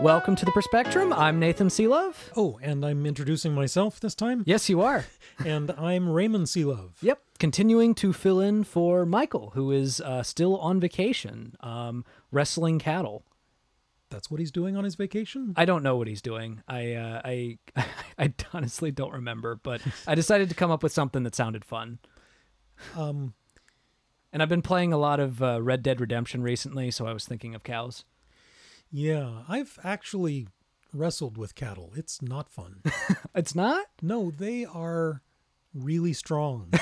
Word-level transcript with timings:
Welcome 0.00 0.34
to 0.36 0.46
the 0.46 0.52
Perspectrum. 0.52 1.12
I'm 1.12 1.38
Nathan 1.38 1.68
Selove. 1.68 2.30
Oh, 2.34 2.58
and 2.62 2.86
I'm 2.86 3.04
introducing 3.04 3.54
myself 3.54 4.00
this 4.00 4.14
time. 4.14 4.44
Yes, 4.46 4.70
you 4.70 4.80
are. 4.80 5.04
and 5.44 5.72
I'm 5.72 6.08
Raymond 6.08 6.46
Selove. 6.46 6.92
Yep. 7.02 7.20
Continuing 7.38 7.94
to 7.96 8.14
fill 8.14 8.40
in 8.40 8.64
for 8.64 9.04
Michael, 9.04 9.50
who 9.50 9.70
is 9.70 10.00
uh, 10.00 10.22
still 10.22 10.56
on 10.56 10.80
vacation, 10.80 11.54
um, 11.60 12.06
wrestling 12.32 12.78
cattle. 12.78 13.26
That's 14.08 14.30
what 14.30 14.40
he's 14.40 14.50
doing 14.50 14.74
on 14.74 14.84
his 14.84 14.94
vacation. 14.94 15.52
I 15.54 15.66
don't 15.66 15.82
know 15.82 15.98
what 15.98 16.08
he's 16.08 16.22
doing. 16.22 16.62
I 16.66 16.94
uh, 16.94 17.20
I 17.22 17.58
I 18.18 18.32
honestly 18.54 18.90
don't 18.90 19.12
remember, 19.12 19.60
but 19.62 19.82
I 20.06 20.14
decided 20.14 20.48
to 20.48 20.54
come 20.54 20.70
up 20.70 20.82
with 20.82 20.92
something 20.92 21.24
that 21.24 21.34
sounded 21.34 21.62
fun. 21.62 21.98
Um, 22.96 23.34
and 24.32 24.42
I've 24.42 24.48
been 24.48 24.62
playing 24.62 24.94
a 24.94 24.98
lot 24.98 25.20
of 25.20 25.42
uh, 25.42 25.60
Red 25.60 25.82
Dead 25.82 26.00
Redemption 26.00 26.42
recently, 26.42 26.90
so 26.90 27.06
I 27.06 27.12
was 27.12 27.26
thinking 27.26 27.54
of 27.54 27.64
cows. 27.64 28.06
Yeah, 28.92 29.42
I've 29.48 29.78
actually 29.84 30.48
wrestled 30.92 31.38
with 31.38 31.54
cattle. 31.54 31.92
It's 31.94 32.20
not 32.20 32.48
fun. 32.48 32.82
it's 33.34 33.54
not? 33.54 33.86
No, 34.02 34.30
they 34.30 34.64
are 34.64 35.22
really 35.74 36.12
strong. 36.12 36.72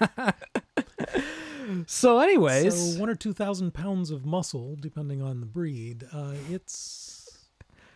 so, 1.86 2.20
anyways, 2.20 2.94
so 2.94 3.00
one 3.00 3.10
or 3.10 3.14
two 3.14 3.32
thousand 3.32 3.74
pounds 3.74 4.10
of 4.10 4.24
muscle, 4.24 4.76
depending 4.80 5.22
on 5.22 5.40
the 5.40 5.46
breed. 5.46 6.06
Uh, 6.12 6.34
it's 6.50 7.48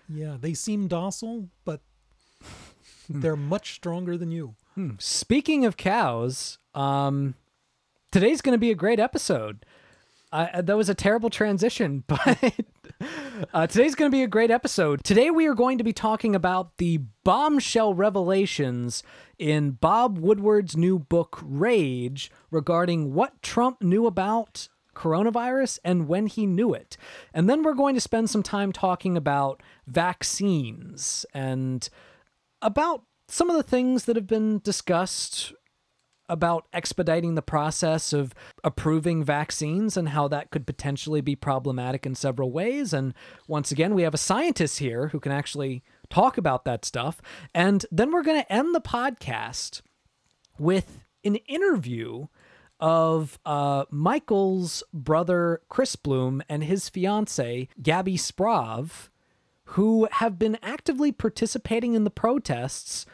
yeah, 0.08 0.36
they 0.38 0.54
seem 0.54 0.88
docile, 0.88 1.48
but 1.64 1.80
they're 3.08 3.36
much 3.36 3.74
stronger 3.74 4.16
than 4.16 4.30
you. 4.30 4.54
Hmm. 4.74 4.92
Speaking 4.98 5.64
of 5.64 5.76
cows, 5.76 6.58
um, 6.74 7.34
today's 8.10 8.40
going 8.40 8.54
to 8.54 8.58
be 8.58 8.70
a 8.70 8.76
great 8.76 9.00
episode. 9.00 9.64
That 10.32 10.76
was 10.76 10.88
a 10.88 10.94
terrible 10.94 11.30
transition, 11.30 12.04
but 12.06 12.54
uh, 13.54 13.66
today's 13.66 13.94
going 13.94 14.10
to 14.10 14.16
be 14.16 14.22
a 14.22 14.28
great 14.28 14.50
episode. 14.50 15.02
Today, 15.04 15.30
we 15.30 15.46
are 15.46 15.54
going 15.54 15.78
to 15.78 15.84
be 15.84 15.92
talking 15.92 16.34
about 16.34 16.76
the 16.78 17.00
bombshell 17.24 17.94
revelations 17.94 19.02
in 19.38 19.72
Bob 19.72 20.18
Woodward's 20.18 20.76
new 20.76 20.98
book, 20.98 21.40
Rage, 21.42 22.30
regarding 22.50 23.14
what 23.14 23.42
Trump 23.42 23.82
knew 23.82 24.06
about 24.06 24.68
coronavirus 24.94 25.78
and 25.84 26.08
when 26.08 26.26
he 26.26 26.44
knew 26.44 26.74
it. 26.74 26.96
And 27.32 27.48
then 27.48 27.62
we're 27.62 27.74
going 27.74 27.94
to 27.94 28.00
spend 28.00 28.28
some 28.28 28.42
time 28.42 28.72
talking 28.72 29.16
about 29.16 29.62
vaccines 29.86 31.24
and 31.32 31.88
about 32.60 33.04
some 33.28 33.48
of 33.48 33.56
the 33.56 33.62
things 33.62 34.06
that 34.06 34.16
have 34.16 34.26
been 34.26 34.58
discussed 34.58 35.52
about 36.28 36.66
expediting 36.72 37.34
the 37.34 37.42
process 37.42 38.12
of 38.12 38.34
approving 38.62 39.24
vaccines 39.24 39.96
and 39.96 40.10
how 40.10 40.28
that 40.28 40.50
could 40.50 40.66
potentially 40.66 41.20
be 41.20 41.36
problematic 41.36 42.04
in 42.04 42.14
several 42.14 42.50
ways. 42.50 42.92
And 42.92 43.14
once 43.46 43.70
again, 43.70 43.94
we 43.94 44.02
have 44.02 44.14
a 44.14 44.18
scientist 44.18 44.78
here 44.78 45.08
who 45.08 45.20
can 45.20 45.32
actually 45.32 45.82
talk 46.10 46.38
about 46.38 46.64
that 46.64 46.84
stuff. 46.84 47.20
And 47.54 47.84
then 47.90 48.12
we're 48.12 48.22
going 48.22 48.42
to 48.42 48.52
end 48.52 48.74
the 48.74 48.80
podcast 48.80 49.82
with 50.58 51.00
an 51.24 51.36
interview 51.36 52.26
of 52.80 53.38
uh, 53.44 53.84
Michael's 53.90 54.82
brother 54.92 55.62
Chris 55.68 55.96
Bloom 55.96 56.42
and 56.48 56.64
his 56.64 56.88
fiance 56.88 57.68
Gabby 57.82 58.16
Sprauve, 58.16 59.08
who 59.72 60.08
have 60.12 60.38
been 60.38 60.58
actively 60.62 61.12
participating 61.12 61.94
in 61.94 62.04
the 62.04 62.10
protests 62.10 63.04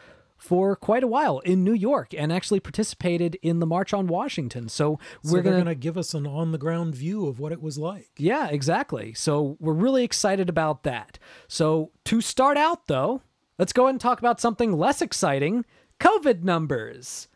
for 0.45 0.75
quite 0.75 1.03
a 1.03 1.07
while 1.07 1.39
in 1.39 1.63
New 1.63 1.73
York 1.73 2.13
and 2.15 2.31
actually 2.31 2.59
participated 2.59 3.35
in 3.41 3.59
the 3.59 3.65
March 3.65 3.95
on 3.95 4.05
Washington. 4.05 4.69
So, 4.69 4.99
so 5.23 5.33
we're 5.33 5.41
going 5.41 5.65
to 5.65 5.73
give 5.73 5.97
us 5.97 6.13
an 6.13 6.27
on 6.27 6.51
the 6.51 6.59
ground 6.59 6.93
view 6.93 7.25
of 7.25 7.39
what 7.39 7.51
it 7.51 7.63
was 7.63 7.79
like. 7.79 8.11
Yeah, 8.17 8.49
exactly. 8.49 9.15
So 9.15 9.57
we're 9.59 9.73
really 9.73 10.03
excited 10.03 10.47
about 10.47 10.83
that. 10.83 11.17
So 11.47 11.89
to 12.05 12.21
start 12.21 12.57
out 12.57 12.85
though, 12.85 13.23
let's 13.57 13.73
go 13.73 13.85
ahead 13.85 13.95
and 13.95 14.01
talk 14.01 14.19
about 14.19 14.39
something 14.39 14.71
less 14.71 15.01
exciting, 15.01 15.65
COVID 15.99 16.43
numbers. 16.43 17.27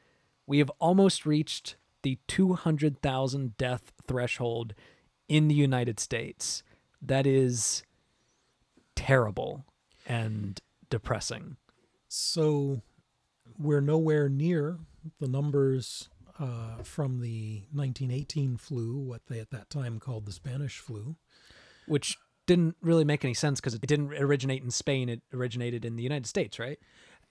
We 0.48 0.58
have 0.58 0.72
almost 0.80 1.26
reached 1.26 1.76
the 2.04 2.20
200,000 2.28 3.58
death 3.58 3.92
threshold 4.08 4.74
in 5.28 5.48
the 5.48 5.56
United 5.56 6.00
States. 6.00 6.64
That 7.02 7.26
is 7.26 7.84
terrible 8.96 9.66
and 10.06 10.60
depressing. 10.90 11.58
So 12.08 12.82
we're 13.58 13.82
nowhere 13.82 14.30
near 14.30 14.80
the 15.20 15.28
numbers 15.28 16.10
uh, 16.40 16.84
from 16.84 17.22
the 17.22 17.64
1918 17.74 18.58
flu, 18.58 18.98
what 18.98 19.22
they 19.28 19.40
at 19.40 19.52
that 19.52 19.70
time 19.70 20.00
called 20.00 20.26
the 20.26 20.32
Spanish 20.32 20.80
flu. 20.80 21.16
Which 21.88 22.18
didn't 22.46 22.76
really 22.82 23.06
make 23.06 23.24
any 23.24 23.34
sense 23.34 23.60
because 23.60 23.74
it 23.74 23.82
didn't 23.82 24.14
originate 24.14 24.64
in 24.64 24.72
Spain. 24.72 25.10
It 25.10 25.22
originated 25.34 25.86
in 25.86 25.96
the 25.96 26.04
United 26.04 26.26
States, 26.26 26.60
right? 26.60 26.80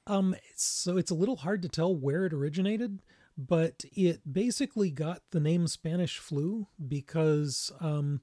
Um, 0.06 0.34
so 0.56 0.96
it's 0.96 1.10
a 1.10 1.14
little 1.14 1.36
hard 1.36 1.62
to 1.62 1.68
tell 1.68 1.94
where 1.94 2.24
it 2.24 2.32
originated 2.32 3.00
but 3.36 3.84
it 3.92 4.20
basically 4.30 4.90
got 4.90 5.22
the 5.30 5.40
name 5.40 5.66
Spanish 5.66 6.18
flu 6.18 6.66
because 6.86 7.72
um, 7.80 8.20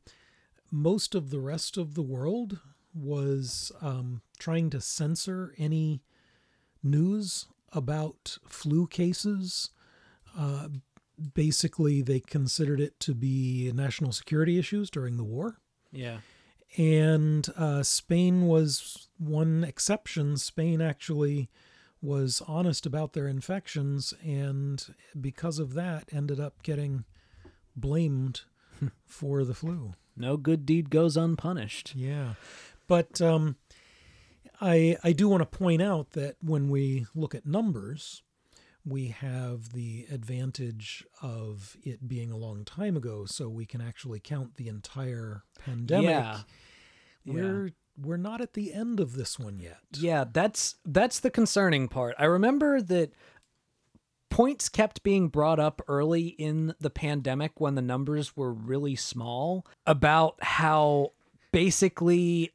most 0.72 1.16
of 1.16 1.29
the 1.29 1.40
rest 1.40 1.78
of 1.78 1.95
the 1.95 2.01
world 2.01 2.59
was 2.94 3.72
um, 3.81 4.22
trying 4.40 4.69
to 4.72 4.81
censor 4.81 5.53
any 5.57 6.01
news 6.84 7.47
about 7.73 8.38
flu 8.47 8.88
cases. 8.88 9.69
Uh, 10.38 10.68
basically, 11.34 12.01
they 12.01 12.19
considered 12.19 12.79
it 12.79 13.00
to 13.01 13.13
be 13.13 13.72
national 13.74 14.12
security 14.12 14.57
issues 14.57 14.89
during 14.89 15.18
the 15.18 15.24
war. 15.24 15.57
Yeah. 15.91 16.18
And 16.78 17.47
uh, 17.56 17.84
Spain 17.84 18.45
was 18.47 19.07
one 19.18 19.63
exception. 19.63 20.38
Spain 20.38 20.81
actually 20.81 21.50
was 22.07 22.41
honest 22.47 22.85
about 22.85 23.12
their 23.12 23.28
infections 23.28 24.13
and 24.23 24.95
because 25.19 25.59
of 25.59 25.74
that 25.74 26.06
ended 26.13 26.39
up 26.39 26.63
getting 26.63 27.04
blamed 27.75 28.42
for 29.06 29.44
the 29.44 29.54
flu. 29.54 29.94
No 30.15 30.38
good 30.38 30.65
deed 30.65 30.89
goes 30.89 31.18
unpunished. 31.18 31.94
Yeah. 31.95 32.36
But 32.88 33.21
um, 33.21 33.57
I 34.62 34.98
I 35.04 35.12
do 35.12 35.27
want 35.27 35.42
to 35.42 35.57
point 35.57 35.81
out 35.81 36.12
that 36.12 36.38
when 36.42 36.69
we 36.69 37.06
look 37.13 37.36
at 37.36 37.45
numbers, 37.45 38.24
we 38.86 39.10
have 39.10 39.74
the 39.74 40.07
advantage 40.10 41.06
of 41.21 41.75
it 41.83 42.07
being 42.07 42.31
a 42.31 42.38
long 42.38 42.63
time 42.63 42.95
ago, 42.95 43.25
so 43.25 43.50
we 43.50 43.65
can 43.65 43.81
actually 43.81 44.21
count 44.21 44.56
the 44.56 44.69
entire 44.69 45.44
pandemic. 45.60 46.10
Yeah. 46.10 46.39
We're 47.25 47.65
yeah 47.65 47.74
we're 48.00 48.18
not 48.18 48.42
at 48.42 48.54
the 48.54 48.74
end 48.74 49.00
of 49.00 49.14
this 49.14 49.40
one 49.40 49.60
yet. 49.60 49.80
Yeah, 49.98 50.26
that's 50.32 50.76
that's 50.86 51.20
the 51.20 51.30
concerning 51.32 51.88
part. 51.88 52.16
I 52.20 52.26
remember 52.26 52.82
that 52.82 53.12
points 54.30 54.70
kept 54.70 55.04
being 55.04 55.30
brought 55.30 55.60
up 55.60 55.82
early 55.88 56.28
in 56.28 56.76
the 56.80 56.90
pandemic 56.90 57.60
when 57.60 57.76
the 57.76 57.82
numbers 57.82 58.36
were 58.36 58.54
really 58.54 58.96
small 58.96 59.66
about 59.86 60.36
how 60.42 61.14
basically 61.52 62.52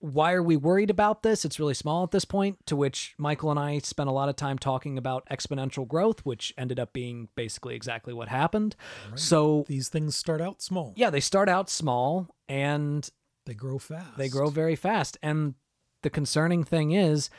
why 0.00 0.32
are 0.32 0.42
we 0.44 0.56
worried 0.56 0.90
about 0.90 1.24
this? 1.24 1.44
It's 1.44 1.58
really 1.58 1.74
small 1.74 2.04
at 2.04 2.12
this 2.12 2.24
point, 2.24 2.64
to 2.66 2.76
which 2.76 3.14
Michael 3.18 3.50
and 3.50 3.58
I 3.58 3.78
spent 3.78 4.08
a 4.08 4.12
lot 4.12 4.28
of 4.28 4.36
time 4.36 4.56
talking 4.56 4.96
about 4.96 5.26
exponential 5.28 5.88
growth, 5.88 6.20
which 6.24 6.54
ended 6.56 6.78
up 6.78 6.92
being 6.92 7.28
basically 7.34 7.74
exactly 7.74 8.14
what 8.14 8.28
happened. 8.28 8.76
So, 9.16 9.64
These 9.66 9.88
things 9.88 10.14
start 10.14 10.40
out 10.40 10.62
small. 10.62 10.92
yeah, 10.96 11.10
they 11.10 11.18
start 11.18 11.48
out 11.48 11.68
small 11.68 12.28
and 12.48 13.10
They 13.48 13.54
grow 13.54 13.78
fast. 13.78 14.16
they 14.18 14.28
grow 14.28 14.50
very 14.50 14.76
fast. 14.76 15.16
And 15.22 15.54
the 16.02 16.10
concerning 16.10 16.64
thing 16.64 16.92
is, 16.92 17.30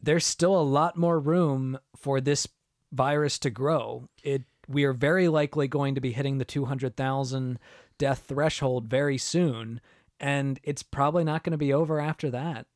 there's 0.00 0.26
still 0.26 0.54
a 0.56 0.62
lot 0.62 0.96
more 0.96 1.18
room 1.18 1.78
for 1.96 2.20
this 2.20 2.46
virus 2.92 3.38
to 3.40 3.50
grow. 3.50 4.08
It 4.22 4.44
we 4.68 4.84
are 4.84 4.92
very 4.92 5.28
likely 5.28 5.66
going 5.66 5.94
to 5.94 6.00
be 6.00 6.12
hitting 6.12 6.36
the 6.36 6.44
200,000 6.44 7.58
death 7.96 8.24
threshold 8.28 8.86
very 8.86 9.16
soon, 9.16 9.80
and 10.20 10.60
it's 10.62 10.82
probably 10.82 11.24
not 11.24 11.42
going 11.42 11.52
to 11.52 11.56
be 11.56 11.72
over 11.72 11.98
after 11.98 12.30
that. 12.30 12.66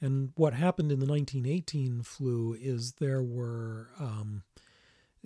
And 0.00 0.32
what 0.34 0.54
happened 0.54 0.90
in 0.90 0.98
the 0.98 1.06
1918 1.06 2.02
flu 2.02 2.56
is 2.60 2.94
there 2.94 3.22
were 3.22 3.90
um, 4.00 4.42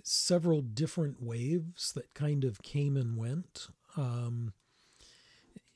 several 0.03 0.61
different 0.61 1.23
waves 1.23 1.91
that 1.93 2.13
kind 2.13 2.43
of 2.43 2.61
came 2.61 2.95
and 2.95 3.17
went. 3.17 3.67
Um, 3.97 4.53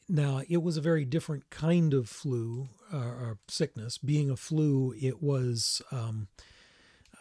now, 0.09 0.41
it 0.50 0.57
was 0.63 0.75
a 0.75 0.81
very 0.81 1.06
different 1.06 1.50
kind 1.51 1.94
of 1.94 2.09
flu 2.09 2.67
uh, 2.91 2.97
or 2.97 3.38
sickness. 3.47 3.97
Being 3.97 4.29
a 4.29 4.35
flu, 4.35 4.94
it 5.00 5.21
was. 5.23 5.81
Um, 5.91 6.27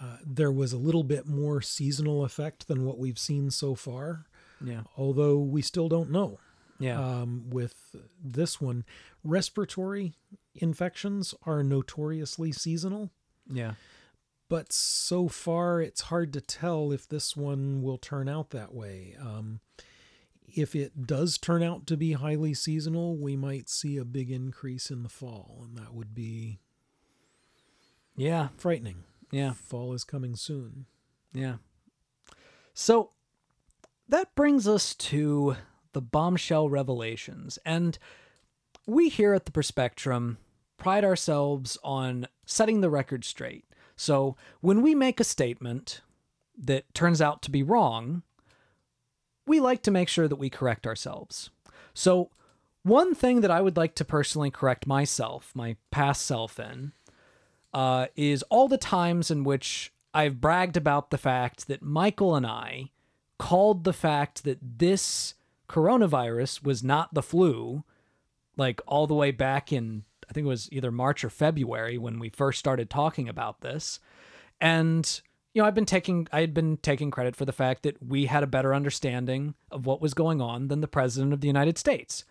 uh, 0.00 0.16
there 0.24 0.52
was 0.52 0.72
a 0.72 0.78
little 0.78 1.02
bit 1.02 1.26
more 1.26 1.60
seasonal 1.60 2.24
effect 2.24 2.68
than 2.68 2.84
what 2.84 2.98
we've 2.98 3.18
seen 3.18 3.50
so 3.50 3.74
far, 3.74 4.26
Yeah. 4.64 4.82
although 4.96 5.38
we 5.38 5.60
still 5.60 5.88
don't 5.88 6.10
know 6.10 6.38
Yeah. 6.78 7.00
um, 7.22 7.50
with 7.50 7.96
this 8.22 8.60
one. 8.60 8.84
Respiratory 9.24 10.14
infections 10.54 11.34
are 11.42 11.64
notoriously 11.64 12.52
seasonal, 12.52 13.10
yeah. 13.52 13.74
but 14.48 14.72
so 14.72 15.26
far 15.26 15.80
it's 15.82 16.02
hard 16.02 16.32
to 16.34 16.40
tell 16.40 16.92
if 16.92 17.08
this 17.08 17.36
one 17.36 17.82
will 17.82 17.98
turn 17.98 18.28
out 18.28 18.50
that 18.50 18.72
way. 18.72 19.16
Um, 19.20 19.58
if 20.54 20.74
it 20.74 21.06
does 21.06 21.38
turn 21.38 21.62
out 21.62 21.86
to 21.86 21.96
be 21.96 22.12
highly 22.12 22.54
seasonal, 22.54 23.16
we 23.16 23.36
might 23.36 23.68
see 23.68 23.96
a 23.96 24.04
big 24.04 24.30
increase 24.30 24.90
in 24.90 25.02
the 25.02 25.08
fall, 25.08 25.62
and 25.64 25.76
that 25.76 25.94
would 25.94 26.14
be 26.14 26.58
Yeah. 28.16 28.48
frightening. 28.56 29.04
Yeah. 29.30 29.52
Fall 29.52 29.92
is 29.92 30.04
coming 30.04 30.34
soon. 30.34 30.86
Yeah. 31.32 31.58
So 32.74 33.12
that 34.08 34.34
brings 34.34 34.66
us 34.66 34.94
to 34.94 35.56
the 35.92 36.00
bombshell 36.00 36.68
revelations. 36.68 37.58
And 37.64 37.98
we 38.86 39.08
here 39.08 39.34
at 39.34 39.44
the 39.44 39.52
Perspectrum 39.52 40.38
pride 40.78 41.04
ourselves 41.04 41.76
on 41.84 42.26
setting 42.46 42.80
the 42.80 42.90
record 42.90 43.24
straight. 43.24 43.66
So 43.96 44.36
when 44.60 44.80
we 44.80 44.94
make 44.94 45.20
a 45.20 45.24
statement 45.24 46.02
that 46.56 46.92
turns 46.94 47.20
out 47.20 47.42
to 47.42 47.50
be 47.50 47.62
wrong, 47.62 48.22
we 49.48 49.60
like 49.60 49.82
to 49.82 49.90
make 49.90 50.08
sure 50.08 50.28
that 50.28 50.36
we 50.36 50.50
correct 50.50 50.86
ourselves. 50.86 51.50
So, 51.94 52.30
one 52.82 53.14
thing 53.14 53.40
that 53.40 53.50
I 53.50 53.60
would 53.60 53.76
like 53.76 53.94
to 53.96 54.04
personally 54.04 54.50
correct 54.50 54.86
myself, 54.86 55.50
my 55.54 55.76
past 55.90 56.24
self, 56.24 56.58
in, 56.60 56.92
uh, 57.74 58.06
is 58.16 58.42
all 58.44 58.68
the 58.68 58.78
times 58.78 59.30
in 59.30 59.44
which 59.44 59.92
I've 60.14 60.40
bragged 60.40 60.76
about 60.76 61.10
the 61.10 61.18
fact 61.18 61.68
that 61.68 61.82
Michael 61.82 62.34
and 62.34 62.46
I 62.46 62.90
called 63.38 63.84
the 63.84 63.92
fact 63.92 64.44
that 64.44 64.58
this 64.62 65.34
coronavirus 65.68 66.64
was 66.64 66.82
not 66.82 67.14
the 67.14 67.22
flu, 67.22 67.84
like 68.56 68.80
all 68.86 69.06
the 69.06 69.14
way 69.14 69.30
back 69.30 69.72
in, 69.72 70.04
I 70.28 70.32
think 70.32 70.44
it 70.44 70.48
was 70.48 70.68
either 70.72 70.90
March 70.90 71.24
or 71.24 71.30
February 71.30 71.98
when 71.98 72.18
we 72.18 72.30
first 72.30 72.58
started 72.58 72.90
talking 72.90 73.28
about 73.28 73.60
this. 73.60 74.00
And, 74.60 75.20
you 75.54 75.62
know, 75.62 75.66
I've 75.68 75.74
been 75.74 75.86
taking, 75.86 76.28
I 76.32 76.40
had 76.40 76.54
been 76.54 76.76
taking 76.78 77.10
credit 77.10 77.34
for 77.36 77.44
the 77.44 77.52
fact 77.52 77.82
that 77.82 78.02
we 78.06 78.26
had 78.26 78.42
a 78.42 78.46
better 78.46 78.74
understanding 78.74 79.54
of 79.70 79.86
what 79.86 80.00
was 80.00 80.14
going 80.14 80.40
on 80.40 80.68
than 80.68 80.80
the 80.80 80.88
President 80.88 81.32
of 81.32 81.40
the 81.40 81.46
United 81.46 81.78
States. 81.78 82.24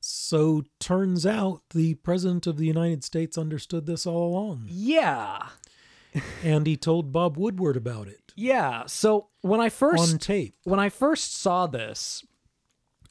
So, 0.00 0.62
turns 0.78 1.26
out 1.26 1.62
the 1.70 1.94
President 1.94 2.46
of 2.46 2.58
the 2.58 2.66
United 2.66 3.02
States 3.02 3.36
understood 3.36 3.86
this 3.86 4.06
all 4.06 4.28
along, 4.30 4.66
Yeah. 4.68 5.48
and 6.44 6.66
he 6.66 6.76
told 6.76 7.12
Bob 7.12 7.36
Woodward 7.36 7.76
about 7.76 8.06
it 8.08 8.32
Yeah. 8.36 8.84
So 8.86 9.28
when 9.42 9.60
I 9.60 9.68
first 9.68 10.14
on 10.14 10.18
tape. 10.18 10.54
when 10.64 10.80
I 10.80 10.88
first 10.88 11.36
saw 11.36 11.66
this, 11.66 12.24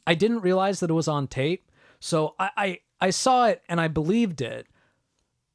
I 0.07 0.15
didn't 0.15 0.39
realize 0.41 0.79
that 0.79 0.89
it 0.89 0.93
was 0.93 1.07
on 1.07 1.27
tape. 1.27 1.69
So 1.99 2.33
I, 2.39 2.49
I, 2.57 2.79
I 3.01 3.09
saw 3.11 3.47
it 3.47 3.61
and 3.69 3.79
I 3.79 3.89
believed 3.89 4.41
it 4.41 4.67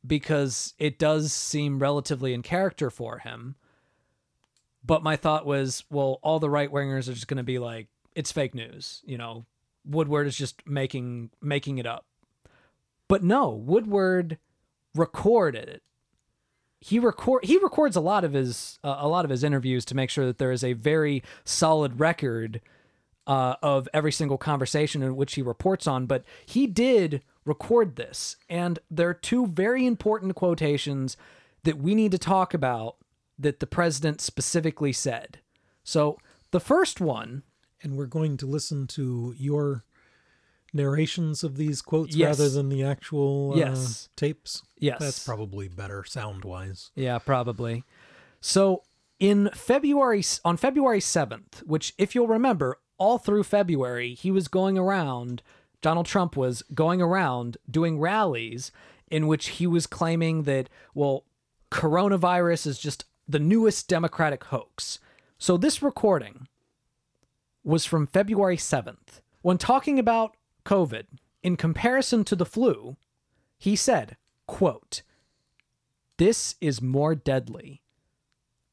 because 0.07 0.75
it 0.79 0.99
does 0.99 1.33
seem 1.33 1.79
relatively 1.79 2.33
in 2.33 2.43
character 2.43 2.91
for 2.91 3.19
him. 3.19 3.57
But 4.85 5.03
my 5.03 5.17
thought 5.17 5.45
was, 5.45 5.85
well, 5.91 6.19
all 6.23 6.39
the 6.39 6.51
right 6.51 6.73
wingers 6.73 7.09
are 7.09 7.15
just 7.15 7.29
going 7.29 7.37
to 7.37 7.43
be 7.43 7.59
like, 7.59 7.89
it's 8.15 8.33
fake 8.33 8.55
news. 8.55 9.03
You 9.05 9.19
know, 9.19 9.45
Woodward 9.85 10.27
is 10.27 10.37
just 10.37 10.67
making 10.67 11.31
making 11.41 11.79
it 11.79 11.87
up. 11.87 12.07
But 13.09 13.23
no, 13.23 13.51
Woodward 13.51 14.39
recorded 14.95 15.69
it. 15.69 15.83
He 16.81 16.99
record 16.99 17.45
he 17.45 17.59
records 17.59 17.95
a 17.95 18.01
lot 18.01 18.25
of 18.25 18.33
his 18.33 18.79
uh, 18.83 18.97
a 19.01 19.09
lot 19.09 19.25
of 19.25 19.31
his 19.31 19.45
interviews 19.45 19.85
to 19.87 19.95
make 19.95 20.11
sure 20.11 20.25
that 20.27 20.39
there 20.39 20.53
is 20.53 20.65
a 20.65 20.73
very 20.73 21.23
solid 21.45 22.01
record 22.01 22.61
uh, 23.27 23.57
of 23.63 23.89
every 23.93 24.13
single 24.13 24.39
conversation 24.39 25.03
in 25.03 25.15
which 25.15 25.35
he 25.35 25.43
reports 25.43 25.87
on. 25.87 26.07
But 26.07 26.25
he 26.47 26.67
did 26.67 27.23
record 27.45 27.97
this, 27.97 28.37
and 28.49 28.79
there 28.91 29.09
are 29.09 29.15
two 29.15 29.47
very 29.47 29.87
important 29.87 30.35
quotations 30.35 31.17
that 31.65 31.79
we 31.79 31.95
need 31.95 32.13
to 32.13 32.19
talk 32.19 32.55
about 32.55 32.97
that 33.39 33.61
the 33.61 33.67
president 33.67 34.21
specifically 34.21 34.93
said. 34.93 35.39
So 35.83 36.19
the 36.51 36.61
first 36.61 37.01
one 37.01 37.43
and 37.83 37.97
we're 37.97 38.05
going 38.07 38.37
to 38.37 38.47
listen 38.47 38.87
to 38.87 39.35
your 39.39 39.85
narrations 40.73 41.43
of 41.43 41.57
these 41.57 41.83
quotes 41.83 42.15
Yes. 42.15 42.39
rather 42.39 42.51
than 42.51 42.69
the 42.69 42.85
actual 42.85 43.53
uh, 43.55 43.57
Yes. 43.57 44.09
tapes. 44.17 44.63
Yes. 44.79 44.99
That's 45.01 45.25
probably 45.25 45.69
better 45.69 46.05
sound 46.05 46.45
wise. 46.45 46.91
Yeah, 46.95 47.19
probably. 47.19 47.85
So 48.41 48.83
in 49.19 49.51
February 49.55 50.23
on 50.45 50.57
February 50.57 51.01
7th, 51.01 51.63
which 51.65 51.95
if 51.99 52.15
you'll 52.15 52.29
remember, 52.29 52.79
all 52.99 53.19
through 53.19 53.45
February, 53.45 54.15
he 54.15 54.31
was 54.31 54.47
going 54.49 54.77
around 54.79 55.43
Donald 55.81 56.07
Trump 56.07 56.37
was 56.37 56.63
going 56.75 57.01
around 57.01 57.57
doing 57.71 57.99
rallies 57.99 58.73
in 59.11 59.27
which 59.27 59.49
he 59.49 59.67
was 59.67 59.87
claiming 59.87 60.45
that 60.45 60.69
well, 60.95 61.25
coronavirus 61.71 62.67
is 62.67 62.79
just 62.79 63.05
the 63.29 63.39
newest 63.39 63.89
democratic 63.89 64.45
hoax. 64.45 64.99
So 65.39 65.57
this 65.57 65.83
recording 65.83 66.49
was 67.65 67.85
from 67.85 68.07
February 68.07 68.57
7th. 68.57 69.21
When 69.43 69.59
talking 69.59 69.99
about 69.99 70.37
COVID 70.65 71.05
in 71.43 71.57
comparison 71.57 72.25
to 72.25 72.37
the 72.37 72.47
flu, 72.47 72.97
he 73.59 73.77
said, 73.77 74.17
quote, 74.47 75.03
this 76.19 76.57
is 76.61 76.83
more 76.83 77.15
deadly. 77.15 77.83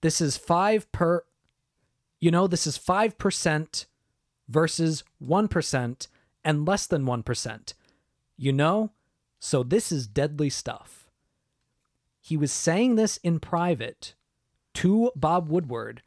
This 0.02 0.20
is 0.20 0.38
5 0.38 0.92
per 0.92 1.24
you 2.20 2.32
know, 2.32 2.48
this 2.48 2.66
is 2.66 2.78
5% 2.80 3.86
versus 4.50 5.04
1% 5.24 6.08
and 6.48 6.66
less 6.66 6.88
than 6.88 7.04
1%. 7.04 7.74
You 8.38 8.54
know? 8.54 8.92
So 9.38 9.64
this 9.64 9.92
is 9.92 10.08
deadly 10.08 10.50
stuff. 10.50 11.10
He 12.22 12.38
was 12.38 12.54
saying 12.54 12.96
this 12.96 13.18
in 13.18 13.42
private 13.42 14.16
to 14.76 15.12
Bob 15.14 15.50
Woodward 15.50 16.02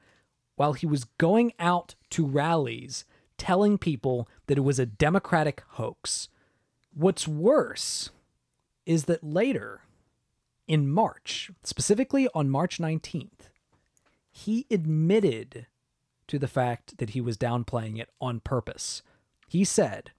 while 0.56 0.72
he 0.72 0.86
was 0.86 1.04
going 1.18 1.52
out 1.58 1.94
to 2.10 2.26
rallies 2.26 3.04
telling 3.36 3.76
people 3.76 4.28
that 4.46 4.56
it 4.56 4.62
was 4.62 4.78
a 4.78 4.86
Democratic 4.86 5.62
hoax. 5.72 6.28
What's 6.94 7.28
worse 7.28 8.08
is 8.86 9.04
that 9.04 9.22
later, 9.22 9.82
in 10.66 10.88
March, 10.88 11.50
specifically 11.64 12.28
on 12.34 12.48
March 12.48 12.78
19th, 12.78 13.50
he 14.30 14.66
admitted 14.70 15.66
to 16.28 16.38
the 16.38 16.48
fact 16.48 16.96
that 16.96 17.10
he 17.10 17.20
was 17.20 17.36
downplaying 17.36 18.00
it 18.00 18.08
on 18.20 18.40
purpose. 18.40 19.02
He 19.48 19.64
said, 19.64 20.12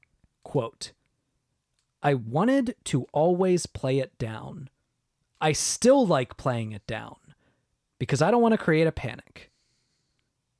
quote, 0.44 0.92
I 2.04 2.14
wanted 2.14 2.76
to 2.86 3.06
always 3.14 3.66
play 3.66 4.00
it 4.00 4.18
down. 4.18 4.70
I 5.40 5.52
still 5.52 6.06
like 6.06 6.38
playing 6.38 6.72
it 6.72 6.86
down 6.88 7.18
because 8.00 8.22
I 8.22 8.32
don't 8.32 8.42
want 8.42 8.54
to 8.54 8.58
create 8.58 8.88
a 8.88 8.92
panic. 8.92 9.52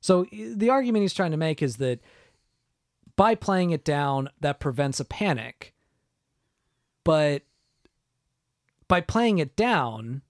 So 0.00 0.26
the 0.32 0.70
argument 0.70 1.02
he's 1.02 1.14
trying 1.14 1.30
to 1.30 1.36
make 1.36 1.62
is 1.62 1.76
that 1.76 2.00
by 3.16 3.34
playing 3.34 3.70
it 3.70 3.84
down, 3.84 4.30
that 4.40 4.60
prevents 4.60 4.98
a 5.00 5.04
panic. 5.04 5.74
But 7.04 7.42
by 8.88 9.00
playing 9.00 9.38
it 9.38 9.56
down, 9.56 10.22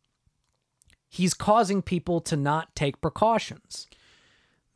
he's 1.09 1.35
causing 1.35 1.83
people 1.83 2.21
to 2.23 2.37
not 2.37 2.75
take 2.75 3.01
precautions. 3.01 3.87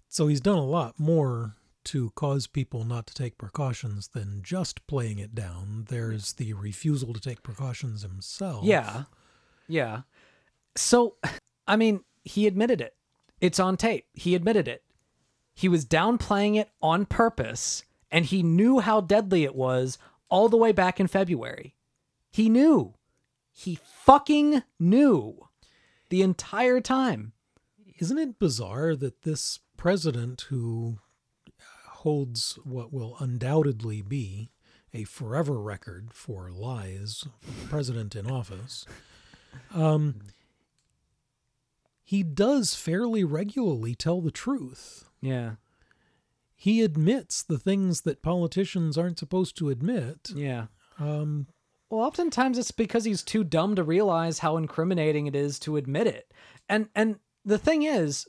So 0.08 0.28
he's 0.28 0.40
done 0.40 0.58
a 0.58 0.64
lot 0.64 0.98
more 0.98 1.56
to 1.86 2.10
cause 2.10 2.46
people 2.46 2.84
not 2.84 3.06
to 3.06 3.14
take 3.14 3.38
precautions 3.38 4.08
than 4.08 4.42
just 4.42 4.86
playing 4.86 5.18
it 5.18 5.34
down. 5.34 5.86
There's 5.88 6.34
the 6.34 6.52
refusal 6.52 7.12
to 7.12 7.20
take 7.20 7.42
precautions 7.42 8.02
himself. 8.02 8.64
Yeah. 8.64 9.04
Yeah. 9.68 10.02
So, 10.76 11.16
I 11.66 11.76
mean, 11.76 12.04
he 12.24 12.46
admitted 12.46 12.80
it. 12.80 12.94
It's 13.40 13.60
on 13.60 13.76
tape. 13.76 14.06
He 14.12 14.34
admitted 14.34 14.68
it. 14.68 14.82
He 15.54 15.68
was 15.68 15.86
downplaying 15.86 16.56
it 16.56 16.68
on 16.82 17.06
purpose, 17.06 17.84
and 18.10 18.26
he 18.26 18.42
knew 18.42 18.80
how 18.80 19.00
deadly 19.00 19.44
it 19.44 19.54
was 19.54 19.96
all 20.28 20.48
the 20.48 20.56
way 20.56 20.72
back 20.72 21.00
in 21.00 21.06
February. 21.06 21.74
He 22.30 22.48
knew. 22.48 22.94
He 23.52 23.78
fucking 24.04 24.62
knew 24.78 25.48
the 26.10 26.20
entire 26.22 26.80
time. 26.80 27.32
Isn't 27.98 28.18
it 28.18 28.38
bizarre 28.38 28.94
that 28.96 29.22
this 29.22 29.60
president 29.78 30.42
who 30.48 30.98
holds 32.06 32.56
what 32.62 32.92
will 32.92 33.16
undoubtedly 33.18 34.00
be 34.00 34.48
a 34.94 35.02
forever 35.02 35.60
record 35.60 36.10
for 36.12 36.52
lies, 36.52 37.24
president 37.68 38.14
in 38.14 38.30
office, 38.30 38.86
um, 39.74 40.20
he 42.04 42.22
does 42.22 42.76
fairly 42.76 43.24
regularly 43.24 43.96
tell 43.96 44.20
the 44.20 44.30
truth. 44.30 45.10
Yeah. 45.20 45.56
He 46.54 46.80
admits 46.82 47.42
the 47.42 47.58
things 47.58 48.02
that 48.02 48.22
politicians 48.22 48.96
aren't 48.96 49.18
supposed 49.18 49.56
to 49.56 49.68
admit. 49.70 50.30
Yeah. 50.32 50.66
Um, 51.00 51.48
Well, 51.90 52.06
oftentimes 52.06 52.56
it's 52.56 52.70
because 52.70 53.02
he's 53.04 53.24
too 53.24 53.42
dumb 53.42 53.74
to 53.74 53.82
realize 53.82 54.38
how 54.38 54.56
incriminating 54.56 55.26
it 55.26 55.34
is 55.34 55.58
to 55.58 55.76
admit 55.76 56.06
it. 56.06 56.32
And 56.68 56.88
and 56.94 57.18
the 57.44 57.58
thing 57.58 57.82
is, 57.82 58.28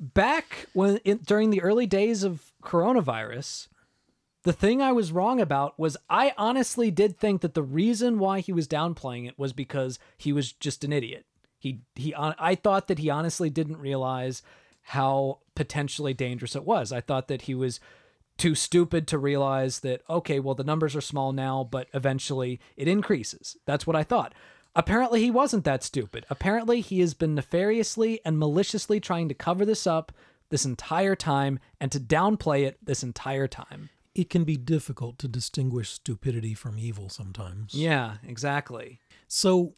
back 0.00 0.66
when 0.72 0.96
in, 0.98 1.18
during 1.18 1.50
the 1.50 1.62
early 1.62 1.86
days 1.86 2.24
of 2.24 2.52
coronavirus, 2.62 3.68
the 4.42 4.52
thing 4.52 4.80
I 4.80 4.92
was 4.92 5.12
wrong 5.12 5.40
about 5.40 5.78
was 5.78 5.96
I 6.08 6.32
honestly 6.38 6.90
did 6.90 7.18
think 7.18 7.42
that 7.42 7.54
the 7.54 7.62
reason 7.62 8.18
why 8.18 8.40
he 8.40 8.52
was 8.52 8.66
downplaying 8.66 9.28
it 9.28 9.38
was 9.38 9.52
because 9.52 9.98
he 10.16 10.32
was 10.32 10.52
just 10.52 10.82
an 10.82 10.92
idiot. 10.92 11.26
He 11.58 11.82
he 11.94 12.14
I 12.16 12.54
thought 12.54 12.88
that 12.88 12.98
he 12.98 13.10
honestly 13.10 13.50
didn't 13.50 13.76
realize 13.76 14.42
how 14.82 15.40
potentially 15.54 16.14
dangerous 16.14 16.56
it 16.56 16.64
was. 16.64 16.90
I 16.90 17.02
thought 17.02 17.28
that 17.28 17.42
he 17.42 17.54
was 17.54 17.80
too 18.38 18.54
stupid 18.54 19.06
to 19.08 19.18
realize 19.18 19.80
that 19.80 20.00
okay, 20.08 20.40
well 20.40 20.54
the 20.54 20.64
numbers 20.64 20.96
are 20.96 21.02
small 21.02 21.32
now, 21.32 21.68
but 21.70 21.88
eventually 21.92 22.58
it 22.78 22.88
increases. 22.88 23.58
That's 23.66 23.86
what 23.86 23.96
I 23.96 24.04
thought. 24.04 24.32
Apparently 24.74 25.20
he 25.20 25.30
wasn't 25.30 25.64
that 25.64 25.82
stupid. 25.82 26.24
Apparently 26.30 26.80
he 26.80 27.00
has 27.00 27.14
been 27.14 27.34
nefariously 27.34 28.20
and 28.24 28.38
maliciously 28.38 29.00
trying 29.00 29.28
to 29.28 29.34
cover 29.34 29.64
this 29.64 29.86
up 29.86 30.12
this 30.50 30.64
entire 30.64 31.16
time 31.16 31.58
and 31.80 31.90
to 31.92 32.00
downplay 32.00 32.66
it 32.66 32.78
this 32.82 33.02
entire 33.02 33.48
time. 33.48 33.90
it 34.14 34.28
can 34.28 34.44
be 34.44 34.56
difficult 34.56 35.18
to 35.18 35.28
distinguish 35.28 35.90
stupidity 35.90 36.54
from 36.54 36.78
evil 36.78 37.08
sometimes. 37.08 37.74
Yeah, 37.74 38.16
exactly. 38.26 39.00
So 39.28 39.74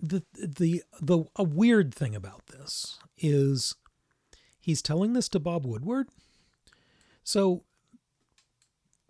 the 0.00 0.22
the 0.34 0.82
the 1.00 1.24
a 1.36 1.44
weird 1.44 1.94
thing 1.94 2.14
about 2.16 2.46
this 2.46 2.98
is 3.18 3.76
he's 4.58 4.82
telling 4.82 5.12
this 5.12 5.28
to 5.30 5.38
Bob 5.38 5.64
Woodward. 5.64 6.08
So 7.22 7.62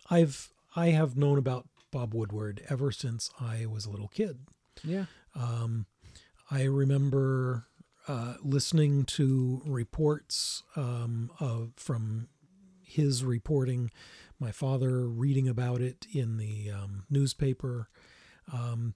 I've 0.09 0.53
I 0.75 0.87
have 0.89 1.17
known 1.17 1.37
about 1.37 1.67
Bob 1.91 2.13
Woodward 2.13 2.63
ever 2.69 2.91
since 2.91 3.29
I 3.39 3.65
was 3.65 3.85
a 3.85 3.89
little 3.89 4.07
kid. 4.07 4.39
Yeah. 4.83 5.05
Um, 5.35 5.85
I 6.49 6.63
remember 6.63 7.67
uh, 8.07 8.35
listening 8.41 9.03
to 9.05 9.61
reports 9.65 10.63
um, 10.75 11.31
of, 11.39 11.71
from 11.75 12.27
his 12.83 13.23
reporting, 13.23 13.91
my 14.39 14.51
father 14.51 15.07
reading 15.07 15.47
about 15.47 15.81
it 15.81 16.07
in 16.13 16.37
the 16.37 16.71
um, 16.71 17.03
newspaper. 17.09 17.89
Um, 18.51 18.95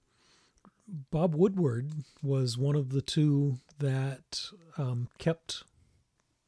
Bob 1.10 1.34
Woodward 1.34 1.90
was 2.22 2.58
one 2.58 2.76
of 2.76 2.90
the 2.90 3.02
two 3.02 3.58
that 3.78 4.40
um, 4.76 5.08
kept 5.18 5.62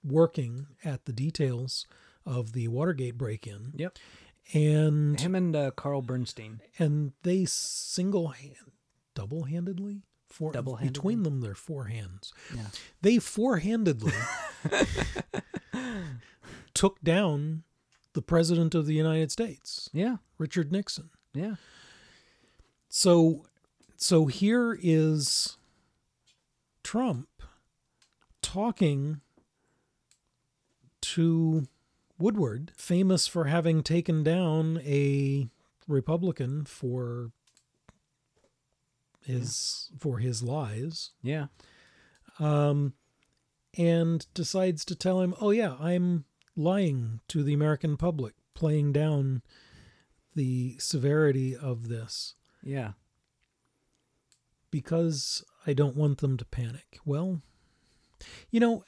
working 0.04 0.66
at 0.84 1.04
the 1.06 1.12
details 1.12 1.86
of 2.24 2.52
the 2.52 2.68
Watergate 2.68 3.16
break-in, 3.16 3.72
Yep. 3.76 3.98
And 4.54 5.20
Him 5.20 5.34
and 5.34 5.54
uh, 5.54 5.70
Carl 5.72 6.02
Bernstein. 6.02 6.60
and 6.78 7.12
they 7.22 7.44
single 7.44 8.28
hand, 8.28 8.72
double 9.14 9.44
handedly, 9.44 10.02
four 10.26 10.52
Double-handedly? 10.52 10.92
between 10.92 11.22
them, 11.22 11.40
they're 11.40 11.54
four 11.54 11.84
hands. 11.84 12.32
Yeah. 12.54 12.66
They 13.02 13.18
four 13.18 13.58
handedly 13.58 14.12
took 16.74 17.00
down 17.02 17.62
the 18.14 18.22
president 18.22 18.74
of 18.74 18.86
the 18.86 18.94
United 18.94 19.30
States, 19.30 19.90
Yeah. 19.92 20.16
Richard 20.38 20.72
Nixon. 20.72 21.10
Yeah. 21.34 21.56
So, 22.88 23.44
so 23.96 24.26
here 24.26 24.76
is 24.80 25.58
Trump 26.82 27.28
talking 28.40 29.20
to 31.02 31.66
Woodward, 32.18 32.72
famous 32.76 33.26
for 33.26 33.44
having 33.44 33.82
taken 33.82 34.22
down 34.24 34.78
a 34.84 35.48
Republican 35.86 36.64
for 36.64 37.30
his 39.24 39.90
for 39.98 40.18
his 40.18 40.42
lies, 40.42 41.10
Yeah. 41.22 41.46
um, 42.38 42.94
and 43.76 44.26
decides 44.34 44.84
to 44.86 44.94
tell 44.96 45.20
him, 45.20 45.34
"Oh 45.40 45.50
yeah, 45.50 45.76
I'm 45.78 46.24
lying 46.56 47.20
to 47.28 47.42
the 47.42 47.52
American 47.54 47.96
public, 47.96 48.34
playing 48.54 48.92
down 48.92 49.42
the 50.34 50.76
severity 50.78 51.54
of 51.56 51.88
this." 51.88 52.34
Yeah. 52.62 52.92
because 54.70 55.42
I 55.66 55.72
don't 55.72 55.96
want 55.96 56.18
them 56.18 56.36
to 56.36 56.44
panic. 56.44 56.98
Well, 57.02 57.40
you 58.50 58.60
know, 58.60 58.84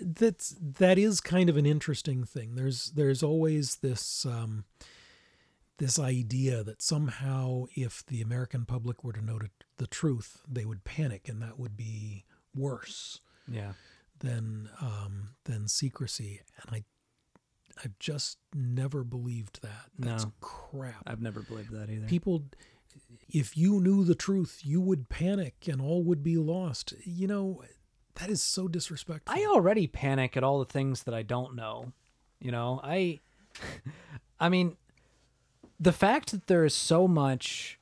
that's 0.00 0.56
that 0.60 0.98
is 0.98 1.20
kind 1.20 1.48
of 1.50 1.56
an 1.56 1.66
interesting 1.66 2.24
thing. 2.24 2.54
There's 2.54 2.92
there's 2.92 3.22
always 3.22 3.76
this 3.76 4.24
um, 4.26 4.64
this 5.78 5.98
idea 5.98 6.62
that 6.64 6.82
somehow 6.82 7.64
if 7.74 8.04
the 8.06 8.20
American 8.20 8.64
public 8.66 9.02
were 9.04 9.12
to 9.12 9.24
know 9.24 9.38
the 9.78 9.86
truth, 9.86 10.42
they 10.48 10.64
would 10.64 10.84
panic, 10.84 11.28
and 11.28 11.40
that 11.42 11.58
would 11.58 11.76
be 11.76 12.24
worse 12.54 13.20
Yeah. 13.50 13.72
than 14.18 14.68
um, 14.80 15.30
than 15.44 15.68
secrecy. 15.68 16.40
And 16.62 16.76
I 16.76 16.84
I've 17.84 17.98
just 17.98 18.38
never 18.54 19.04
believed 19.04 19.62
that. 19.62 19.86
That's 19.98 20.24
No. 20.24 20.32
crap 20.40 21.02
I've 21.06 21.22
never 21.22 21.40
believed 21.40 21.72
that 21.72 21.88
either. 21.90 22.06
people 22.06 22.44
if 23.32 23.56
you 23.56 23.80
knew 23.80 24.02
the 24.04 24.16
truth 24.16 24.60
you 24.64 24.80
would 24.80 25.08
panic 25.08 25.68
and 25.68 25.80
all 25.80 26.02
would 26.02 26.22
be 26.24 26.36
lost 26.36 26.92
you 27.04 27.28
know 27.28 27.62
that 28.20 28.30
is 28.30 28.42
so 28.42 28.68
disrespectful 28.68 29.34
I 29.34 29.44
already 29.46 29.86
panic 29.86 30.36
at 30.36 30.44
all 30.44 30.58
the 30.58 30.64
things 30.64 31.04
that 31.04 31.14
I 31.14 31.22
don't 31.22 31.56
know. 31.56 31.92
You 32.38 32.52
know, 32.52 32.80
I 32.82 33.20
I 34.40 34.48
mean 34.48 34.76
the 35.78 35.92
fact 35.92 36.30
that 36.30 36.46
there 36.46 36.64
is 36.64 36.74
so 36.74 37.08
much 37.08 37.78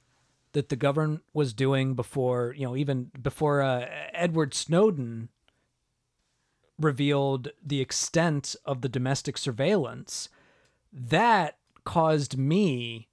that 0.53 0.69
the 0.69 0.77
government 0.77 1.23
was 1.35 1.53
doing 1.53 1.95
before, 1.95 2.55
you 2.57 2.65
know, 2.65 2.77
even 2.77 3.11
before 3.21 3.61
uh, 3.61 3.87
Edward 4.15 4.55
Snowden 4.55 5.29
revealed 6.79 7.51
the 7.65 7.81
extent 7.81 8.55
of 8.65 8.81
the 8.81 8.89
domestic 8.89 9.37
surveillance, 9.37 10.29
that 10.93 11.59
caused 11.85 12.39
me 12.39 13.08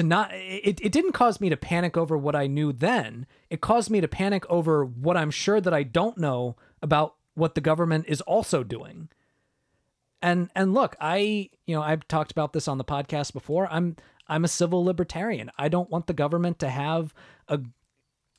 to 0.00 0.06
not 0.06 0.32
it, 0.32 0.80
it 0.80 0.92
didn't 0.92 1.12
cause 1.12 1.40
me 1.40 1.50
to 1.50 1.56
panic 1.56 1.96
over 1.96 2.16
what 2.16 2.34
I 2.34 2.46
knew 2.46 2.72
then. 2.72 3.26
It 3.50 3.60
caused 3.60 3.90
me 3.90 4.00
to 4.00 4.08
panic 4.08 4.44
over 4.48 4.84
what 4.84 5.16
I'm 5.16 5.30
sure 5.30 5.60
that 5.60 5.74
I 5.74 5.82
don't 5.82 6.18
know 6.18 6.56
about 6.82 7.16
what 7.34 7.54
the 7.54 7.60
government 7.60 8.06
is 8.08 8.20
also 8.22 8.64
doing. 8.64 9.10
And 10.22 10.50
and 10.54 10.74
look, 10.74 10.96
I 11.00 11.50
you 11.66 11.76
know, 11.76 11.82
I've 11.82 12.08
talked 12.08 12.32
about 12.32 12.52
this 12.52 12.66
on 12.66 12.78
the 12.78 12.84
podcast 12.84 13.32
before. 13.32 13.68
I'm 13.70 13.96
I'm 14.26 14.44
a 14.44 14.48
civil 14.48 14.84
libertarian. 14.84 15.50
I 15.58 15.68
don't 15.68 15.90
want 15.90 16.06
the 16.06 16.14
government 16.14 16.58
to 16.60 16.70
have 16.70 17.14
a 17.48 17.60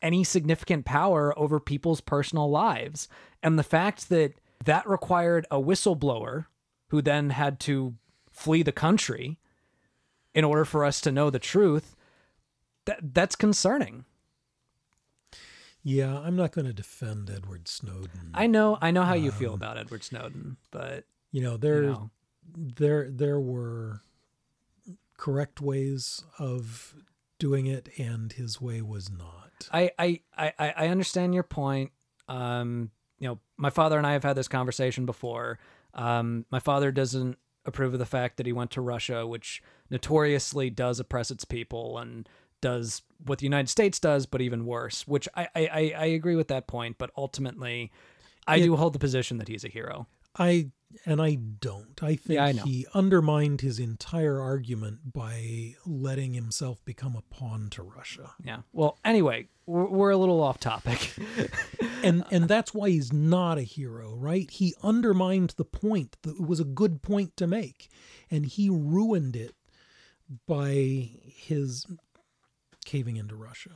any 0.01 0.23
significant 0.23 0.83
power 0.83 1.37
over 1.37 1.59
people's 1.59 2.01
personal 2.01 2.49
lives. 2.49 3.07
And 3.43 3.59
the 3.59 3.63
fact 3.63 4.09
that 4.09 4.33
that 4.65 4.89
required 4.89 5.45
a 5.51 5.61
whistleblower 5.61 6.47
who 6.87 7.03
then 7.03 7.29
had 7.29 7.59
to 7.61 7.95
flee 8.31 8.63
the 8.63 8.71
country 8.71 9.37
in 10.33 10.43
order 10.43 10.65
for 10.65 10.85
us 10.85 11.01
to 11.01 11.11
know 11.11 11.29
the 11.29 11.39
truth, 11.39 11.95
that 12.85 13.13
that's 13.13 13.35
concerning. 13.35 14.05
yeah 15.83 16.19
i'm 16.19 16.35
not 16.35 16.51
going 16.51 16.65
to 16.65 16.73
defend 16.73 17.29
edward 17.29 17.67
snowden 17.67 18.31
I 18.33 18.47
know 18.47 18.77
I 18.81 18.91
know 18.91 19.03
how 19.03 19.13
you 19.15 19.31
feel 19.31 19.53
about 19.53 19.77
Edward 19.77 20.03
Snowden, 20.03 20.57
but 20.71 21.05
you 21.31 21.41
know 21.41 21.57
there 21.57 21.83
you 21.83 21.89
know, 21.89 22.11
there 22.55 23.09
there 23.09 23.39
were 23.39 24.01
correct 25.17 25.59
ways 25.61 26.23
of 26.39 26.95
doing 27.39 27.65
it 27.67 27.89
and 27.97 28.31
his 28.33 28.61
way 28.61 28.81
was 28.81 29.09
not 29.09 29.67
I, 29.71 29.91
I, 29.99 30.21
I, 30.37 30.53
I 30.77 30.87
understand 30.87 31.33
your 31.35 31.43
point. 31.43 31.91
Um, 32.27 32.89
you 33.19 33.27
know, 33.27 33.39
my 33.57 33.69
father 33.69 33.97
and 33.97 34.07
I 34.07 34.13
have 34.13 34.23
had 34.23 34.35
this 34.35 34.47
conversation 34.47 35.05
before. 35.05 35.59
Um, 35.93 36.45
my 36.49 36.59
father 36.59 36.91
doesn't 36.91 37.37
approve 37.65 37.93
of 37.93 37.99
the 37.99 38.05
fact 38.05 38.37
that 38.37 38.45
he 38.45 38.51
went 38.53 38.71
to 38.71 38.81
Russia, 38.81 39.25
which 39.27 39.61
notoriously 39.89 40.69
does 40.69 40.99
oppress 40.99 41.29
its 41.31 41.45
people 41.45 41.97
and 41.97 42.27
does 42.61 43.01
what 43.25 43.39
the 43.39 43.45
United 43.45 43.69
States 43.69 43.99
does, 43.99 44.25
but 44.25 44.41
even 44.41 44.65
worse. 44.65 45.07
Which 45.07 45.27
I 45.35 45.47
I, 45.55 45.93
I- 45.97 46.05
agree 46.05 46.35
with 46.35 46.47
that 46.49 46.67
point, 46.67 46.97
but 46.97 47.11
ultimately, 47.17 47.91
I 48.47 48.59
do 48.59 48.75
hold 48.75 48.93
the 48.93 48.99
position 48.99 49.37
that 49.37 49.47
he's 49.47 49.63
a 49.63 49.67
hero. 49.69 50.07
I 50.37 50.69
and 51.05 51.21
I 51.21 51.35
don't. 51.35 52.01
I 52.01 52.15
think 52.15 52.37
Yeah, 52.37 52.45
I 52.45 52.51
he 52.53 52.85
undermined 52.93 53.61
his 53.61 53.79
entire 53.79 54.39
argument 54.39 55.13
by 55.13 55.75
letting 55.85 56.33
himself 56.33 56.83
become 56.85 57.15
a 57.15 57.21
pawn 57.33 57.69
to 57.71 57.83
Russia. 57.83 58.31
Yeah. 58.43 58.59
Well, 58.73 58.97
anyway, 59.03 59.47
we're, 59.65 59.87
we're 59.87 60.09
a 60.11 60.17
little 60.17 60.41
off 60.41 60.59
topic. 60.59 61.13
And 62.03 62.23
and 62.31 62.47
that's 62.47 62.73
why 62.73 62.89
he's 62.89 63.13
not 63.13 63.59
a 63.59 63.61
hero, 63.61 64.15
right? 64.15 64.49
He 64.49 64.73
undermined 64.81 65.53
the 65.57 65.65
point 65.65 66.17
that 66.23 66.41
was 66.41 66.59
a 66.59 66.63
good 66.65 67.03
point 67.03 67.37
to 67.37 67.45
make 67.45 67.89
and 68.31 68.45
he 68.45 68.69
ruined 68.69 69.35
it 69.35 69.53
by 70.47 71.11
his 71.25 71.85
caving 72.85 73.17
into 73.17 73.35
Russia. 73.35 73.71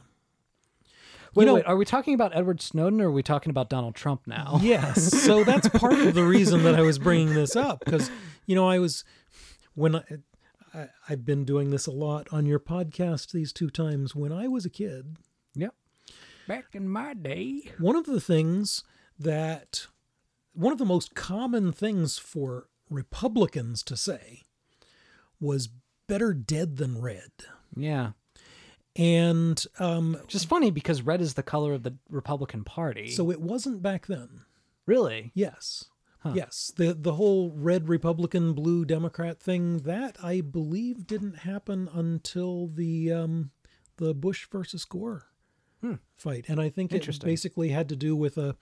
Wait, 1.36 1.46
know- 1.46 1.56
wait. 1.56 1.66
Are 1.66 1.76
we 1.76 1.86
talking 1.86 2.14
about 2.14 2.36
Edward 2.36 2.62
Snowden 2.62 3.02
or 3.02 3.08
are 3.10 3.12
we 3.12 3.24
talking 3.24 3.50
about 3.50 3.70
Donald 3.70 3.96
Trump 3.96 4.22
now? 4.28 4.60
Yes. 4.64 5.22
So 5.24 5.44
that's 5.44 5.68
part 5.70 5.94
of 6.00 6.14
the 6.14 6.24
reason 6.24 6.64
that 6.64 6.76
I 6.76 6.82
was 6.82 6.98
bringing 7.00 7.34
this 7.34 7.56
up 7.56 7.80
because, 7.84 8.10
you 8.46 8.56
know, 8.56 8.68
I 8.68 8.80
was, 8.80 9.04
when 9.74 9.96
I, 9.98 10.04
I, 10.74 10.88
I've 11.10 11.26
been 11.26 11.46
doing 11.46 11.70
this 11.72 11.88
a 11.88 11.92
lot 11.92 12.28
on 12.32 12.46
your 12.46 12.60
podcast 12.60 13.32
these 13.32 13.52
two 13.54 13.70
times. 13.70 14.16
When 14.16 14.32
I 14.32 14.48
was 14.48 14.66
a 14.66 14.70
kid, 14.70 15.18
Yep. 15.56 15.74
Back 16.48 16.66
in 16.74 16.88
my 16.90 17.14
day. 17.14 17.72
one 17.80 17.96
of 17.96 18.06
the 18.06 18.22
things 18.22 18.84
that, 19.20 19.88
one 20.54 20.72
of 20.72 20.78
the 20.78 20.86
most 20.86 21.16
common 21.16 21.72
things 21.72 22.18
for 22.18 22.68
Republicans 22.90 23.82
to 23.84 23.98
say 23.98 24.44
was 25.40 25.70
better 26.08 26.34
dead 26.34 26.78
than 26.78 27.02
red. 27.02 27.32
Yeah. 27.76 28.12
And 28.96 29.64
um, 29.80 30.18
is 30.30 30.46
funny 30.46 30.72
because 30.72 31.02
red 31.02 31.22
is 31.22 31.34
the 31.34 31.44
color 31.44 31.74
of 31.74 31.84
the 31.84 31.96
Republican 32.10 32.64
Party. 32.64 33.10
so 33.10 33.30
it 33.32 33.42
wasn't 33.42 33.82
back 33.82 34.08
then. 34.08 34.42
really? 34.86 35.32
Yes. 35.34 35.86
Yes. 36.34 36.72
The 36.76 36.96
the 36.96 37.14
whole 37.14 37.52
red 37.52 37.88
Republican 37.88 38.54
blue 38.54 38.84
Democrat 38.84 39.40
thing 39.40 39.80
that 39.80 40.18
I 40.24 40.42
believe 40.42 41.06
didn't 41.06 41.40
happen 41.40 41.88
until 41.94 42.68
the 42.68 43.12
um 43.12 43.52
the 43.98 44.14
Bush 44.16 44.48
versus 44.52 44.86
Gore 44.86 45.28
fight. 46.16 46.46
And 46.48 46.60
I 46.60 46.70
think 46.70 46.92
it 46.92 47.20
basically 47.24 47.70
had 47.70 47.90
to 47.90 47.96
do 47.96 48.16
with 48.16 48.38
a 48.40 48.56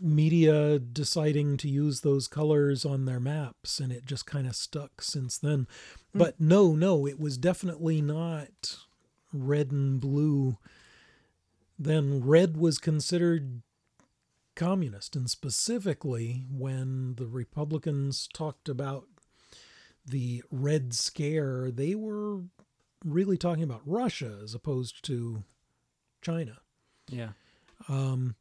media 0.00 0.78
deciding 0.78 1.56
to 1.58 1.68
use 1.68 2.00
those 2.00 2.26
colors 2.28 2.84
on 2.84 3.04
their 3.04 3.20
maps 3.20 3.78
and 3.80 3.92
it 3.92 4.04
just 4.06 4.26
kind 4.26 4.46
of 4.46 4.56
stuck 4.56 5.02
since 5.02 5.38
then. 5.38 5.66
But 6.14 6.40
no, 6.40 6.74
no, 6.74 7.06
it 7.06 7.18
was 7.20 7.36
definitely 7.38 8.00
not 8.02 8.76
red 9.32 9.70
and 9.70 10.00
blue. 10.00 10.58
Then 11.78 12.20
red 12.20 12.56
was 12.56 12.78
considered 12.78 13.62
communist 14.56 15.16
and 15.16 15.30
specifically 15.30 16.44
when 16.52 17.14
the 17.14 17.26
republicans 17.26 18.28
talked 18.34 18.68
about 18.68 19.06
the 20.04 20.42
red 20.50 20.92
scare 20.92 21.70
they 21.70 21.94
were 21.94 22.40
really 23.02 23.38
talking 23.38 23.62
about 23.62 23.80
russia 23.86 24.38
as 24.42 24.52
opposed 24.54 25.02
to 25.02 25.44
china 26.20 26.58
Yeah. 27.08 27.30
um, 27.88 28.34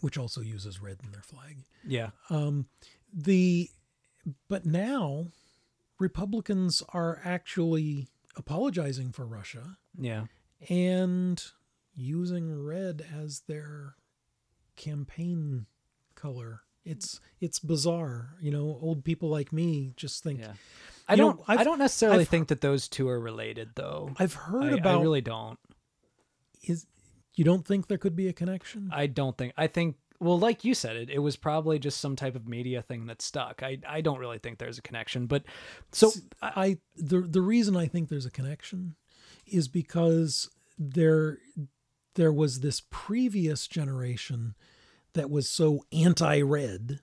which 0.00 0.18
also 0.18 0.40
uses 0.40 0.80
red 0.80 0.98
in 1.04 1.10
their 1.12 1.22
flag 1.22 1.64
Yeah. 1.86 2.10
um, 2.30 2.66
the 3.12 3.70
but 4.48 4.66
now 4.66 5.26
republicans 5.98 6.82
are 6.90 7.20
actually 7.24 8.08
apologizing 8.36 9.12
for 9.12 9.24
russia 9.26 9.78
Yeah. 9.98 10.24
and 10.68 11.42
using 11.94 12.62
red 12.62 13.06
as 13.14 13.40
their 13.48 13.94
campaign 14.76 15.66
color. 16.14 16.60
It's 16.84 17.20
it's 17.40 17.58
bizarre, 17.58 18.34
you 18.40 18.50
know. 18.50 18.78
Old 18.80 19.02
people 19.04 19.28
like 19.28 19.52
me 19.52 19.92
just 19.96 20.22
think. 20.22 20.40
Yeah. 20.40 20.52
I 21.08 21.16
don't. 21.16 21.40
I've- 21.48 21.60
I 21.60 21.64
don't 21.64 21.78
necessarily 21.78 22.20
I've- 22.20 22.30
think 22.30 22.48
that 22.48 22.60
those 22.60 22.86
two 22.88 23.08
are 23.08 23.18
related, 23.18 23.70
though. 23.74 24.12
I've 24.18 24.34
heard 24.34 24.74
I, 24.74 24.76
about. 24.76 24.98
I 24.98 25.02
really 25.02 25.20
don't. 25.22 25.58
is 26.62 26.86
you 27.36 27.44
don't 27.44 27.66
think 27.66 27.86
there 27.86 27.98
could 27.98 28.16
be 28.16 28.28
a 28.28 28.32
connection? 28.32 28.90
I 28.92 29.06
don't 29.06 29.36
think. 29.36 29.52
I 29.56 29.66
think. 29.66 29.96
Well, 30.18 30.38
like 30.38 30.64
you 30.64 30.74
said, 30.74 30.96
it 30.96 31.10
it 31.10 31.18
was 31.18 31.36
probably 31.36 31.78
just 31.78 32.00
some 32.00 32.16
type 32.16 32.34
of 32.34 32.48
media 32.48 32.82
thing 32.82 33.06
that 33.06 33.22
stuck. 33.22 33.62
I 33.62 33.78
I 33.86 34.00
don't 34.00 34.18
really 34.18 34.38
think 34.38 34.58
there's 34.58 34.78
a 34.78 34.82
connection. 34.82 35.26
But 35.26 35.44
so 35.92 36.10
I 36.42 36.78
the 36.96 37.20
the 37.20 37.42
reason 37.42 37.76
I 37.76 37.86
think 37.86 38.08
there's 38.08 38.26
a 38.26 38.30
connection 38.30 38.96
is 39.46 39.68
because 39.68 40.50
there 40.78 41.38
there 42.14 42.32
was 42.32 42.60
this 42.60 42.80
previous 42.90 43.66
generation 43.66 44.54
that 45.12 45.30
was 45.30 45.48
so 45.48 45.84
anti-red 45.92 47.00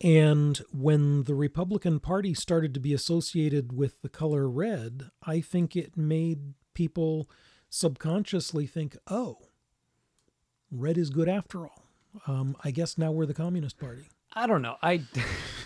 and 0.00 0.58
when 0.72 1.24
the 1.24 1.34
Republican 1.34 2.00
Party 2.00 2.34
started 2.34 2.74
to 2.74 2.80
be 2.80 2.92
associated 2.92 3.72
with 3.72 4.02
the 4.02 4.08
color 4.08 4.48
red, 4.48 5.10
I 5.22 5.40
think 5.40 5.74
it 5.74 5.96
made 5.96 6.54
people 6.74 7.30
subconsciously 7.70 8.66
think, 8.66 8.96
"Oh, 9.08 9.38
red 10.70 10.98
is 10.98 11.10
good 11.10 11.28
after 11.28 11.66
all." 11.66 11.84
Um, 12.26 12.56
I 12.64 12.70
guess 12.70 12.96
now 12.96 13.12
we're 13.12 13.26
the 13.26 13.34
Communist 13.34 13.78
Party. 13.78 14.08
I 14.32 14.46
don't 14.46 14.62
know. 14.62 14.76
I 14.82 15.02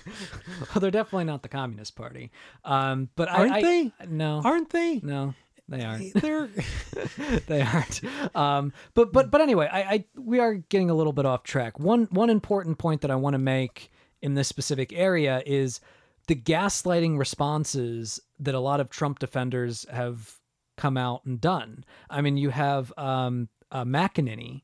well, 0.06 0.80
they're 0.80 0.90
definitely 0.90 1.24
not 1.24 1.42
the 1.42 1.48
Communist 1.48 1.96
Party. 1.96 2.30
Um, 2.64 3.08
but 3.16 3.28
Aren't 3.28 3.52
I, 3.52 3.58
I 3.58 3.62
they? 3.62 3.92
no 4.08 4.42
Aren't 4.44 4.70
they? 4.70 5.00
no 5.02 5.34
they 5.70 5.84
aren't. 5.84 6.12
They're 6.20 6.48
they 7.46 7.62
aren't. 7.62 8.00
Um, 8.36 8.72
but 8.94 9.12
but 9.12 9.30
but 9.30 9.40
anyway, 9.40 9.68
I, 9.70 9.80
I 9.80 10.04
we 10.16 10.40
are 10.40 10.54
getting 10.54 10.90
a 10.90 10.94
little 10.94 11.12
bit 11.12 11.24
off 11.24 11.44
track. 11.44 11.78
One 11.78 12.08
one 12.10 12.28
important 12.28 12.78
point 12.78 13.00
that 13.02 13.10
I 13.10 13.16
want 13.16 13.34
to 13.34 13.38
make 13.38 13.92
in 14.20 14.34
this 14.34 14.48
specific 14.48 14.92
area 14.92 15.42
is 15.46 15.80
the 16.26 16.34
gaslighting 16.34 17.18
responses 17.18 18.20
that 18.40 18.54
a 18.54 18.60
lot 18.60 18.80
of 18.80 18.90
Trump 18.90 19.20
defenders 19.20 19.86
have 19.90 20.39
come 20.80 20.96
out 20.96 21.24
and 21.26 21.40
done. 21.40 21.84
I 22.08 22.22
mean, 22.22 22.38
you 22.38 22.50
have 22.50 22.92
um, 22.96 23.48
uh, 23.70 23.84
McEnany. 23.84 24.62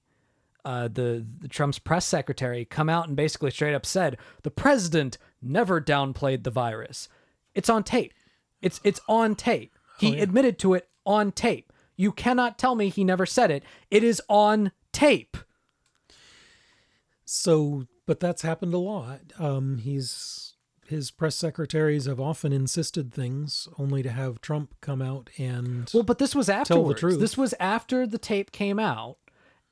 Uh, 0.64 0.88
the, 0.88 1.24
the 1.40 1.46
Trump's 1.46 1.78
press 1.78 2.04
secretary 2.04 2.64
come 2.64 2.88
out 2.88 3.06
and 3.06 3.16
basically 3.16 3.52
straight 3.52 3.74
up 3.74 3.86
said 3.86 4.16
the 4.42 4.50
president 4.50 5.16
never 5.40 5.80
downplayed 5.80 6.42
the 6.42 6.50
virus. 6.50 7.08
It's 7.54 7.70
on 7.70 7.84
tape. 7.84 8.12
It's 8.60 8.80
it's 8.82 9.00
on 9.08 9.36
tape. 9.36 9.76
He 10.00 10.18
admitted 10.18 10.58
to 10.60 10.74
it 10.74 10.88
on 11.04 11.30
tape. 11.30 11.72
You 11.96 12.10
cannot 12.10 12.58
tell 12.58 12.74
me 12.74 12.88
he 12.88 13.04
never 13.04 13.26
said 13.26 13.50
it. 13.50 13.62
It 13.92 14.02
is 14.02 14.20
on 14.28 14.72
tape. 14.92 15.36
So, 17.24 17.86
but 18.04 18.18
that's 18.18 18.42
happened 18.42 18.74
a 18.74 18.78
lot. 18.78 19.20
Um, 19.38 19.78
he's 19.78 20.55
his 20.88 21.10
press 21.10 21.36
secretaries 21.36 22.06
have 22.06 22.20
often 22.20 22.52
insisted 22.52 23.12
things, 23.12 23.68
only 23.78 24.02
to 24.02 24.10
have 24.10 24.40
Trump 24.40 24.74
come 24.80 25.02
out 25.02 25.30
and 25.38 25.90
Well, 25.92 26.02
but 26.02 26.18
this 26.18 26.34
was 26.34 26.48
the 26.94 27.00
truth. 27.00 27.20
This 27.20 27.36
was 27.36 27.54
after 27.58 28.06
the 28.06 28.18
tape 28.18 28.52
came 28.52 28.78
out. 28.78 29.18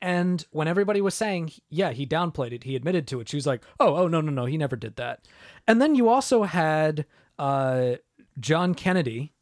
And 0.01 0.45
when 0.51 0.67
everybody 0.67 1.01
was 1.01 1.15
saying, 1.15 1.53
yeah, 1.69 1.91
he 1.91 2.05
downplayed 2.05 2.51
it, 2.51 2.63
he 2.63 2.75
admitted 2.75 3.07
to 3.07 3.19
it, 3.21 3.29
she 3.29 3.37
was 3.37 3.47
like, 3.47 3.63
oh, 3.79 3.95
oh, 3.95 4.07
no, 4.07 4.21
no, 4.21 4.31
no, 4.31 4.45
he 4.45 4.57
never 4.57 4.75
did 4.75 4.97
that. 4.97 5.27
And 5.67 5.81
then 5.81 5.95
you 5.95 6.09
also 6.09 6.43
had 6.43 7.05
uh, 7.39 7.93
John 8.39 8.75
Kennedy, 8.75 9.33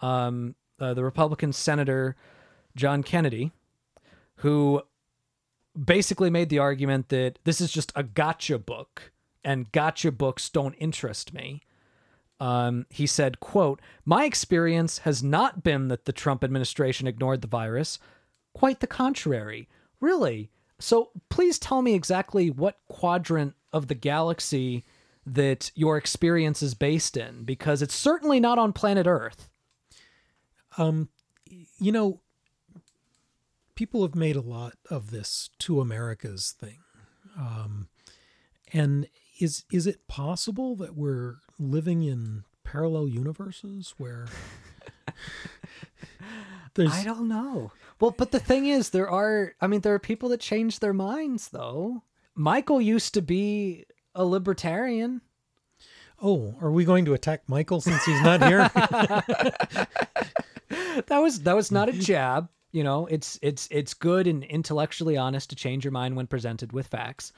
um, 0.00 0.56
uh, 0.80 0.94
the 0.94 1.04
Republican 1.04 1.52
Senator 1.52 2.16
John 2.76 3.02
Kennedy, 3.02 3.52
who 4.36 4.82
basically 5.82 6.28
made 6.28 6.48
the 6.48 6.58
argument 6.58 7.08
that 7.08 7.38
this 7.44 7.60
is 7.60 7.72
just 7.72 7.92
a 7.94 8.02
gotcha 8.02 8.58
book 8.58 9.12
and 9.44 9.70
gotcha 9.72 10.10
books 10.10 10.48
don't 10.48 10.74
interest 10.74 11.34
me. 11.34 11.62
Um, 12.40 12.86
he 12.90 13.06
said, 13.06 13.40
quote, 13.40 13.80
My 14.04 14.24
experience 14.24 14.98
has 14.98 15.22
not 15.22 15.62
been 15.62 15.88
that 15.88 16.04
the 16.04 16.12
Trump 16.12 16.42
administration 16.42 17.06
ignored 17.06 17.40
the 17.42 17.48
virus. 17.48 17.98
Quite 18.54 18.80
the 18.80 18.86
contrary. 18.86 19.68
Really? 20.00 20.50
So 20.78 21.10
please 21.28 21.58
tell 21.58 21.82
me 21.82 21.94
exactly 21.94 22.50
what 22.50 22.78
quadrant 22.88 23.54
of 23.72 23.86
the 23.88 23.94
galaxy 23.94 24.84
that 25.26 25.70
your 25.74 25.96
experience 25.96 26.62
is 26.62 26.74
based 26.74 27.16
in, 27.16 27.44
because 27.44 27.80
it's 27.82 27.94
certainly 27.94 28.40
not 28.40 28.58
on 28.58 28.72
planet 28.72 29.06
Earth. 29.06 29.48
um, 30.76 31.08
you 31.78 31.92
know, 31.92 32.20
people 33.74 34.02
have 34.02 34.14
made 34.14 34.36
a 34.36 34.40
lot 34.40 34.74
of 34.90 35.10
this 35.10 35.50
two 35.58 35.80
Americas 35.80 36.54
thing. 36.58 36.78
Um, 37.36 37.88
and 38.72 39.08
is 39.40 39.64
is 39.72 39.86
it 39.86 40.06
possible 40.06 40.76
that 40.76 40.94
we're 40.96 41.36
living 41.58 42.02
in 42.02 42.44
parallel 42.62 43.08
universes 43.08 43.94
where 43.98 44.26
there's 46.74 46.92
I 46.92 47.04
don't 47.04 47.28
know. 47.28 47.72
Well, 48.00 48.14
but 48.16 48.32
the 48.32 48.40
thing 48.40 48.66
is, 48.66 48.90
there 48.90 49.08
are, 49.08 49.54
I 49.60 49.66
mean, 49.68 49.80
there 49.80 49.94
are 49.94 50.00
people 50.00 50.28
that 50.30 50.40
change 50.40 50.80
their 50.80 50.92
minds, 50.92 51.48
though. 51.48 52.02
Michael 52.34 52.80
used 52.80 53.14
to 53.14 53.22
be 53.22 53.84
a 54.14 54.24
libertarian. 54.24 55.20
Oh, 56.20 56.56
are 56.60 56.72
we 56.72 56.84
going 56.84 57.04
to 57.04 57.14
attack 57.14 57.42
Michael 57.46 57.80
since 57.80 58.04
he's 58.04 58.20
not 58.22 58.42
here? 58.42 58.68
That 61.06 61.18
was 61.18 61.40
that 61.40 61.56
was 61.56 61.70
not 61.70 61.88
a 61.88 61.92
jab. 61.92 62.48
You 62.72 62.84
know, 62.84 63.06
it's 63.06 63.38
it's 63.42 63.68
it's 63.70 63.94
good 63.94 64.26
and 64.26 64.44
intellectually 64.44 65.16
honest 65.16 65.50
to 65.50 65.56
change 65.56 65.84
your 65.84 65.92
mind 65.92 66.16
when 66.16 66.26
presented 66.26 66.72
with 66.72 66.86
facts, 66.86 67.32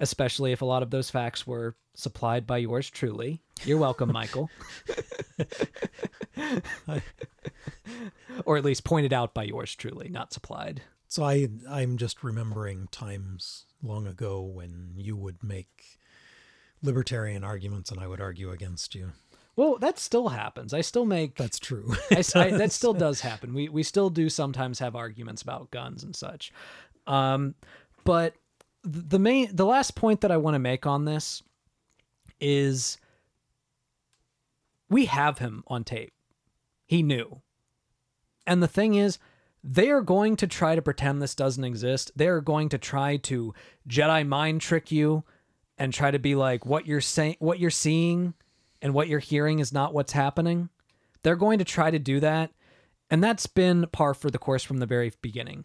especially 0.00 0.50
if 0.52 0.62
a 0.62 0.64
lot 0.64 0.82
of 0.82 0.90
those 0.90 1.10
facts 1.10 1.46
were 1.46 1.76
supplied 1.94 2.46
by 2.46 2.58
yours 2.58 2.90
truly. 2.90 3.40
You're 3.64 3.78
welcome, 3.78 4.10
Michael. 4.12 4.50
or 8.44 8.56
at 8.56 8.64
least 8.64 8.84
pointed 8.84 9.12
out 9.12 9.34
by 9.34 9.44
yours 9.44 9.74
truly, 9.74 10.08
not 10.08 10.32
supplied. 10.32 10.82
so 11.08 11.22
I 11.24 11.48
I'm 11.68 11.96
just 11.96 12.22
remembering 12.24 12.88
times 12.90 13.66
long 13.82 14.06
ago 14.06 14.40
when 14.42 14.92
you 14.96 15.16
would 15.16 15.42
make 15.42 15.98
libertarian 16.82 17.44
arguments 17.44 17.90
and 17.90 18.00
I 18.00 18.06
would 18.06 18.20
argue 18.20 18.50
against 18.50 18.94
you. 18.94 19.12
Well, 19.56 19.76
that 19.78 19.98
still 19.98 20.28
happens. 20.28 20.72
I 20.72 20.80
still 20.80 21.04
make 21.04 21.36
That's 21.36 21.58
true. 21.58 21.92
I, 22.10 22.22
I- 22.34 22.50
that 22.56 22.72
still 22.72 22.94
does 22.94 23.20
happen. 23.20 23.52
We 23.52 23.68
we 23.68 23.82
still 23.82 24.10
do 24.10 24.28
sometimes 24.30 24.78
have 24.78 24.96
arguments 24.96 25.42
about 25.42 25.70
guns 25.70 26.02
and 26.04 26.14
such. 26.16 26.52
Um, 27.06 27.54
but 28.04 28.34
the 28.82 29.18
main 29.18 29.54
the 29.54 29.66
last 29.66 29.94
point 29.94 30.22
that 30.22 30.30
I 30.30 30.36
want 30.36 30.54
to 30.54 30.58
make 30.58 30.86
on 30.86 31.04
this 31.04 31.42
is 32.40 32.98
we 34.88 35.06
have 35.06 35.38
him 35.38 35.62
on 35.66 35.84
tape. 35.84 36.12
He 36.86 37.02
knew. 37.02 37.42
And 38.46 38.62
the 38.62 38.68
thing 38.68 38.94
is, 38.94 39.18
they 39.62 39.90
are 39.90 40.00
going 40.00 40.36
to 40.36 40.46
try 40.46 40.74
to 40.74 40.82
pretend 40.82 41.20
this 41.20 41.34
doesn't 41.34 41.62
exist. 41.62 42.10
They 42.16 42.26
are 42.26 42.40
going 42.40 42.70
to 42.70 42.78
try 42.78 43.18
to 43.18 43.54
Jedi 43.88 44.26
mind 44.26 44.62
trick 44.62 44.90
you 44.90 45.24
and 45.78 45.92
try 45.92 46.10
to 46.10 46.18
be 46.18 46.34
like 46.34 46.66
what 46.66 46.86
you're 46.86 47.00
saying 47.00 47.36
what 47.38 47.58
you're 47.58 47.70
seeing 47.70 48.34
and 48.82 48.94
what 48.94 49.08
you're 49.08 49.18
hearing 49.18 49.58
is 49.58 49.72
not 49.72 49.94
what's 49.94 50.12
happening. 50.12 50.70
They're 51.22 51.36
going 51.36 51.58
to 51.58 51.64
try 51.64 51.90
to 51.90 51.98
do 51.98 52.20
that. 52.20 52.50
And 53.10 53.22
that's 53.22 53.46
been 53.46 53.86
par 53.92 54.14
for 54.14 54.30
the 54.30 54.38
course 54.38 54.62
from 54.62 54.78
the 54.78 54.86
very 54.86 55.12
beginning. 55.20 55.64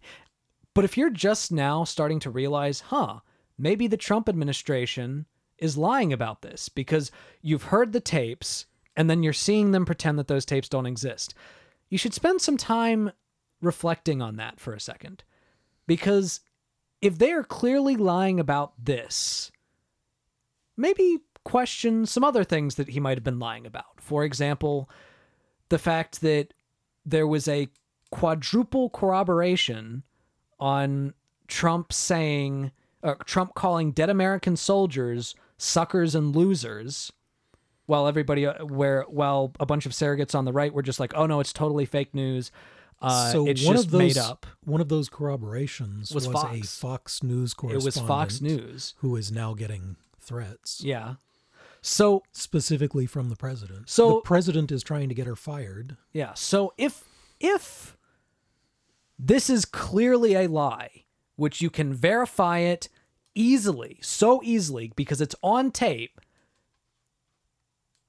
But 0.75 0.85
if 0.85 0.97
you're 0.97 1.09
just 1.09 1.51
now 1.51 1.85
starting 1.85 2.19
to 2.19 2.29
realize, 2.29 2.81
huh, 2.81 3.21
maybe 3.57 3.87
the 3.87 3.97
Trump 3.97 4.29
administration 4.29 5.25
is 5.57 5.77
lying 5.77 6.13
about 6.13 6.41
this 6.43 6.69
because 6.69 7.11
you've 7.41 7.63
heard 7.63 7.93
the 7.93 8.01
tapes 8.01 8.65
and 8.95 9.09
then 9.09 9.23
you're 9.23 9.33
seeing 9.33 9.71
them 9.71 9.85
pretend 9.85 10.19
that 10.19 10.27
those 10.27 10.45
tapes 10.45 10.69
don't 10.69 10.85
exist, 10.85 11.33
you 11.89 11.97
should 11.97 12.13
spend 12.13 12.41
some 12.41 12.57
time 12.57 13.11
reflecting 13.61 14.21
on 14.21 14.35
that 14.35 14.59
for 14.59 14.73
a 14.73 14.79
second. 14.79 15.23
Because 15.87 16.41
if 17.01 17.17
they 17.17 17.31
are 17.31 17.43
clearly 17.43 17.95
lying 17.95 18.39
about 18.39 18.73
this, 18.83 19.51
maybe 20.75 21.19
question 21.45 22.05
some 22.05 22.23
other 22.23 22.43
things 22.43 22.75
that 22.75 22.89
he 22.89 22.99
might 22.99 23.17
have 23.17 23.23
been 23.23 23.39
lying 23.39 23.65
about. 23.65 24.01
For 24.01 24.25
example, 24.25 24.89
the 25.69 25.79
fact 25.79 26.19
that 26.19 26.53
there 27.05 27.27
was 27.27 27.47
a 27.47 27.69
quadruple 28.11 28.89
corroboration 28.89 30.03
on 30.59 31.13
Trump 31.47 31.91
saying, 31.93 32.71
uh, 33.03 33.15
Trump 33.25 33.53
calling 33.55 33.91
dead 33.91 34.09
American 34.09 34.55
soldiers 34.55 35.35
suckers 35.57 36.15
and 36.15 36.35
losers, 36.35 37.11
while 37.85 38.07
everybody, 38.07 38.45
uh, 38.45 38.65
where 38.65 39.03
while 39.03 39.53
a 39.59 39.65
bunch 39.65 39.85
of 39.85 39.91
surrogates 39.91 40.33
on 40.35 40.43
the 40.45 40.51
right 40.53 40.73
were 40.73 40.81
just 40.81 40.99
like, 40.99 41.13
oh 41.15 41.25
no, 41.25 41.39
it's 41.39 41.53
totally 41.53 41.85
fake 41.85 42.13
news. 42.13 42.51
Uh, 43.01 43.31
so 43.31 43.45
it's 43.47 43.63
one 43.65 43.75
just 43.75 43.85
of 43.87 43.91
those 43.91 43.99
made 43.99 44.17
up. 44.17 44.45
one 44.63 44.81
of 44.81 44.89
those 44.89 45.09
corroborations 45.09 46.11
Was 46.13 46.27
was, 46.27 46.35
a 46.35 46.47
Fox. 46.47 46.77
Fox 46.77 47.23
News 47.23 47.51
It 47.51 47.57
correspondent. 47.57 47.85
was 47.85 47.97
Fox 48.07 48.41
News. 48.41 48.93
who 48.99 49.15
is 49.17 49.31
now 49.31 49.53
getting 49.53 49.97
threats 50.19 50.81
Yeah. 50.83 51.15
So 51.81 52.23
specifically 52.31 53.05
from 53.05 53.29
the 53.29 53.35
president. 53.35 53.89
So- 53.89 54.15
the 54.15 54.21
president 54.21 54.71
is 54.71 54.81
trying 54.81 55.09
to 55.09 55.15
get 55.15 55.27
her 55.27 55.35
fired. 55.35 55.97
Yeah. 56.13 56.33
So 56.33 56.73
if 56.77 57.03
if 57.39 57.94
this 59.17 59.49
is 59.49 59.65
clearly 59.65 60.35
a 60.35 60.47
lie, 60.47 61.05
which 61.35 61.61
you 61.61 61.69
can 61.69 61.93
verify 61.93 62.59
it 62.59 62.89
easily, 63.33 63.99
so 64.01 64.41
easily 64.43 64.91
because 64.95 65.21
it's 65.21 65.35
on 65.41 65.71
tape, 65.71 66.19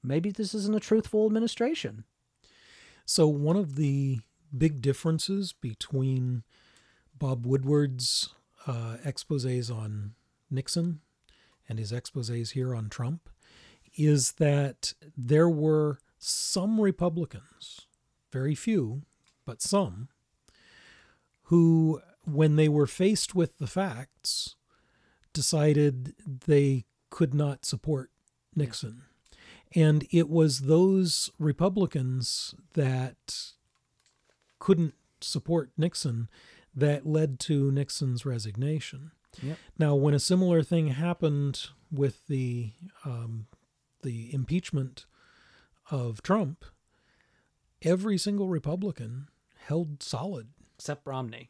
maybe 0.03 0.31
this 0.31 0.53
isn't 0.53 0.75
a 0.75 0.79
truthful 0.79 1.25
administration. 1.25 2.05
So 3.05 3.27
one 3.27 3.55
of 3.57 3.75
the 3.75 4.19
big 4.55 4.81
differences 4.81 5.53
between 5.53 6.43
Bob 7.17 7.45
Woodward's 7.45 8.33
uh, 8.65 8.97
exposés 9.05 9.73
on 9.73 10.13
Nixon 10.49 10.99
and 11.69 11.79
his 11.79 11.91
exposés 11.91 12.51
here 12.51 12.75
on 12.75 12.89
Trump 12.89 13.29
is 13.97 14.33
that 14.33 14.93
there 15.17 15.49
were 15.49 15.99
some 16.19 16.79
Republicans, 16.79 17.87
very 18.31 18.55
few, 18.55 19.03
but 19.45 19.61
some, 19.61 20.09
who, 21.47 22.01
when 22.25 22.55
they 22.55 22.69
were 22.69 22.87
faced 22.87 23.35
with 23.35 23.57
the 23.57 23.67
facts, 23.67 24.55
decided 25.33 26.13
they 26.25 26.85
could 27.09 27.33
not 27.33 27.65
support 27.65 28.09
Nixon. 28.55 29.03
And 29.75 30.05
it 30.11 30.29
was 30.29 30.61
those 30.61 31.29
Republicans 31.39 32.55
that 32.73 33.53
couldn't 34.59 34.95
support 35.21 35.71
Nixon 35.77 36.29
that 36.75 37.05
led 37.05 37.39
to 37.41 37.71
Nixon's 37.71 38.25
resignation. 38.25 39.11
Yep. 39.41 39.57
Now, 39.77 39.95
when 39.95 40.13
a 40.13 40.19
similar 40.19 40.63
thing 40.63 40.89
happened 40.89 41.67
with 41.91 42.27
the 42.27 42.71
um, 43.05 43.47
the 44.03 44.33
impeachment 44.33 45.05
of 45.91 46.21
Trump, 46.21 46.65
every 47.81 48.17
single 48.17 48.47
Republican 48.47 49.27
held 49.55 50.01
solid. 50.01 50.47
Except 50.77 51.05
Romney. 51.05 51.49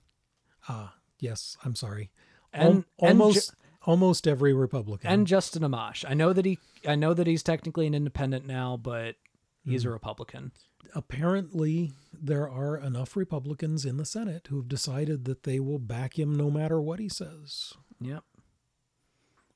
Ah, 0.70 0.96
yes, 1.20 1.58
I'm 1.63 1.76
sorry. 1.76 2.12
And- 2.54 2.63
Al- 3.00 3.10
and 3.10 3.22
almost 3.22 3.54
almost 3.84 4.28
every 4.28 4.54
Republican. 4.54 5.10
And 5.10 5.28
Justin 5.28 5.62
Amash. 5.63 6.04
I 6.08 6.13
know 6.13 6.34
that 6.34 6.46
he 6.46 6.60
I 6.88 6.96
know 6.96 7.13
that 7.13 7.28
he's 7.28 7.44
technically 7.44 7.88
an 7.88 7.94
independent 7.94 8.46
now, 8.46 8.76
but 8.78 9.16
he's 9.63 9.84
Hmm. 9.84 9.90
a 9.90 9.92
Republican. 9.92 10.52
apparently 10.96 11.92
there 12.13 12.50
are 12.50 12.78
enough 12.78 13.18
Republicans 13.18 13.84
in 13.84 13.98
the 13.98 14.06
Senate 14.06 14.48
who 14.48 14.56
have 14.56 14.70
decided 14.70 15.26
that 15.26 15.44
they 15.44 15.60
will 15.60 15.80
back 15.80 16.18
him 16.18 16.34
no 16.34 16.50
matter 16.50 16.80
what 16.80 16.98
he 17.00 17.10
says. 17.10 17.74
Yep. 18.00 18.24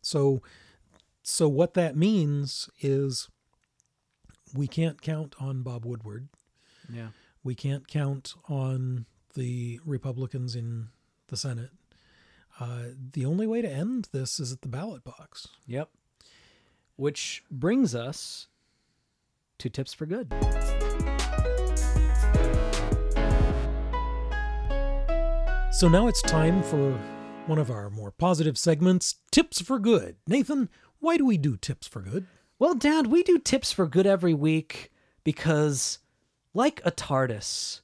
So 0.01 0.41
so 1.23 1.47
what 1.47 1.73
that 1.75 1.95
means 1.95 2.69
is 2.81 3.29
we 4.53 4.67
can't 4.67 5.01
count 5.01 5.33
on 5.39 5.63
Bob 5.63 5.85
Woodward. 5.85 6.27
Yeah. 6.91 7.09
We 7.43 7.55
can't 7.55 7.87
count 7.87 8.33
on 8.49 9.05
the 9.33 9.79
Republicans 9.85 10.55
in 10.55 10.89
the 11.27 11.37
Senate. 11.37 11.71
Uh, 12.59 12.83
the 13.13 13.25
only 13.25 13.47
way 13.47 13.61
to 13.61 13.69
end 13.69 14.09
this 14.11 14.39
is 14.39 14.51
at 14.51 14.61
the 14.61 14.67
ballot 14.67 15.03
box. 15.03 15.47
Yep. 15.67 15.89
Which 16.95 17.43
brings 17.49 17.95
us 17.95 18.47
to 19.57 19.69
tips 19.69 19.93
for 19.93 20.05
good. 20.05 20.33
So 25.71 25.87
now 25.87 26.07
it's 26.07 26.21
time 26.21 26.61
for 26.63 26.91
one 27.47 27.57
of 27.57 27.71
our 27.71 27.89
more 27.89 28.11
positive 28.11 28.57
segments, 28.57 29.15
Tips 29.31 29.61
for 29.61 29.79
Good. 29.79 30.17
Nathan, 30.27 30.69
why 30.99 31.17
do 31.17 31.25
we 31.25 31.37
do 31.37 31.57
Tips 31.57 31.87
for 31.87 32.01
Good? 32.01 32.27
Well, 32.61 32.75
Dad, 32.75 33.07
we 33.07 33.23
do 33.23 33.39
tips 33.39 33.71
for 33.71 33.87
good 33.87 34.05
every 34.05 34.35
week 34.35 34.91
because, 35.23 35.97
like 36.53 36.79
a 36.85 36.91
TARDIS, 36.91 37.81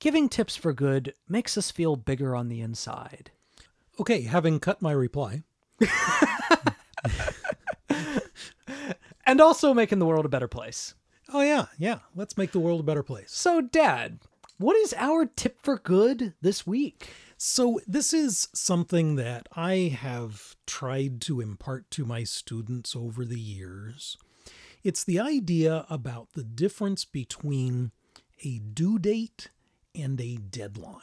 giving 0.00 0.28
tips 0.28 0.56
for 0.56 0.72
good 0.72 1.14
makes 1.28 1.56
us 1.56 1.70
feel 1.70 1.94
bigger 1.96 2.34
on 2.34 2.48
the 2.48 2.60
inside. 2.60 3.30
Okay, 4.00 4.22
having 4.22 4.58
cut 4.58 4.82
my 4.82 4.92
reply, 4.92 5.44
And 9.26 9.40
also 9.40 9.72
making 9.72 10.00
the 10.00 10.06
world 10.06 10.24
a 10.24 10.28
better 10.30 10.48
place. 10.48 10.94
oh 11.32 11.42
yeah, 11.42 11.66
yeah, 11.78 12.00
let's 12.16 12.36
make 12.36 12.50
the 12.50 12.58
world 12.58 12.80
a 12.80 12.84
better 12.84 13.04
place. 13.04 13.30
So, 13.30 13.60
Dad, 13.60 14.18
what 14.58 14.76
is 14.76 14.92
our 14.96 15.24
tip 15.26 15.60
for 15.62 15.78
good 15.78 16.34
this 16.40 16.66
week? 16.66 17.12
So, 17.36 17.80
this 17.86 18.12
is 18.12 18.48
something 18.54 19.14
that 19.16 19.48
I 19.54 19.96
have 20.00 20.56
tried 20.66 21.20
to 21.22 21.40
impart 21.40 21.90
to 21.92 22.04
my 22.04 22.24
students 22.24 22.96
over 22.96 23.24
the 23.24 23.38
years. 23.38 24.16
It's 24.82 25.04
the 25.04 25.20
idea 25.20 25.86
about 25.88 26.32
the 26.34 26.42
difference 26.44 27.04
between 27.04 27.92
a 28.42 28.58
due 28.58 28.98
date 28.98 29.48
and 29.94 30.20
a 30.20 30.36
deadline. 30.36 31.02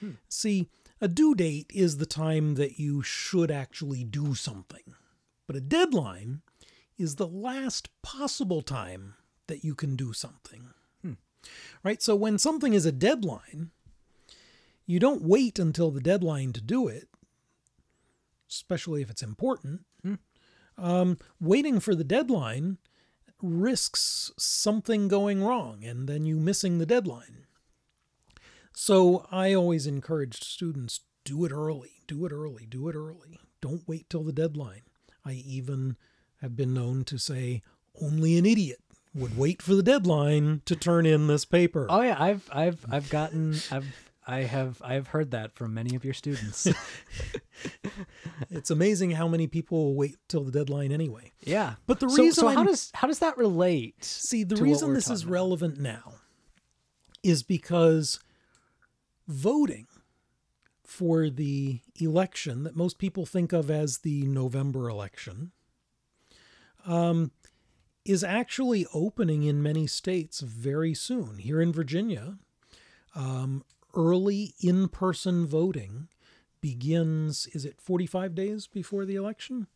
Hmm. 0.00 0.10
See, 0.28 0.68
a 1.00 1.08
due 1.08 1.34
date 1.34 1.70
is 1.74 1.98
the 1.98 2.06
time 2.06 2.54
that 2.54 2.78
you 2.78 3.02
should 3.02 3.50
actually 3.50 4.04
do 4.04 4.34
something, 4.34 4.94
but 5.46 5.56
a 5.56 5.60
deadline 5.60 6.42
is 6.98 7.16
the 7.16 7.28
last 7.28 7.88
possible 8.02 8.62
time 8.62 9.14
that 9.46 9.64
you 9.64 9.74
can 9.74 9.96
do 9.96 10.12
something. 10.12 10.70
Hmm. 11.02 11.14
Right? 11.82 12.02
So, 12.02 12.16
when 12.16 12.38
something 12.38 12.74
is 12.74 12.86
a 12.86 12.92
deadline, 12.92 13.70
you 14.86 14.98
don't 14.98 15.22
wait 15.22 15.58
until 15.58 15.90
the 15.90 16.00
deadline 16.00 16.52
to 16.54 16.60
do 16.60 16.88
it. 16.88 17.08
especially 18.50 19.02
if 19.02 19.10
it's 19.10 19.22
important. 19.22 19.84
Hmm. 20.02 20.14
Um, 20.78 21.18
waiting 21.40 21.80
for 21.80 21.94
the 21.94 22.04
deadline 22.04 22.78
risks 23.42 24.30
something 24.38 25.08
going 25.08 25.42
wrong 25.42 25.84
and 25.84 26.08
then 26.08 26.24
you 26.24 26.36
missing 26.38 26.78
the 26.78 26.86
deadline. 26.86 27.45
So 28.78 29.26
I 29.32 29.54
always 29.54 29.86
encourage 29.86 30.42
students 30.42 31.00
do 31.24 31.46
it 31.46 31.50
early, 31.50 32.02
do 32.06 32.26
it 32.26 32.30
early, 32.32 32.66
do 32.66 32.88
it 32.90 32.94
early. 32.94 33.40
Don't 33.62 33.88
wait 33.88 34.10
till 34.10 34.22
the 34.22 34.34
deadline. 34.34 34.82
I 35.24 35.32
even 35.32 35.96
have 36.42 36.54
been 36.56 36.74
known 36.74 37.02
to 37.04 37.16
say 37.16 37.62
only 38.02 38.36
an 38.36 38.44
idiot 38.44 38.80
would 39.14 39.38
wait 39.38 39.62
for 39.62 39.74
the 39.74 39.82
deadline 39.82 40.60
to 40.66 40.76
turn 40.76 41.06
in 41.06 41.26
this 41.26 41.46
paper. 41.46 41.86
Oh 41.88 42.02
yeah, 42.02 42.16
I've 42.18 42.50
I've 42.52 42.84
I've 42.90 43.08
gotten 43.08 43.54
I've 43.70 43.86
I 44.26 44.40
have 44.40 44.82
I 44.84 44.92
have 44.92 45.06
heard 45.06 45.30
that 45.30 45.54
from 45.54 45.72
many 45.72 45.96
of 45.96 46.04
your 46.04 46.14
students. 46.14 46.68
It's 48.50 48.70
amazing 48.70 49.12
how 49.12 49.26
many 49.26 49.46
people 49.46 49.86
will 49.86 49.94
wait 49.94 50.16
till 50.28 50.44
the 50.44 50.52
deadline 50.52 50.92
anyway. 50.92 51.32
yeah, 51.40 51.76
But 51.86 52.00
the 52.00 52.08
reason 52.08 52.32
so 52.32 52.48
how 52.48 52.62
does 52.64 52.90
how 52.92 53.08
does 53.08 53.20
that 53.20 53.38
relate? 53.38 54.04
See, 54.04 54.44
the 54.44 54.56
reason 54.56 54.92
this 54.92 55.08
is 55.08 55.22
about? 55.22 55.32
relevant 55.32 55.78
now 55.80 56.12
is 57.22 57.42
because 57.42 58.20
voting 59.26 59.86
for 60.84 61.28
the 61.28 61.80
election 61.96 62.62
that 62.64 62.76
most 62.76 62.98
people 62.98 63.26
think 63.26 63.52
of 63.52 63.70
as 63.70 63.98
the 63.98 64.22
November 64.26 64.88
election 64.88 65.50
um, 66.86 67.32
is 68.04 68.22
actually 68.22 68.86
opening 68.94 69.42
in 69.42 69.62
many 69.62 69.86
states 69.86 70.40
very 70.40 70.94
soon. 70.94 71.38
Here 71.38 71.60
in 71.60 71.72
Virginia, 71.72 72.38
um, 73.14 73.64
early 73.94 74.54
in 74.60 74.88
person 74.88 75.46
voting 75.46 76.08
begins, 76.60 77.48
is 77.48 77.64
it 77.64 77.80
45 77.80 78.34
days 78.34 78.66
before 78.68 79.04
the 79.04 79.16
election? 79.16 79.66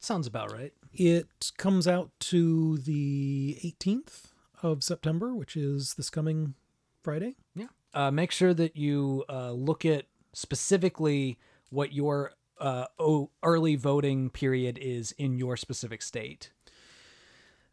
Sounds 0.00 0.26
about 0.26 0.52
right. 0.52 0.72
It 0.92 1.52
comes 1.56 1.88
out 1.88 2.10
to 2.20 2.78
the 2.78 3.58
18th 3.64 4.32
of 4.62 4.84
September, 4.84 5.34
which 5.34 5.56
is 5.56 5.94
this 5.94 6.10
coming 6.10 6.54
Friday. 7.02 7.36
Yeah. 7.54 7.68
Uh, 7.94 8.10
make 8.10 8.30
sure 8.30 8.52
that 8.54 8.76
you 8.76 9.24
uh, 9.28 9.52
look 9.52 9.84
at 9.84 10.04
specifically 10.34 11.38
what 11.70 11.92
your 11.92 12.32
uh, 12.60 12.84
o- 12.98 13.30
early 13.42 13.74
voting 13.76 14.28
period 14.30 14.78
is 14.80 15.12
in 15.12 15.38
your 15.38 15.56
specific 15.56 16.02
state. 16.02 16.50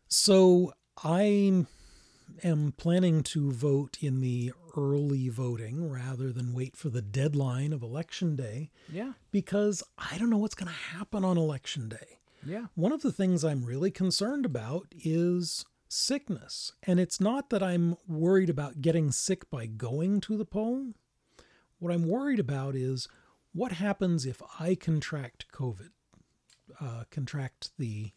So 0.08 0.74
I 1.04 1.66
am 2.44 2.72
planning 2.78 3.24
to 3.24 3.52
vote 3.52 3.98
in 4.02 4.22
the 4.22 4.54
early 4.78 5.30
voting 5.30 5.90
rather 5.90 6.32
than 6.32 6.54
wait 6.54 6.76
for 6.76 6.90
the 6.90 7.02
deadline 7.02 7.74
of 7.74 7.84
election 7.84 8.36
day 8.36 8.72
Yeah. 8.92 9.14
because 9.32 9.84
I 9.98 10.18
don't 10.18 10.30
know 10.30 10.38
what's 10.38 10.56
going 10.56 10.68
to 10.72 10.98
happen 10.98 11.24
on 11.26 11.38
election 11.38 11.90
day. 11.90 12.20
Yeah. 12.46 12.66
One 12.76 12.92
of 12.92 13.02
the 13.02 13.12
things 13.12 13.44
I'm 13.44 13.64
really 13.66 13.92
concerned 13.92 14.46
about 14.46 14.88
is 14.92 15.66
sickness. 15.94 16.74
And 16.84 17.00
it's 17.00 17.20
not 17.20 17.50
that 17.50 17.64
I'm 17.64 17.98
worried 18.08 18.50
about 18.50 18.82
getting 18.82 19.12
sick 19.12 19.50
by 19.50 19.68
going 19.68 20.22
to 20.22 20.38
the 20.38 20.46
poll. 20.46 20.94
What 21.80 21.94
I'm 21.94 22.08
worried 22.08 22.40
about 22.40 22.76
is 22.76 23.08
what 23.54 23.74
happens 23.74 24.26
if 24.26 24.42
I 24.60 24.76
contract 24.76 25.46
COVID, 25.54 25.90
uh, 26.82 27.04
contract 27.12 27.72
the 27.78 28.12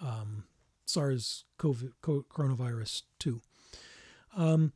um, 0.00 0.44
SARS 0.84 1.44
coronavirus 1.58 3.02
2. 3.18 3.42
Um, 4.36 4.72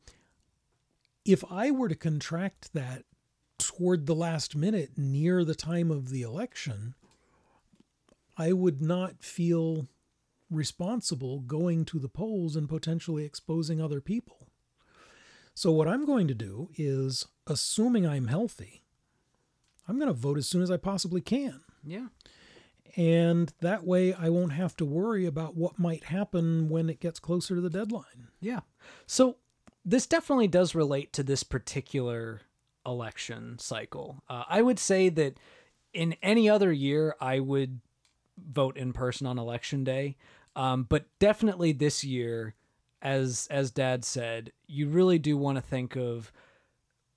if 1.25 1.43
I 1.49 1.71
were 1.71 1.87
to 1.87 1.95
contract 1.95 2.73
that 2.73 3.03
toward 3.57 4.05
the 4.05 4.15
last 4.15 4.55
minute 4.55 4.91
near 4.97 5.45
the 5.45 5.55
time 5.55 5.89
of 5.89 6.09
the 6.09 6.21
election, 6.21 6.95
I 8.35 8.51
would 8.51 8.81
not 8.81 9.23
feel 9.23 9.87
responsible 10.55 11.39
going 11.39 11.85
to 11.85 11.99
the 11.99 12.09
polls 12.09 12.55
and 12.55 12.69
potentially 12.69 13.25
exposing 13.25 13.81
other 13.81 14.01
people. 14.01 14.47
So, 15.53 15.71
what 15.71 15.87
I'm 15.87 16.05
going 16.05 16.27
to 16.27 16.33
do 16.33 16.69
is, 16.75 17.27
assuming 17.45 18.07
I'm 18.07 18.27
healthy, 18.27 18.83
I'm 19.87 19.97
going 19.97 20.07
to 20.07 20.13
vote 20.13 20.37
as 20.37 20.47
soon 20.47 20.61
as 20.61 20.71
I 20.71 20.77
possibly 20.77 21.21
can. 21.21 21.61
Yeah. 21.85 22.07
And 22.95 23.51
that 23.61 23.85
way 23.85 24.13
I 24.13 24.29
won't 24.29 24.53
have 24.53 24.75
to 24.77 24.85
worry 24.85 25.25
about 25.25 25.55
what 25.55 25.79
might 25.79 26.05
happen 26.05 26.69
when 26.69 26.89
it 26.89 26.99
gets 26.99 27.19
closer 27.19 27.55
to 27.55 27.61
the 27.61 27.69
deadline. 27.69 28.29
Yeah. 28.39 28.61
So 29.07 29.37
this 29.83 30.05
definitely 30.05 30.47
does 30.47 30.75
relate 30.75 31.11
to 31.13 31.23
this 31.23 31.43
particular 31.43 32.41
election 32.85 33.57
cycle. 33.59 34.23
Uh, 34.29 34.43
I 34.47 34.61
would 34.61 34.79
say 34.79 35.09
that 35.09 35.37
in 35.93 36.15
any 36.21 36.49
other 36.49 36.71
year, 36.71 37.15
I 37.19 37.39
would 37.39 37.79
vote 38.37 38.77
in 38.77 38.93
person 38.93 39.27
on 39.27 39.37
election 39.37 39.83
day. 39.83 40.17
Um, 40.55 40.83
but 40.87 41.05
definitely 41.19 41.71
this 41.71 42.03
year, 42.03 42.55
as 43.01 43.47
as 43.49 43.71
Dad 43.71 44.05
said, 44.05 44.51
you 44.67 44.87
really 44.87 45.19
do 45.19 45.37
want 45.37 45.57
to 45.57 45.61
think 45.61 45.95
of 45.95 46.31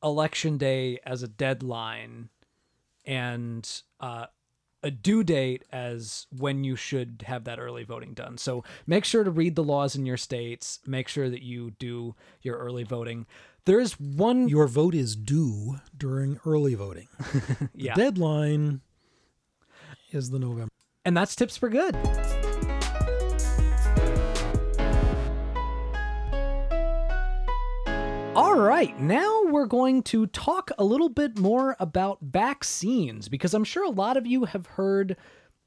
election 0.02 0.58
day 0.58 0.98
as 1.04 1.22
a 1.22 1.28
deadline 1.28 2.28
and 3.04 3.82
uh, 4.00 4.26
a 4.82 4.90
due 4.90 5.24
date 5.24 5.64
as 5.72 6.26
when 6.36 6.64
you 6.64 6.76
should 6.76 7.24
have 7.26 7.44
that 7.44 7.58
early 7.58 7.84
voting 7.84 8.14
done. 8.14 8.38
So 8.38 8.64
make 8.86 9.04
sure 9.04 9.24
to 9.24 9.30
read 9.30 9.54
the 9.56 9.64
laws 9.64 9.96
in 9.96 10.06
your 10.06 10.16
states. 10.16 10.80
Make 10.86 11.08
sure 11.08 11.28
that 11.30 11.42
you 11.42 11.72
do 11.72 12.14
your 12.42 12.56
early 12.56 12.84
voting. 12.84 13.26
There 13.64 13.80
is 13.80 13.98
one. 13.98 14.48
Your 14.48 14.68
vote 14.68 14.94
is 14.94 15.16
due 15.16 15.80
during 15.96 16.38
early 16.46 16.74
voting. 16.74 17.08
yeah. 17.74 17.94
The 17.94 18.02
deadline 18.02 18.80
is 20.12 20.30
the 20.30 20.38
November. 20.38 20.70
And 21.04 21.16
that's 21.16 21.34
tips 21.34 21.56
for 21.56 21.68
good. 21.68 21.96
All 28.56 28.62
right, 28.62 28.98
now 28.98 29.42
we're 29.44 29.66
going 29.66 30.02
to 30.04 30.26
talk 30.28 30.70
a 30.78 30.82
little 30.82 31.10
bit 31.10 31.38
more 31.38 31.76
about 31.78 32.20
vaccines 32.22 33.28
because 33.28 33.52
I'm 33.52 33.64
sure 33.64 33.84
a 33.84 33.90
lot 33.90 34.16
of 34.16 34.26
you 34.26 34.46
have 34.46 34.64
heard 34.64 35.18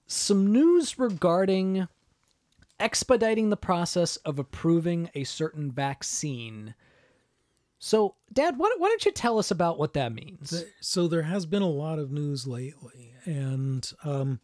some 0.08 0.52
news 0.52 0.98
regarding 0.98 1.88
expediting 2.80 3.52
the 3.52 3.56
process 3.56 4.16
of 4.16 4.40
approving 4.40 5.12
a 5.14 5.24
certain 5.24 5.72
vaccine. 5.72 6.74
So, 7.78 8.16
Dad, 8.34 8.58
why, 8.58 8.76
don't 8.80 9.06
you 9.06 9.12
tell 9.12 9.38
us 9.38 9.52
about 9.52 9.78
what 9.78 9.94
that 9.94 10.12
means? 10.12 10.66
So 10.82 11.08
there 11.08 11.22
has 11.22 11.46
been 11.46 11.62
a 11.62 11.70
lot 11.70 12.00
of 12.00 12.12
news 12.12 12.48
lately, 12.48 13.14
and 13.24 13.88
um, 14.04 14.40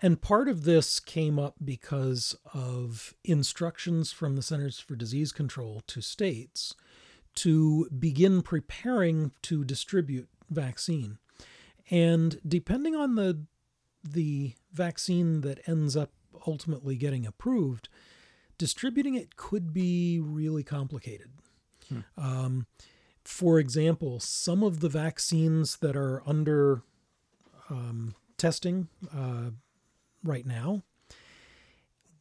and 0.00 0.22
part 0.22 0.48
of 0.48 0.62
this 0.62 1.00
came 1.00 1.40
up 1.40 1.56
because 1.64 2.36
of 2.54 3.14
instructions 3.24 4.12
from 4.12 4.36
the 4.36 4.42
Centers 4.42 4.78
for 4.78 4.94
Disease 4.94 5.32
Control 5.32 5.82
to 5.88 6.00
states 6.00 6.76
to 7.36 7.88
begin 7.96 8.42
preparing 8.42 9.32
to 9.42 9.64
distribute 9.64 10.28
vaccine, 10.50 11.18
and 11.90 12.40
depending 12.46 12.94
on 12.94 13.14
the 13.14 13.44
the 14.02 14.54
vaccine 14.72 15.40
that 15.40 15.66
ends 15.66 15.96
up 15.96 16.12
ultimately 16.46 16.96
getting 16.96 17.26
approved, 17.26 17.88
distributing 18.58 19.14
it 19.14 19.36
could 19.36 19.72
be 19.72 20.20
really 20.20 20.62
complicated. 20.62 21.30
Um, 22.16 22.66
for 23.24 23.58
example, 23.58 24.20
some 24.20 24.62
of 24.62 24.80
the 24.80 24.88
vaccines 24.88 25.78
that 25.78 25.96
are 25.96 26.22
under 26.26 26.82
um, 27.70 28.14
testing 28.36 28.88
uh, 29.14 29.50
right 30.22 30.46
now 30.46 30.82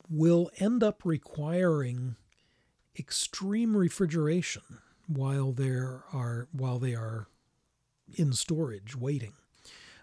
will 0.10 0.49
end 0.60 0.84
up 0.84 1.04
requiring 1.04 2.15
extreme 2.97 3.76
refrigeration 3.76 4.80
while 5.08 5.52
there 5.52 6.04
are 6.13 6.48
while 6.52 6.80
they 6.80 6.96
are 6.96 7.28
in 8.16 8.34
storage 8.34 8.96
waiting. 8.96 9.34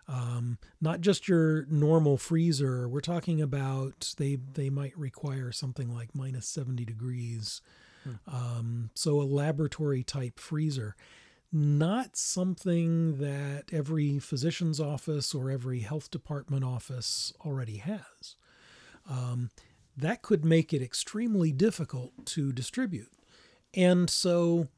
Um, 0.09 0.59
not 0.81 1.01
just 1.01 1.29
your 1.29 1.67
normal 1.67 2.17
freezer. 2.17 2.89
We're 2.89 3.01
talking 3.01 3.41
about 3.41 4.15
they 4.19 4.39
they 4.55 4.71
might 4.71 4.97
require 4.99 5.53
something 5.53 5.95
like 5.95 6.15
minus 6.15 6.49
seventy 6.49 6.85
degrees. 6.85 7.63
Um, 8.27 8.91
so 8.95 9.21
a 9.21 9.25
laboratory 9.25 10.03
type 10.03 10.39
freezer, 10.41 10.97
not 11.53 12.17
something 12.17 13.19
that 13.19 13.65
every 13.73 14.19
physician's 14.19 14.81
office 14.81 15.35
or 15.35 15.51
every 15.51 15.81
health 15.81 16.11
department 16.11 16.65
office 16.65 17.33
already 17.45 17.77
has. 17.77 18.37
Um, 19.09 19.51
that 19.97 20.23
could 20.23 20.47
make 20.47 20.73
it 20.73 20.81
extremely 20.81 21.53
difficult 21.53 22.25
to 22.27 22.53
distribute. 22.53 23.13
And 23.75 24.09
so 24.09 24.69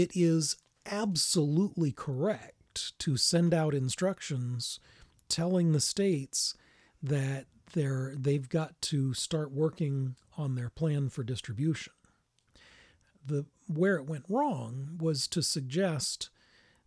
it 0.00 0.12
is 0.14 0.56
absolutely 0.86 1.92
correct 1.92 2.98
to 2.98 3.16
send 3.16 3.54
out 3.54 3.74
instructions 3.74 4.80
telling 5.28 5.72
the 5.72 5.80
states 5.80 6.54
that 7.02 7.46
they're 7.72 8.14
they've 8.16 8.48
got 8.48 8.80
to 8.80 9.14
start 9.14 9.50
working 9.50 10.16
on 10.36 10.54
their 10.54 10.70
plan 10.70 11.08
for 11.08 11.22
distribution. 11.22 11.92
The 13.24 13.46
where 13.66 13.96
it 13.96 14.06
went 14.06 14.24
wrong 14.28 14.98
was 15.00 15.26
to 15.28 15.42
suggest 15.42 16.30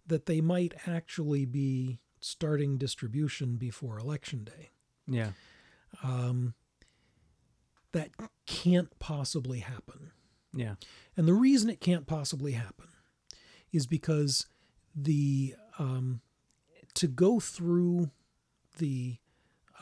that 0.05 0.25
they 0.25 0.41
might 0.41 0.73
actually 0.85 1.45
be 1.45 1.99
starting 2.19 2.77
distribution 2.77 3.57
before 3.57 3.99
election 3.99 4.43
day. 4.43 4.69
Yeah. 5.07 5.31
Um, 6.03 6.53
that 7.91 8.09
can't 8.45 8.97
possibly 8.99 9.59
happen. 9.59 10.11
Yeah. 10.53 10.75
And 11.15 11.27
the 11.27 11.33
reason 11.33 11.69
it 11.69 11.81
can't 11.81 12.05
possibly 12.05 12.53
happen 12.53 12.87
is 13.71 13.87
because 13.87 14.47
the 14.95 15.55
um, 15.79 16.21
to 16.93 17.07
go 17.07 17.39
through 17.39 18.09
the 18.77 19.17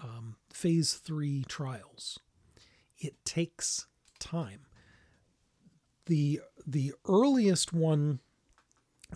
um, 0.04 0.36
phase 0.52 0.94
three 0.94 1.44
trials, 1.48 2.20
it 2.98 3.24
takes 3.26 3.88
time. 4.20 4.62
the 6.06 6.42
The 6.68 6.94
earliest 7.08 7.74
one, 7.74 8.20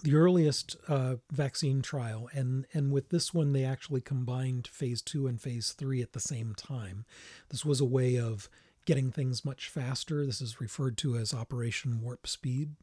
the 0.03 0.15
earliest 0.15 0.75
uh, 0.87 1.15
vaccine 1.31 1.81
trial, 1.81 2.29
and 2.33 2.65
and 2.73 2.91
with 2.91 3.09
this 3.09 3.33
one, 3.33 3.53
they 3.53 3.65
actually 3.65 4.01
combined 4.01 4.67
phase 4.67 5.01
two 5.01 5.27
and 5.27 5.41
phase 5.41 5.73
three 5.73 6.01
at 6.01 6.13
the 6.13 6.19
same 6.19 6.53
time. 6.55 7.05
This 7.49 7.65
was 7.65 7.81
a 7.81 7.85
way 7.85 8.17
of 8.17 8.49
getting 8.85 9.11
things 9.11 9.43
much 9.43 9.67
faster. 9.67 10.25
This 10.25 10.41
is 10.41 10.61
referred 10.61 10.97
to 10.99 11.15
as 11.17 11.33
Operation 11.33 12.01
Warp 12.01 12.27
Speed. 12.27 12.75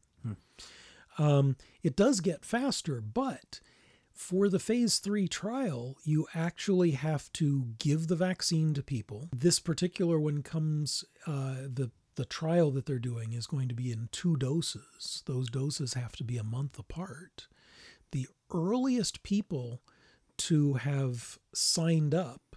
Um, 1.17 1.55
it 1.83 1.95
does 1.95 2.19
get 2.19 2.45
faster, 2.45 3.01
but 3.01 3.59
for 4.13 4.49
the 4.49 4.59
phase 4.59 4.99
three 4.99 5.27
trial, 5.27 5.97
you 6.03 6.27
actually 6.33 6.91
have 6.91 7.31
to 7.33 7.67
give 7.79 8.07
the 8.07 8.15
vaccine 8.15 8.73
to 8.73 8.83
people. 8.83 9.29
This 9.35 9.59
particular 9.59 10.19
one 10.19 10.41
comes, 10.43 11.05
uh, 11.25 11.55
the 11.67 11.91
the 12.15 12.25
trial 12.25 12.71
that 12.71 12.87
they're 12.87 12.97
doing 12.97 13.33
is 13.33 13.45
going 13.45 13.67
to 13.67 13.75
be 13.75 13.91
in 13.91 14.09
two 14.11 14.35
doses. 14.37 15.21
Those 15.27 15.49
doses 15.51 15.93
have 15.93 16.15
to 16.15 16.23
be 16.23 16.37
a 16.37 16.43
month 16.43 16.79
apart. 16.79 17.47
The 18.11 18.27
earliest 18.51 19.21
people 19.21 19.83
to 20.37 20.73
have 20.73 21.37
signed 21.53 22.15
up 22.15 22.55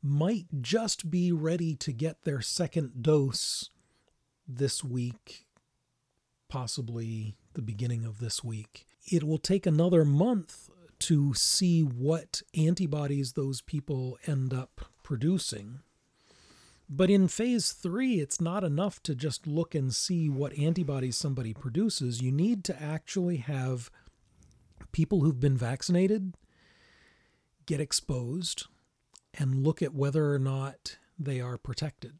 might 0.00 0.46
just 0.60 1.10
be 1.10 1.32
ready 1.32 1.74
to 1.74 1.92
get 1.92 2.22
their 2.22 2.40
second 2.40 3.02
dose 3.02 3.70
this 4.46 4.84
week, 4.84 5.46
possibly 6.48 7.36
the 7.54 7.62
beginning 7.62 8.04
of 8.04 8.18
this 8.18 8.42
week. 8.44 8.86
It 9.04 9.24
will 9.24 9.38
take 9.38 9.66
another 9.66 10.04
month 10.04 10.70
to 11.00 11.32
see 11.34 11.82
what 11.82 12.42
antibodies 12.56 13.32
those 13.32 13.60
people 13.60 14.18
end 14.26 14.52
up 14.52 14.86
producing. 15.02 15.80
But 16.90 17.10
in 17.10 17.28
phase 17.28 17.72
three, 17.72 18.14
it's 18.20 18.40
not 18.40 18.64
enough 18.64 19.02
to 19.04 19.14
just 19.14 19.46
look 19.46 19.74
and 19.74 19.94
see 19.94 20.28
what 20.28 20.56
antibodies 20.58 21.16
somebody 21.16 21.52
produces. 21.52 22.22
You 22.22 22.32
need 22.32 22.64
to 22.64 22.82
actually 22.82 23.36
have 23.38 23.90
people 24.92 25.20
who've 25.20 25.40
been 25.40 25.56
vaccinated 25.56 26.34
get 27.66 27.80
exposed 27.80 28.66
and 29.34 29.62
look 29.62 29.82
at 29.82 29.94
whether 29.94 30.32
or 30.32 30.38
not 30.38 30.96
they 31.18 31.40
are 31.40 31.58
protected. 31.58 32.14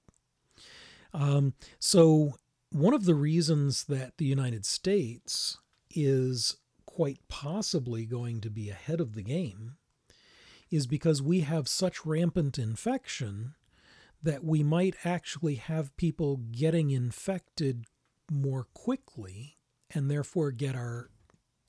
Um, 1.14 1.54
so, 1.78 2.34
one 2.70 2.94
of 2.94 3.04
the 3.04 3.14
reasons 3.14 3.85
that 3.85 4.18
the 4.18 4.24
United 4.24 4.66
States 4.66 5.59
is 5.90 6.57
quite 6.87 7.20
possibly 7.28 8.04
going 8.04 8.40
to 8.40 8.50
be 8.50 8.68
ahead 8.68 9.00
of 9.00 9.14
the 9.14 9.22
game 9.22 9.76
is 10.70 10.87
because 10.87 11.22
we 11.22 11.40
have 11.40 11.68
such 11.68 12.04
rampant 12.04 12.59
infection 12.59 13.54
that 14.22 14.44
we 14.44 14.62
might 14.62 14.96
actually 15.04 15.54
have 15.54 15.96
people 15.96 16.37
getting 16.50 16.90
infected 16.90 17.85
more 18.31 18.66
quickly 18.74 19.57
and 19.94 20.11
therefore 20.11 20.50
get 20.50 20.74
our 20.74 21.09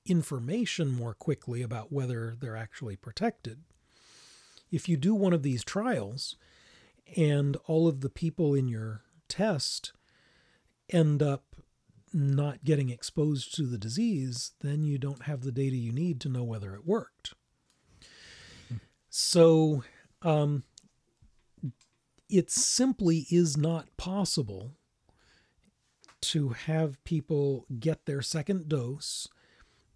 information 0.04 0.88
more 0.88 1.14
quickly 1.14 1.62
about 1.62 1.92
whether 1.92 2.34
they're 2.38 2.56
actually 2.56 2.96
protected. 2.96 3.60
If 4.70 4.88
you 4.88 4.96
do 4.96 5.14
one 5.14 5.32
of 5.32 5.42
these 5.42 5.64
trials 5.64 6.36
and 7.16 7.56
all 7.66 7.88
of 7.88 8.00
the 8.00 8.10
people 8.10 8.54
in 8.54 8.68
your 8.68 9.02
test 9.28 9.92
end 10.92 11.22
up 11.22 11.44
not 12.12 12.64
getting 12.64 12.90
exposed 12.90 13.54
to 13.54 13.62
the 13.66 13.78
disease, 13.78 14.52
then 14.60 14.84
you 14.84 14.98
don't 14.98 15.22
have 15.22 15.42
the 15.42 15.52
data 15.52 15.76
you 15.76 15.92
need 15.92 16.20
to 16.20 16.28
know 16.28 16.42
whether 16.42 16.74
it 16.74 16.86
worked. 16.86 17.34
So, 19.08 19.84
um, 20.22 20.64
it 22.28 22.50
simply 22.50 23.26
is 23.30 23.56
not 23.56 23.96
possible 23.96 24.72
to 26.20 26.50
have 26.50 27.02
people 27.04 27.66
get 27.78 28.06
their 28.06 28.22
second 28.22 28.68
dose, 28.68 29.26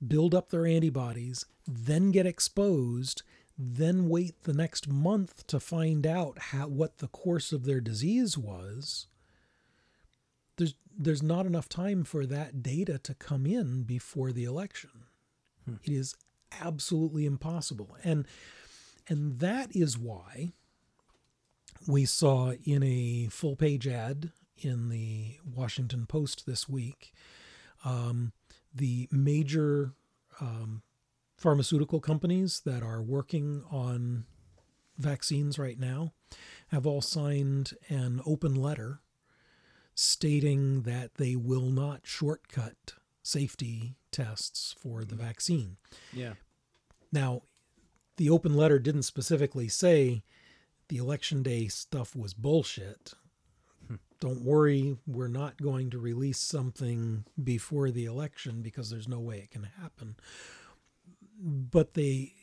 build 0.07 0.35
up 0.35 0.51
their 0.51 0.67
antibodies, 0.67 1.45
then 1.67 2.11
get 2.11 2.27
exposed, 2.27 3.23
then 3.57 4.09
wait 4.09 4.43
the 4.43 4.53
next 4.53 4.89
month 4.89 5.47
to 5.47 5.61
find 5.61 6.07
out 6.07 6.39
how, 6.39 6.67
what 6.67 6.99
the 6.99 7.09
course 7.09 7.53
of 7.53 7.65
their 7.65 7.81
disease 7.81 8.37
was. 8.37 9.07
There's 10.97 11.23
not 11.23 11.47
enough 11.47 11.69
time 11.69 12.05
for 12.05 12.27
that 12.27 12.63
data 12.63 12.99
to 12.99 13.15
come 13.15 13.47
in 13.47 13.83
before 13.83 14.33
the 14.33 14.45
election. 14.45 14.91
Hmm. 15.65 15.77
It 15.83 15.93
is 15.93 16.15
absolutely 16.61 17.27
impossible. 17.27 17.97
And 18.05 18.27
and 19.09 19.39
that 19.41 19.75
is 19.77 19.99
why 19.99 20.53
we 21.87 22.05
saw 22.07 22.53
in 22.65 22.83
a 22.83 23.29
full 23.31 23.57
page 23.57 23.87
ad 23.87 24.33
in 24.57 24.89
the 24.89 25.39
Washington 25.45 26.07
Post 26.07 26.47
this 26.47 26.69
week 26.69 27.13
um, 27.85 28.33
the 28.75 29.09
major 29.13 29.93
um, 30.41 30.83
pharmaceutical 31.37 32.01
companies 32.01 32.63
that 32.65 32.83
are 32.83 33.03
working 33.03 33.63
on 33.71 34.25
vaccines 34.97 35.59
right 35.59 35.79
now 35.79 36.13
have 36.69 36.87
all 36.87 37.03
signed 37.03 37.73
an 37.89 38.21
open 38.27 38.55
letter 38.55 39.01
stating 39.95 40.83
that 40.83 41.15
they 41.17 41.37
will 41.37 41.71
not 41.71 42.01
shortcut 42.05 42.95
safety 43.23 43.97
tests 44.11 44.75
for 44.79 45.05
the 45.05 45.15
vaccine. 45.15 45.77
Yeah. 46.13 46.35
Now, 47.13 47.43
the 48.17 48.31
open 48.31 48.55
letter 48.55 48.79
didn't 48.79 49.03
specifically 49.03 49.69
say 49.69 50.23
the 50.89 50.99
election 50.99 51.43
day 51.43 51.69
stuff 51.69 52.15
was 52.15 52.35
bullshit. 52.35 53.15
Hmm. 53.87 53.97
Don't 54.21 54.43
worry, 54.43 54.97
we're 55.07 55.29
not 55.29 55.61
going 55.61 55.91
to 55.91 55.99
release 55.99 56.39
something 56.39 57.25
before 57.43 57.91
the 57.91 58.05
election 58.05 58.63
because 58.63 58.91
there's 58.91 59.09
no 59.09 59.21
way 59.21 59.39
it 59.39 59.51
can 59.51 59.69
happen. 59.81 60.17
But 61.41 61.95
they 61.95 62.35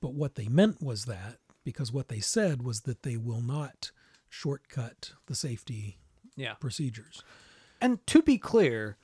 but 0.00 0.14
what 0.14 0.36
they 0.36 0.46
meant 0.46 0.80
was 0.80 1.06
that 1.06 1.38
because 1.64 1.92
what 1.92 2.08
they 2.08 2.20
said 2.20 2.62
was 2.62 2.82
that 2.82 3.02
they 3.02 3.16
will 3.16 3.40
not 3.40 3.90
shortcut 4.28 5.12
the 5.26 5.34
safety 5.34 5.98
yeah. 6.38 6.54
procedures. 6.54 7.22
And 7.80 8.04
to 8.06 8.22
be 8.22 8.38
clear, 8.38 8.96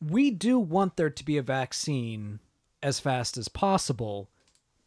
we 0.00 0.30
do 0.30 0.58
want 0.58 0.96
there 0.96 1.10
to 1.10 1.24
be 1.24 1.36
a 1.36 1.42
vaccine 1.42 2.40
as 2.82 3.00
fast 3.00 3.36
as 3.36 3.48
possible, 3.48 4.28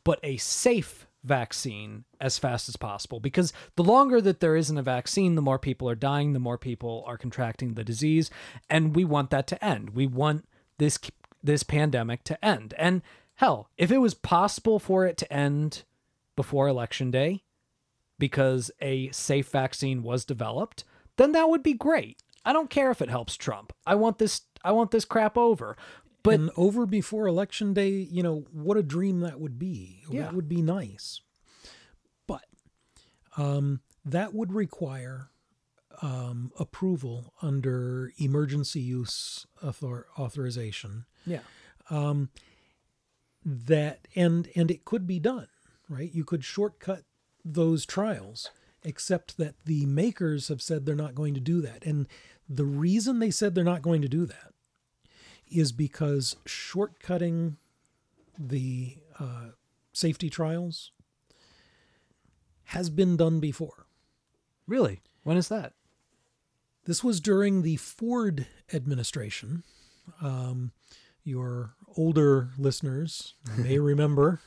but 0.03 0.19
a 0.23 0.37
safe 0.37 1.07
vaccine 1.23 2.05
as 2.21 2.37
fast 2.37 2.69
as 2.69 2.77
possible 2.77 3.19
because 3.19 3.51
the 3.75 3.83
longer 3.83 4.21
that 4.21 4.39
there 4.39 4.55
isn't 4.55 4.77
a 4.77 4.83
vaccine 4.83 5.35
the 5.35 5.41
more 5.41 5.59
people 5.59 5.89
are 5.89 5.95
dying 5.95 6.31
the 6.31 6.39
more 6.39 6.57
people 6.57 7.03
are 7.05 7.17
contracting 7.17 7.73
the 7.73 7.83
disease 7.83 8.29
and 8.69 8.95
we 8.95 9.03
want 9.03 9.29
that 9.29 9.45
to 9.45 9.61
end 9.63 9.89
we 9.89 10.07
want 10.07 10.47
this 10.77 10.97
this 11.43 11.63
pandemic 11.63 12.23
to 12.23 12.45
end 12.45 12.73
and 12.77 13.01
hell 13.35 13.69
if 13.77 13.91
it 13.91 13.97
was 13.97 14.13
possible 14.13 14.79
for 14.79 15.05
it 15.05 15.17
to 15.17 15.33
end 15.33 15.83
before 16.37 16.67
election 16.67 17.11
day 17.11 17.43
because 18.17 18.71
a 18.79 19.11
safe 19.11 19.49
vaccine 19.49 20.03
was 20.03 20.23
developed 20.23 20.85
then 21.17 21.31
that 21.33 21.49
would 21.49 21.61
be 21.63 21.73
great 21.73 22.21
i 22.45 22.53
don't 22.53 22.69
care 22.69 22.89
if 22.91 23.01
it 23.01 23.09
helps 23.09 23.35
trump 23.35 23.73
i 23.85 23.93
want 23.95 24.17
this 24.17 24.41
i 24.63 24.71
want 24.71 24.91
this 24.91 25.05
crap 25.05 25.37
over 25.37 25.75
but 26.23 26.33
and 26.33 26.51
over 26.57 26.85
before 26.85 27.25
election 27.25 27.73
day, 27.73 27.89
you 27.89 28.21
know, 28.21 28.43
what 28.51 28.75
a 28.75 28.83
dream 28.83 29.21
that 29.21 29.39
would 29.39 29.57
be. 29.57 30.03
Yeah. 30.09 30.23
That 30.23 30.33
would 30.33 30.49
be 30.49 30.61
nice. 30.61 31.21
But 32.27 32.43
um, 33.37 33.79
that 34.03 34.33
would 34.33 34.51
require 34.51 35.29
um, 36.01 36.51
approval 36.59 37.33
under 37.41 38.11
emergency 38.17 38.81
use 38.81 39.47
author- 39.63 40.07
authorization. 40.19 41.05
yeah 41.25 41.39
Um, 41.89 42.29
that 43.45 44.07
and 44.13 44.49
and 44.53 44.69
it 44.69 44.83
could 44.83 45.07
be 45.07 45.19
done, 45.19 45.47
right? 45.87 46.13
You 46.13 46.25
could 46.25 46.43
shortcut 46.43 47.03
those 47.45 47.85
trials, 47.85 48.49
except 48.87 49.37
that 49.37 49.55
the 49.65 49.85
makers 49.85 50.47
have 50.47 50.61
said 50.61 50.85
they're 50.85 50.95
not 50.95 51.13
going 51.13 51.33
to 51.33 51.39
do 51.39 51.61
that. 51.61 51.85
And 51.85 52.07
the 52.47 52.65
reason 52.65 53.19
they 53.19 53.31
said 53.31 53.53
they're 53.53 53.63
not 53.63 53.81
going 53.81 54.01
to 54.01 54.07
do 54.07 54.25
that 54.25 54.53
is 55.51 55.71
because 55.71 56.37
shortcutting 56.45 57.57
the 58.39 58.97
uh, 59.19 59.49
safety 59.93 60.29
trials 60.29 60.91
has 62.65 62.89
been 62.89 63.17
done 63.17 63.39
before. 63.39 63.85
really 64.67 65.01
when 65.23 65.37
is 65.37 65.49
that 65.49 65.73
This 66.85 67.03
was 67.03 67.19
during 67.19 67.61
the 67.63 67.75
Ford 67.75 68.47
administration, 68.73 69.63
um, 70.21 70.71
your 71.23 71.75
older 71.97 72.49
listeners 72.57 73.33
may 73.57 73.79
remember 73.79 74.39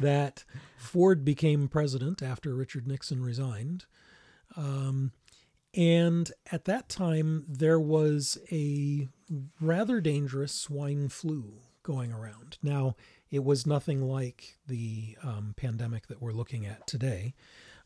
that 0.00 0.44
Ford 0.76 1.24
became 1.24 1.68
president 1.68 2.22
after 2.22 2.54
Richard 2.54 2.86
Nixon 2.86 3.22
resigned. 3.22 3.86
Um, 4.56 5.12
and 5.74 6.30
at 6.50 6.66
that 6.66 6.88
time, 6.88 7.44
there 7.48 7.80
was 7.80 8.36
a 8.50 9.08
rather 9.60 10.00
dangerous 10.00 10.52
swine 10.52 11.08
flu 11.08 11.54
going 11.82 12.12
around. 12.12 12.58
Now, 12.62 12.96
it 13.30 13.42
was 13.42 13.66
nothing 13.66 14.02
like 14.02 14.58
the 14.66 15.16
um, 15.22 15.54
pandemic 15.56 16.08
that 16.08 16.20
we're 16.20 16.32
looking 16.32 16.66
at 16.66 16.86
today, 16.86 17.34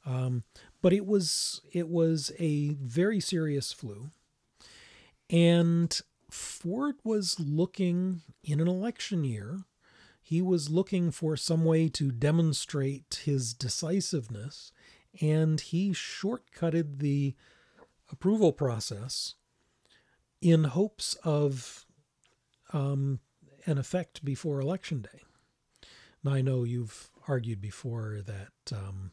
um, 0.05 0.43
but 0.83 0.93
it 0.93 1.07
was 1.07 1.61
it 1.73 1.89
was 1.89 2.33
a 2.39 2.71
very 2.81 3.21
serious 3.21 3.73
flu, 3.73 4.11
and 5.31 6.01
Ford 6.37 6.97
was 7.03 7.41
looking 7.41 8.23
in 8.45 8.61
an 8.61 8.69
election 8.69 9.25
year. 9.25 9.65
He 10.23 10.43
was 10.43 10.71
looking 10.71 11.11
for 11.11 11.37
some 11.37 11.65
way 11.65 11.89
to 11.91 12.11
demonstrate 12.11 13.23
his 13.25 13.55
decisiveness, 13.55 14.73
and 15.21 15.61
he 15.61 15.93
shortcutted 15.93 16.99
the 16.99 17.35
approval 18.11 18.53
process 18.53 19.35
in 20.41 20.65
hopes 20.65 21.15
of 21.25 21.87
um, 22.73 23.21
an 23.65 23.79
effect 23.79 24.25
before 24.25 24.61
election 24.61 25.03
day. 25.03 25.23
Now, 26.23 26.33
I 26.33 26.43
know 26.43 26.65
you've 26.65 27.11
argued 27.29 27.61
before 27.61 28.21
that 28.27 28.77
um, 28.77 29.13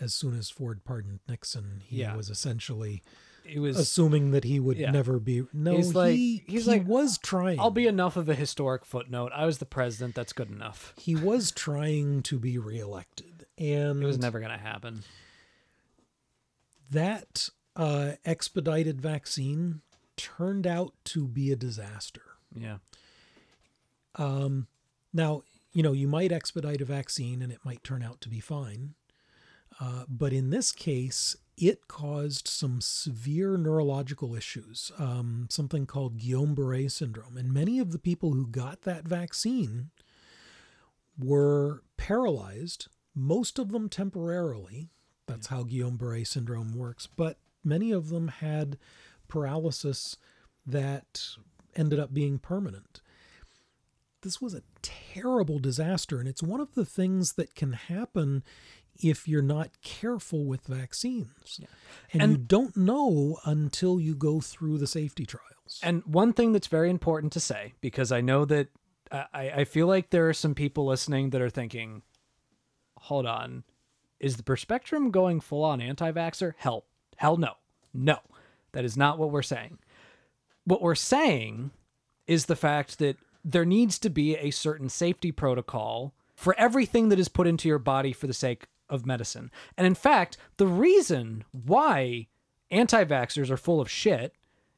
as 0.00 0.14
soon 0.14 0.36
as 0.38 0.50
Ford 0.50 0.84
pardoned 0.84 1.20
Nixon, 1.28 1.80
he 1.84 1.98
Yeah. 2.00 2.14
was 2.14 2.28
essentially 2.30 3.02
It 3.44 3.58
was. 3.60 3.78
assuming 3.78 4.30
that 4.32 4.44
he 4.44 4.58
would 4.58 4.78
Yeah. 4.78 4.90
never 4.90 5.18
be. 5.18 5.44
No, 5.52 5.76
He's 5.76 5.94
like- 5.94 6.14
he, 6.14 6.42
he's 6.46 6.64
he 6.64 6.70
like, 6.70 6.86
was 6.86 7.18
trying. 7.18 7.60
I'll 7.60 7.70
be 7.70 7.86
enough 7.86 8.16
of 8.16 8.28
a 8.28 8.34
historic 8.34 8.84
footnote. 8.86 9.32
I 9.34 9.44
was 9.46 9.58
the 9.58 9.66
president. 9.66 10.14
That's 10.14 10.32
good 10.32 10.50
enough. 10.50 10.94
he 10.96 11.14
was 11.14 11.50
trying 11.50 12.22
to 12.24 12.38
be 12.38 12.56
reelected, 12.58 13.46
and 13.58 14.02
It 14.02 14.06
was 14.06 14.18
never 14.18 14.38
going 14.40 14.52
to 14.52 14.58
happen. 14.58 15.02
that 16.90 17.48
uh, 17.76 18.12
expedited 18.24 19.00
vaccine 19.00 19.80
turned 20.16 20.66
out 20.66 20.94
to 21.04 21.26
be 21.26 21.50
a 21.50 21.56
disaster. 21.56 22.22
Yeah. 22.54 22.76
Um, 24.16 24.68
now, 25.12 25.42
you 25.72 25.82
know, 25.82 25.92
you 25.92 26.06
might 26.06 26.30
expedite 26.30 26.80
a 26.80 26.84
vaccine 26.84 27.42
and 27.42 27.50
it 27.50 27.58
might 27.64 27.82
turn 27.82 28.02
out 28.02 28.20
to 28.20 28.28
be 28.28 28.38
fine. 28.40 28.94
Uh, 29.80 30.04
but 30.08 30.32
in 30.32 30.50
this 30.50 30.70
case, 30.70 31.34
it 31.56 31.86
caused 31.88 32.48
some 32.48 32.80
severe 32.80 33.56
neurological 33.56 34.34
issues, 34.34 34.90
um, 34.98 35.46
something 35.50 35.86
called 35.86 36.18
Guillain 36.18 36.54
Barre 36.54 36.88
syndrome. 36.88 37.36
And 37.36 37.52
many 37.52 37.78
of 37.78 37.92
the 37.92 37.98
people 37.98 38.32
who 38.32 38.46
got 38.46 38.82
that 38.82 39.06
vaccine 39.06 39.90
were 41.18 41.82
paralyzed, 41.96 42.88
most 43.14 43.58
of 43.58 43.70
them 43.70 43.88
temporarily. 43.88 44.88
That's 45.26 45.46
how 45.46 45.62
Guillain 45.62 45.96
Barre 45.98 46.24
syndrome 46.24 46.76
works. 46.76 47.06
But 47.06 47.38
many 47.62 47.92
of 47.92 48.08
them 48.08 48.28
had 48.28 48.76
paralysis 49.28 50.16
that 50.66 51.22
ended 51.76 51.98
up 51.98 52.12
being 52.12 52.38
permanent 52.38 53.00
this 54.24 54.40
was 54.40 54.54
a 54.54 54.62
terrible 54.82 55.60
disaster 55.60 56.18
and 56.18 56.26
it's 56.26 56.42
one 56.42 56.60
of 56.60 56.74
the 56.74 56.84
things 56.84 57.34
that 57.34 57.54
can 57.54 57.74
happen 57.74 58.42
if 59.02 59.26
you're 59.28 59.42
not 59.42 59.70
careful 59.82 60.44
with 60.44 60.66
vaccines 60.66 61.60
and, 62.12 62.22
And- 62.22 62.32
you 62.32 62.38
don't 62.38 62.76
know 62.76 63.38
until 63.44 64.00
you 64.00 64.14
go 64.14 64.40
through 64.40 64.78
the 64.78 64.86
safety 64.86 65.26
trials 65.26 65.80
And 65.82 66.02
one 66.04 66.32
thing 66.32 66.52
that's 66.52 66.66
very 66.68 66.90
important 66.90 67.32
to 67.34 67.40
say, 67.40 67.74
because 67.80 68.12
I 68.12 68.20
know 68.20 68.44
that 68.44 68.68
uh, 69.10 69.24
I, 69.32 69.50
I 69.50 69.64
feel 69.64 69.86
like 69.86 70.10
there 70.10 70.28
are 70.28 70.34
some 70.34 70.54
people 70.54 70.86
listening 70.86 71.30
that 71.30 71.40
are 71.40 71.50
thinking, 71.50 72.02
hold 72.98 73.26
on, 73.26 73.64
is 74.20 74.36
the 74.36 74.42
Perspectrum 74.42 75.10
going 75.10 75.40
full 75.40 75.64
on 75.64 75.80
anti 75.80 76.10
vaxxer? 76.12 76.54
Hell, 76.56 76.84
hell 77.16 77.36
no. 77.36 77.52
No, 77.92 78.18
that 78.72 78.84
is 78.84 78.96
not 78.96 79.18
what 79.18 79.30
we're 79.30 79.42
saying. 79.42 79.78
What 80.64 80.82
we're 80.82 80.94
saying 80.94 81.70
is 82.26 82.46
the 82.46 82.56
fact 82.56 82.98
that 82.98 83.16
there 83.44 83.66
needs 83.66 83.98
to 84.00 84.10
be 84.10 84.36
a 84.36 84.50
certain 84.50 84.88
safety 84.88 85.30
protocol 85.30 86.14
for 86.34 86.54
everything 86.58 87.10
that 87.10 87.18
is 87.18 87.28
put 87.28 87.46
into 87.46 87.68
your 87.68 87.78
body 87.78 88.12
for 88.12 88.26
the 88.26 88.32
sake 88.34 88.66
of 88.88 89.06
medicine. 89.06 89.50
And 89.76 89.86
in 89.86 89.94
fact, 89.94 90.36
the 90.56 90.66
reason 90.66 91.44
why 91.52 92.28
anti 92.70 93.04
vaxxers 93.04 93.50
are 93.50 93.56
full 93.56 93.80
of 93.80 93.90
shit 93.90 94.34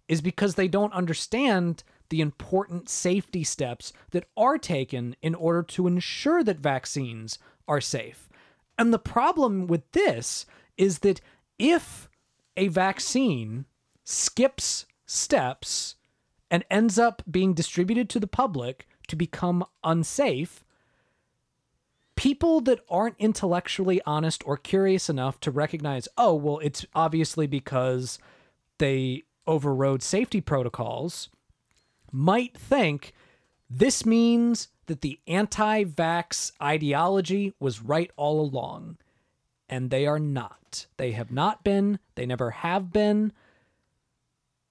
is 0.08 0.20
because 0.20 0.54
they 0.54 0.68
don't 0.68 0.92
understand 0.92 1.82
the 2.08 2.20
important 2.20 2.88
safety 2.88 3.42
steps 3.42 3.92
that 4.10 4.26
are 4.36 4.58
taken 4.58 5.16
in 5.22 5.34
order 5.34 5.62
to 5.62 5.86
ensure 5.86 6.44
that 6.44 6.60
vaccines 6.60 7.38
are 7.66 7.80
safe. 7.80 8.28
And 8.78 8.92
the 8.92 8.98
problem 8.98 9.66
with 9.66 9.90
this 9.92 10.46
is 10.76 11.00
that 11.00 11.20
if 11.58 12.08
a 12.56 12.68
vaccine 12.68 13.64
skips 14.04 14.86
steps 15.06 15.96
and 16.50 16.64
ends 16.70 16.98
up 16.98 17.22
being 17.28 17.54
distributed 17.54 18.08
to 18.10 18.20
the 18.20 18.26
public 18.26 18.86
to 19.08 19.16
become 19.16 19.64
unsafe, 19.82 20.64
people 22.16 22.60
that 22.62 22.80
aren't 22.88 23.16
intellectually 23.18 24.00
honest 24.06 24.42
or 24.46 24.56
curious 24.56 25.08
enough 25.08 25.38
to 25.40 25.50
recognize, 25.50 26.08
oh, 26.18 26.34
well, 26.34 26.58
it's 26.60 26.84
obviously 26.94 27.46
because 27.46 28.18
they 28.78 29.22
overrode 29.46 30.02
safety 30.02 30.40
protocols, 30.40 31.28
might 32.10 32.56
think 32.56 33.12
this 33.68 34.04
means 34.04 34.68
that 34.86 35.02
the 35.02 35.20
anti 35.26 35.84
vax 35.84 36.52
ideology 36.60 37.54
was 37.60 37.82
right 37.82 38.10
all 38.16 38.40
along. 38.40 38.96
And 39.68 39.90
they 39.90 40.06
are 40.06 40.20
not. 40.20 40.86
They 40.96 41.12
have 41.12 41.32
not 41.32 41.64
been, 41.64 41.98
they 42.14 42.24
never 42.24 42.50
have 42.50 42.92
been. 42.92 43.32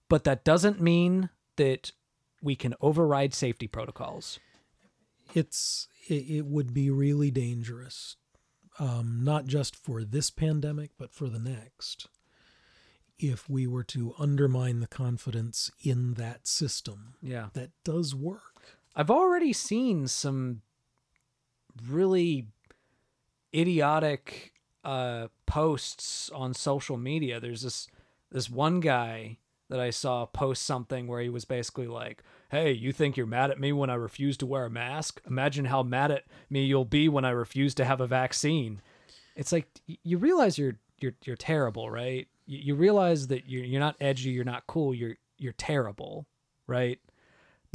But 0.07 0.23
that 0.23 0.45
doesn't 0.45 0.81
mean 0.81 1.29
that 1.57 1.91
we 2.41 2.55
can 2.55 2.75
override 2.79 3.33
safety 3.33 3.67
protocols. 3.67 4.39
it's 5.33 5.87
it, 6.07 6.29
it 6.37 6.45
would 6.45 6.73
be 6.73 6.89
really 6.89 7.31
dangerous 7.31 8.15
um, 8.79 9.21
not 9.23 9.45
just 9.45 9.75
for 9.75 10.03
this 10.03 10.29
pandemic 10.29 10.91
but 10.97 11.11
for 11.13 11.29
the 11.29 11.39
next 11.39 12.07
if 13.17 13.49
we 13.49 13.65
were 13.65 13.83
to 13.83 14.13
undermine 14.19 14.81
the 14.81 14.87
confidence 14.87 15.71
in 15.81 16.15
that 16.15 16.47
system 16.47 17.15
Yeah. 17.21 17.47
that 17.53 17.71
does 17.83 18.13
work 18.13 18.77
I've 18.95 19.11
already 19.11 19.51
seen 19.53 20.07
some 20.07 20.61
really 21.87 22.47
idiotic 23.53 24.53
uh, 24.83 25.27
posts 25.45 26.29
on 26.29 26.53
social 26.53 26.97
media. 26.97 27.39
There's 27.39 27.61
this 27.63 27.87
this 28.31 28.49
one 28.49 28.79
guy 28.79 29.37
that 29.69 29.79
I 29.79 29.89
saw 29.89 30.25
post 30.25 30.63
something 30.63 31.07
where 31.07 31.21
he 31.21 31.29
was 31.29 31.45
basically 31.45 31.87
like, 31.87 32.23
"Hey, 32.49 32.71
you 32.71 32.91
think 32.91 33.17
you're 33.17 33.25
mad 33.25 33.51
at 33.51 33.59
me 33.59 33.71
when 33.71 33.89
I 33.89 33.95
refuse 33.95 34.37
to 34.37 34.45
wear 34.45 34.65
a 34.65 34.69
mask? 34.69 35.21
Imagine 35.27 35.65
how 35.65 35.83
mad 35.83 36.11
at 36.11 36.25
me 36.49 36.65
you'll 36.65 36.85
be 36.85 37.09
when 37.09 37.25
I 37.25 37.31
refuse 37.31 37.73
to 37.75 37.85
have 37.85 38.01
a 38.01 38.07
vaccine." 38.07 38.81
It's 39.35 39.51
like 39.51 39.67
you 39.85 40.17
realize 40.17 40.57
you're 40.57 40.77
you're 40.99 41.15
you're 41.23 41.35
terrible, 41.35 41.89
right? 41.89 42.27
You, 42.45 42.59
you 42.59 42.75
realize 42.75 43.27
that 43.27 43.49
you're 43.49 43.63
you're 43.63 43.79
not 43.79 43.97
edgy, 43.99 44.29
you're 44.29 44.43
not 44.45 44.67
cool, 44.67 44.93
you're 44.93 45.15
you're 45.37 45.53
terrible, 45.53 46.25
right? 46.67 46.99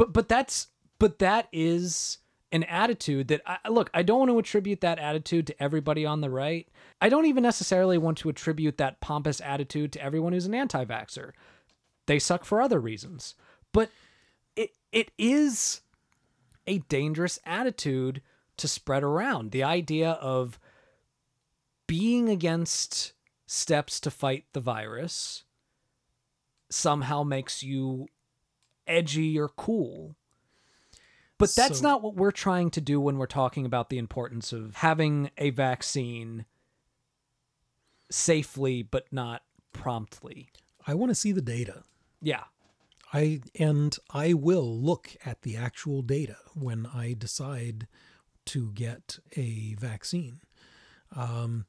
but 0.00 0.14
but 0.14 0.30
that's 0.30 0.68
but 0.98 1.18
that 1.18 1.46
is 1.52 2.18
an 2.52 2.62
attitude 2.64 3.28
that 3.28 3.42
I 3.44 3.68
look 3.68 3.90
I 3.92 4.02
don't 4.02 4.20
want 4.20 4.30
to 4.30 4.38
attribute 4.38 4.80
that 4.80 4.98
attitude 4.98 5.46
to 5.48 5.62
everybody 5.62 6.06
on 6.06 6.22
the 6.22 6.30
right. 6.30 6.66
I 7.02 7.10
don't 7.10 7.26
even 7.26 7.42
necessarily 7.42 7.98
want 7.98 8.16
to 8.18 8.30
attribute 8.30 8.78
that 8.78 9.02
pompous 9.02 9.42
attitude 9.42 9.92
to 9.92 10.02
everyone 10.02 10.32
who's 10.32 10.46
an 10.46 10.54
anti-vaxxer. 10.54 11.32
They 12.06 12.18
suck 12.18 12.46
for 12.46 12.62
other 12.62 12.80
reasons. 12.80 13.34
But 13.72 13.90
it 14.92 15.10
is 15.18 15.80
a 16.66 16.78
dangerous 16.78 17.38
attitude 17.44 18.22
to 18.56 18.68
spread 18.68 19.02
around. 19.02 19.50
The 19.52 19.62
idea 19.62 20.10
of 20.12 20.58
being 21.86 22.28
against 22.28 23.12
steps 23.46 23.98
to 24.00 24.10
fight 24.10 24.44
the 24.52 24.60
virus 24.60 25.44
somehow 26.70 27.22
makes 27.24 27.62
you 27.62 28.06
edgy 28.86 29.38
or 29.38 29.48
cool. 29.48 30.14
But 31.38 31.54
that's 31.56 31.78
So- 31.78 31.82
not 31.82 32.02
what 32.02 32.14
we're 32.16 32.30
trying 32.32 32.70
to 32.72 32.80
do 32.80 33.00
when 33.00 33.16
we're 33.16 33.26
talking 33.26 33.64
about 33.66 33.88
the 33.88 33.98
importance 33.98 34.52
of 34.52 34.76
having 34.76 35.30
a 35.38 35.50
vaccine 35.50 36.44
safely 38.10 38.82
but 38.82 39.12
not 39.12 39.42
promptly. 39.72 40.50
i 40.86 40.94
want 40.94 41.10
to 41.10 41.14
see 41.14 41.30
the 41.32 41.40
data 41.42 41.84
Yeah. 42.20 42.44
I 43.12 43.40
and 43.58 43.96
I 44.12 44.34
will 44.34 44.78
look 44.78 45.16
at 45.24 45.42
the 45.42 45.56
actual 45.56 46.02
data 46.02 46.36
when 46.54 46.86
I 46.86 47.14
decide 47.14 47.86
to 48.46 48.72
get 48.72 49.18
a 49.36 49.74
vaccine. 49.74 50.40
Um, 51.14 51.66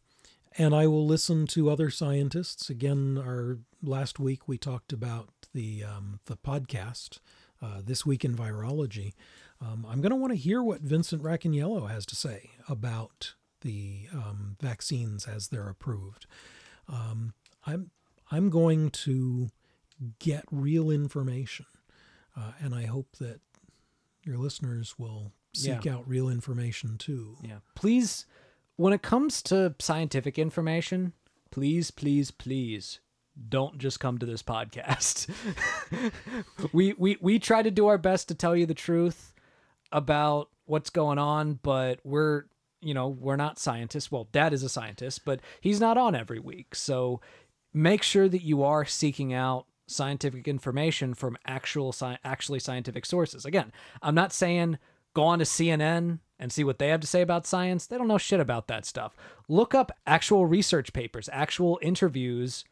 and 0.57 0.75
I 0.75 0.85
will 0.87 1.05
listen 1.05 1.47
to 1.47 1.69
other 1.69 1.89
scientists. 1.89 2.69
Again, 2.69 3.17
our 3.17 3.59
last 3.81 4.19
week 4.19 4.47
we 4.47 4.57
talked 4.57 4.91
about 4.93 5.29
the 5.53 5.83
um, 5.83 6.19
the 6.25 6.37
podcast, 6.37 7.19
uh, 7.61 7.81
this 7.83 8.05
week 8.05 8.25
in 8.25 8.35
virology. 8.35 9.13
Um, 9.61 9.85
I'm 9.87 10.01
going 10.01 10.09
to 10.11 10.15
want 10.15 10.33
to 10.33 10.39
hear 10.39 10.63
what 10.63 10.81
Vincent 10.81 11.21
Racaniello 11.21 11.89
has 11.89 12.05
to 12.07 12.15
say 12.15 12.51
about 12.67 13.35
the 13.61 14.07
um, 14.11 14.57
vaccines 14.59 15.27
as 15.27 15.47
they're 15.47 15.69
approved. 15.69 16.25
Um, 16.89 17.33
I'm 17.65 17.91
I'm 18.31 18.49
going 18.49 18.89
to 18.89 19.51
get 20.19 20.45
real 20.51 20.89
information, 20.89 21.65
uh, 22.35 22.51
and 22.59 22.73
I 22.73 22.85
hope 22.85 23.17
that 23.19 23.39
your 24.23 24.37
listeners 24.37 24.97
will 24.97 25.31
seek 25.53 25.85
Yeah. 25.85 25.95
out 25.95 26.07
real 26.07 26.29
information 26.29 26.97
too. 26.97 27.37
Yeah. 27.43 27.57
Please, 27.75 28.25
when 28.77 28.93
it 28.93 29.01
comes 29.01 29.41
to 29.43 29.75
scientific 29.79 30.39
information, 30.39 31.13
please, 31.51 31.91
please, 31.91 32.31
please 32.31 32.99
don't 33.49 33.77
just 33.77 33.99
come 33.99 34.17
to 34.17 34.25
this 34.25 34.43
podcast. 34.43 35.29
we, 36.73 36.93
we, 36.97 37.17
we 37.21 37.39
try 37.39 37.61
to 37.61 37.71
do 37.71 37.87
our 37.87 37.97
best 37.97 38.27
to 38.27 38.35
tell 38.35 38.55
you 38.55 38.65
the 38.65 38.73
truth 38.73 39.33
about 39.91 40.49
what's 40.65 40.89
going 40.89 41.17
on, 41.17 41.59
but 41.61 41.99
we're, 42.03 42.43
you 42.81 42.93
know, 42.93 43.07
we're 43.07 43.35
not 43.35 43.59
scientists. 43.59 44.11
Well, 44.11 44.27
dad 44.31 44.53
is 44.53 44.63
a 44.63 44.69
scientist, 44.69 45.25
but 45.25 45.39
he's 45.59 45.79
not 45.79 45.97
on 45.97 46.15
every 46.15 46.39
week. 46.39 46.75
So 46.75 47.21
make 47.73 48.03
sure 48.03 48.27
that 48.29 48.43
you 48.43 48.63
are 48.63 48.85
seeking 48.85 49.33
out 49.33 49.65
scientific 49.91 50.47
information 50.47 51.13
from 51.13 51.37
actual 51.45 51.91
sci- 51.91 52.17
actually 52.23 52.59
scientific 52.59 53.05
sources. 53.05 53.45
Again, 53.45 53.71
I'm 54.01 54.15
not 54.15 54.33
saying 54.33 54.77
go 55.13 55.23
on 55.23 55.39
to 55.39 55.45
CNN 55.45 56.19
and 56.39 56.51
see 56.51 56.63
what 56.63 56.79
they 56.79 56.87
have 56.89 57.01
to 57.01 57.07
say 57.07 57.21
about 57.21 57.45
science. 57.45 57.85
They 57.85 57.97
don't 57.97 58.07
know 58.07 58.17
shit 58.17 58.39
about 58.39 58.67
that 58.67 58.85
stuff. 58.85 59.15
Look 59.47 59.75
up 59.75 59.91
actual 60.07 60.45
research 60.45 60.93
papers, 60.93 61.29
actual 61.31 61.79
interviews 61.81 62.65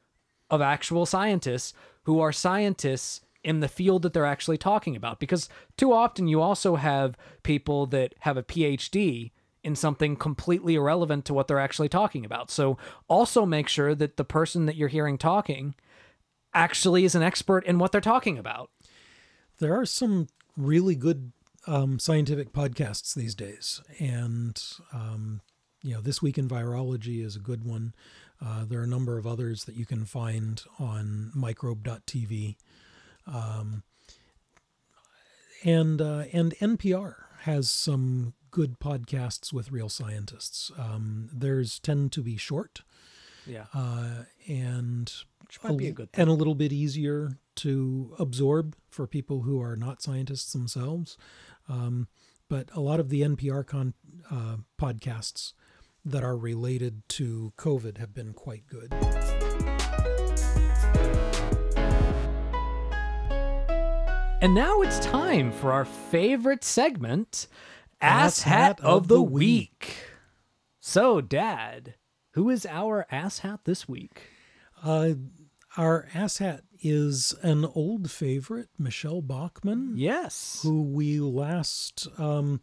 of 0.50 0.62
actual 0.62 1.06
scientists 1.06 1.74
who 2.04 2.20
are 2.20 2.32
scientists 2.32 3.22
in 3.44 3.60
the 3.60 3.68
field 3.68 4.02
that 4.02 4.14
they're 4.14 4.26
actually 4.26 4.58
talking 4.58 4.96
about 4.96 5.20
because 5.20 5.48
too 5.78 5.94
often 5.94 6.28
you 6.28 6.42
also 6.42 6.76
have 6.76 7.16
people 7.44 7.86
that 7.86 8.14
have 8.20 8.36
a 8.36 8.44
PhD 8.44 9.32
in 9.64 9.76
something 9.76 10.16
completely 10.16 10.76
irrelevant 10.76 11.26
to 11.26 11.34
what 11.34 11.48
they're 11.48 11.60
actually 11.60 11.90
talking 11.90 12.26
about. 12.26 12.50
So 12.50 12.78
also 13.08 13.46
make 13.46 13.68
sure 13.68 13.94
that 13.96 14.18
the 14.18 14.26
person 14.26 14.66
that 14.66 14.76
you're 14.76 14.88
hearing 14.88 15.18
talking 15.18 15.76
actually 16.54 17.06
is 17.06 17.16
an 17.16 17.22
expert 17.24 17.66
in 17.66 17.80
what 17.80 17.92
they're 17.92 18.02
talking 18.02 18.38
about. 18.38 18.70
There 19.60 19.78
are 19.80 19.86
some 19.86 20.28
really 20.58 20.96
good 20.96 21.32
um, 21.68 22.00
scientific 22.00 22.52
podcasts 22.54 23.14
these 23.14 23.36
days, 23.36 23.82
and 24.00 24.62
um, 24.94 25.42
you 25.82 25.94
know, 25.94 26.02
this 26.02 26.22
week 26.22 26.38
in 26.38 26.48
virology 26.48 27.24
is 27.24 27.36
a 27.36 27.40
good 27.40 27.64
one. 27.64 27.94
Uh, 28.44 28.64
there 28.66 28.80
are 28.80 28.84
a 28.84 28.88
number 28.88 29.18
of 29.18 29.28
others 29.28 29.66
that 29.66 29.76
you 29.76 29.86
can 29.86 30.06
find 30.06 30.64
on 30.80 31.32
microbe.tv, 31.36 32.56
um, 33.28 33.84
and 35.64 36.02
uh, 36.02 36.24
and 36.32 36.54
NPR 36.62 37.16
has 37.42 37.70
some 37.70 38.34
good 38.52 38.80
podcasts 38.80 39.54
with 39.54 39.72
real 39.72 39.90
scientists. 39.90 40.72
Um, 40.78 41.30
theirs 41.34 41.80
tend 41.80 42.12
to 42.14 42.22
be 42.24 42.36
short 42.38 42.82
Yeah. 43.46 43.66
uh, 43.74 44.24
and 44.48 45.14
Which 45.50 45.64
might 45.64 45.78
be 45.78 45.86
a 45.86 45.90
l- 45.90 45.94
good 45.96 46.14
thing. 46.14 46.22
and 46.22 46.30
a 46.30 46.34
little 46.34 46.56
bit 46.56 46.72
easier 46.72 47.40
to 47.58 48.16
absorb 48.20 48.76
for 48.90 49.08
people 49.08 49.42
who 49.42 49.62
are 49.62 49.76
not 49.76 50.02
scientists 50.02 50.54
themselves. 50.54 51.18
Um, 51.68 52.08
but 52.48 52.70
a 52.74 52.80
lot 52.80 53.00
of 53.00 53.10
the 53.10 53.22
NPR 53.22 53.66
con, 53.66 53.94
uh, 54.32 54.58
podcasts 54.80 55.54
that 56.06 56.24
are 56.24 56.38
related 56.38 57.02
to 57.10 57.54
COVID 57.58 57.98
have 57.98 58.14
been 58.14 58.34
quite 58.34 58.64
good. 58.68 58.94
And 64.42 64.56
now 64.56 64.82
it's 64.82 65.00
time 65.00 65.52
for 65.52 65.74
our 65.74 65.84
favorite 65.84 66.64
segment, 66.64 67.48
Ass 68.00 68.40
Ass 68.40 68.42
Hat 68.44 68.54
Hat 68.54 68.80
of 68.80 68.86
of 69.04 69.08
the 69.10 69.16
the 69.16 69.22
Week. 69.22 69.98
So, 70.80 71.20
Dad, 71.20 71.96
who 72.32 72.50
is 72.50 72.66
our 72.66 73.06
ass 73.12 73.40
hat 73.40 73.62
this 73.66 73.90
week? 73.90 74.22
Uh, 74.84 75.14
our 75.78 76.08
asshat 76.14 76.62
is 76.82 77.34
an 77.42 77.66
old 77.66 78.10
favorite, 78.10 78.70
Michelle 78.78 79.22
Bachmann, 79.22 79.94
Yes. 79.96 80.62
who 80.64 80.82
we 80.84 81.20
last 81.20 82.08
um, 82.18 82.62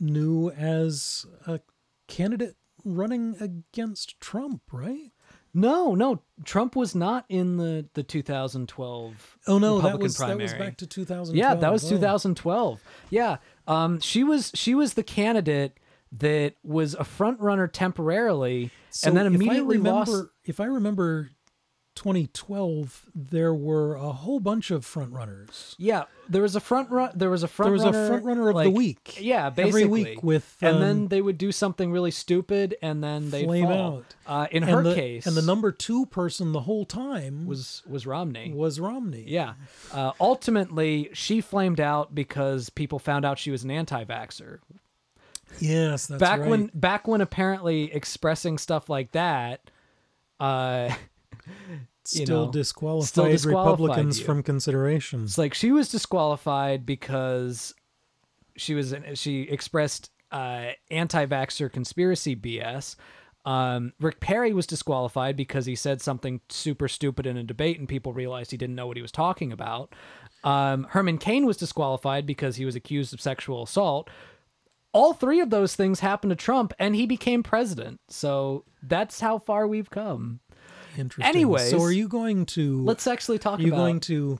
knew 0.00 0.50
as 0.50 1.24
a 1.46 1.60
candidate 2.08 2.56
running 2.84 3.36
against 3.40 4.20
Trump, 4.20 4.62
right? 4.72 5.10
No, 5.54 5.94
no, 5.94 6.22
Trump 6.44 6.76
was 6.76 6.94
not 6.94 7.24
in 7.30 7.56
the, 7.56 7.88
the 7.94 8.02
2012 8.02 9.38
Oh 9.46 9.58
no, 9.58 9.80
that 9.80 9.98
was 9.98 10.16
primary. 10.16 10.38
that 10.38 10.42
was 10.42 10.52
back 10.52 10.76
to 10.78 10.86
2012. 10.86 11.34
Yeah, 11.36 11.54
that 11.58 11.72
was 11.72 11.84
Oh. 11.86 11.90
2012. 11.90 12.82
Yeah, 13.10 13.38
um, 13.66 13.98
she 14.00 14.22
was 14.22 14.52
she 14.54 14.74
was 14.74 14.94
the 14.94 15.02
candidate 15.02 15.78
that 16.12 16.54
was 16.62 16.94
a 16.94 17.04
front 17.04 17.40
runner 17.40 17.66
temporarily, 17.66 18.70
So 18.90 19.08
and 19.08 19.16
then 19.16 19.26
if 19.26 19.34
immediately 19.34 19.78
remember, 19.78 20.10
lost. 20.12 20.28
If 20.44 20.60
I 20.60 20.64
remember, 20.66 21.30
2012, 21.96 23.06
there 23.14 23.54
were 23.54 23.96
a 23.96 24.12
whole 24.12 24.38
bunch 24.38 24.70
of 24.70 24.84
front 24.84 25.12
runners. 25.12 25.74
Yeah, 25.78 26.04
there 26.28 26.42
was 26.42 26.54
a 26.54 26.60
front 26.60 26.90
run. 26.90 27.10
There 27.14 27.30
was 27.30 27.42
a 27.42 27.48
front. 27.48 27.68
There 27.68 27.72
was 27.72 27.84
runner, 27.84 28.04
a 28.04 28.08
front 28.08 28.24
runner 28.24 28.48
of 28.50 28.54
like- 28.54 28.64
the 28.66 28.70
week. 28.70 29.16
Yeah, 29.20 29.50
basically 29.50 29.82
every 29.82 30.04
week 30.04 30.22
with 30.22 30.56
and 30.60 30.76
um, 30.76 30.80
then 30.80 31.08
they 31.08 31.20
would 31.20 31.38
do 31.38 31.50
something 31.50 31.90
really 31.90 32.10
stupid, 32.10 32.76
and 32.82 33.02
then 33.02 33.30
they 33.30 33.44
flame 33.44 33.64
fall. 33.64 33.96
out. 33.98 34.14
Uh, 34.26 34.46
in 34.50 34.62
and 34.62 34.72
her 34.72 34.82
the, 34.82 34.94
case, 34.94 35.26
and 35.26 35.36
the 35.36 35.42
number 35.42 35.72
two 35.72 36.06
person 36.06 36.52
the 36.52 36.60
whole 36.60 36.84
time 36.84 37.46
was 37.46 37.82
was 37.86 37.92
was 37.96 38.06
Romney. 38.06 38.52
was 38.54 38.78
Romney. 38.78 39.24
Yeah. 39.26 39.54
Uh, 39.92 40.12
ultimately, 40.20 41.08
she 41.14 41.40
flamed 41.40 41.80
out 41.80 42.14
because 42.14 42.68
people 42.70 42.98
found 42.98 43.24
out 43.24 43.38
she 43.38 43.50
was 43.50 43.64
an 43.64 43.70
anti-vaxer. 43.70 44.58
Yes, 45.60 46.06
that's 46.06 46.20
back 46.20 46.40
right. 46.40 46.48
when 46.48 46.70
back 46.74 47.06
when 47.08 47.20
apparently 47.20 47.92
expressing 47.92 48.58
stuff 48.58 48.88
like 48.88 49.12
that 49.12 49.70
uh 50.40 50.90
still 52.04 52.46
know, 52.46 52.52
disqualified, 52.52 53.08
still 53.08 53.24
disqualified 53.24 53.80
Republicans 53.80 54.18
you. 54.18 54.24
from 54.24 54.42
consideration. 54.42 55.24
it's 55.24 55.38
like 55.38 55.54
she 55.54 55.72
was 55.72 55.88
disqualified 55.88 56.84
because 56.84 57.74
she 58.56 58.74
was 58.74 58.94
she 59.14 59.42
expressed 59.42 60.10
uh 60.32 60.70
anti-vaxxer 60.90 61.72
conspiracy 61.72 62.36
bs 62.36 62.96
um, 63.46 63.92
Rick 64.00 64.18
Perry 64.18 64.52
was 64.52 64.66
disqualified 64.66 65.36
because 65.36 65.66
he 65.66 65.76
said 65.76 66.02
something 66.02 66.40
super 66.48 66.88
stupid 66.88 67.26
in 67.26 67.36
a 67.36 67.44
debate 67.44 67.78
and 67.78 67.88
people 67.88 68.12
realized 68.12 68.50
he 68.50 68.56
didn't 68.56 68.74
know 68.74 68.88
what 68.88 68.96
he 68.96 69.02
was 69.02 69.12
talking 69.12 69.52
about. 69.52 69.94
Um, 70.42 70.84
Herman 70.90 71.18
Cain 71.18 71.46
was 71.46 71.56
disqualified 71.56 72.26
because 72.26 72.56
he 72.56 72.64
was 72.64 72.74
accused 72.74 73.14
of 73.14 73.20
sexual 73.20 73.62
assault. 73.62 74.10
All 74.96 75.12
three 75.12 75.40
of 75.40 75.50
those 75.50 75.76
things 75.76 76.00
happened 76.00 76.30
to 76.30 76.36
Trump 76.36 76.72
and 76.78 76.94
he 76.94 77.06
became 77.06 77.42
president. 77.42 78.00
So 78.08 78.64
that's 78.82 79.20
how 79.20 79.38
far 79.38 79.68
we've 79.68 79.90
come. 79.90 80.40
Interesting. 80.96 81.24
anyways, 81.24 81.70
so 81.70 81.82
are 81.82 81.92
you 81.92 82.08
going 82.08 82.46
to? 82.46 82.82
Let's 82.82 83.06
actually 83.06 83.38
talk 83.38 83.54
about 83.54 83.60
Are 83.60 83.66
you 83.66 83.72
about 83.72 83.82
going 83.82 84.00
to 84.00 84.38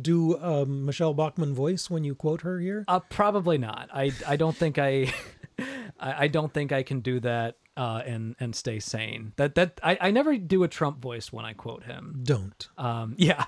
do 0.00 0.36
a 0.36 0.64
Michelle 0.64 1.14
Bachmann 1.14 1.54
voice 1.54 1.90
when 1.90 2.04
you 2.04 2.14
quote 2.14 2.42
her 2.42 2.60
here? 2.60 2.84
Uh, 2.86 3.00
probably 3.00 3.58
not. 3.58 3.88
I 3.92 4.12
I 4.26 4.36
don't 4.36 4.56
think 4.56 4.78
I 4.78 5.12
I, 5.98 6.24
I 6.24 6.28
don't 6.28 6.52
think 6.52 6.72
I 6.72 6.82
can 6.82 7.00
do 7.00 7.20
that 7.20 7.56
uh, 7.76 8.02
and 8.04 8.34
and 8.40 8.54
stay 8.54 8.80
sane. 8.80 9.32
That 9.36 9.54
that 9.54 9.80
I, 9.82 9.98
I 10.00 10.10
never 10.10 10.36
do 10.36 10.64
a 10.64 10.68
Trump 10.68 11.00
voice 11.00 11.32
when 11.32 11.44
I 11.44 11.52
quote 11.52 11.84
him. 11.84 12.20
Don't. 12.22 12.68
Um, 12.76 13.14
yeah. 13.18 13.44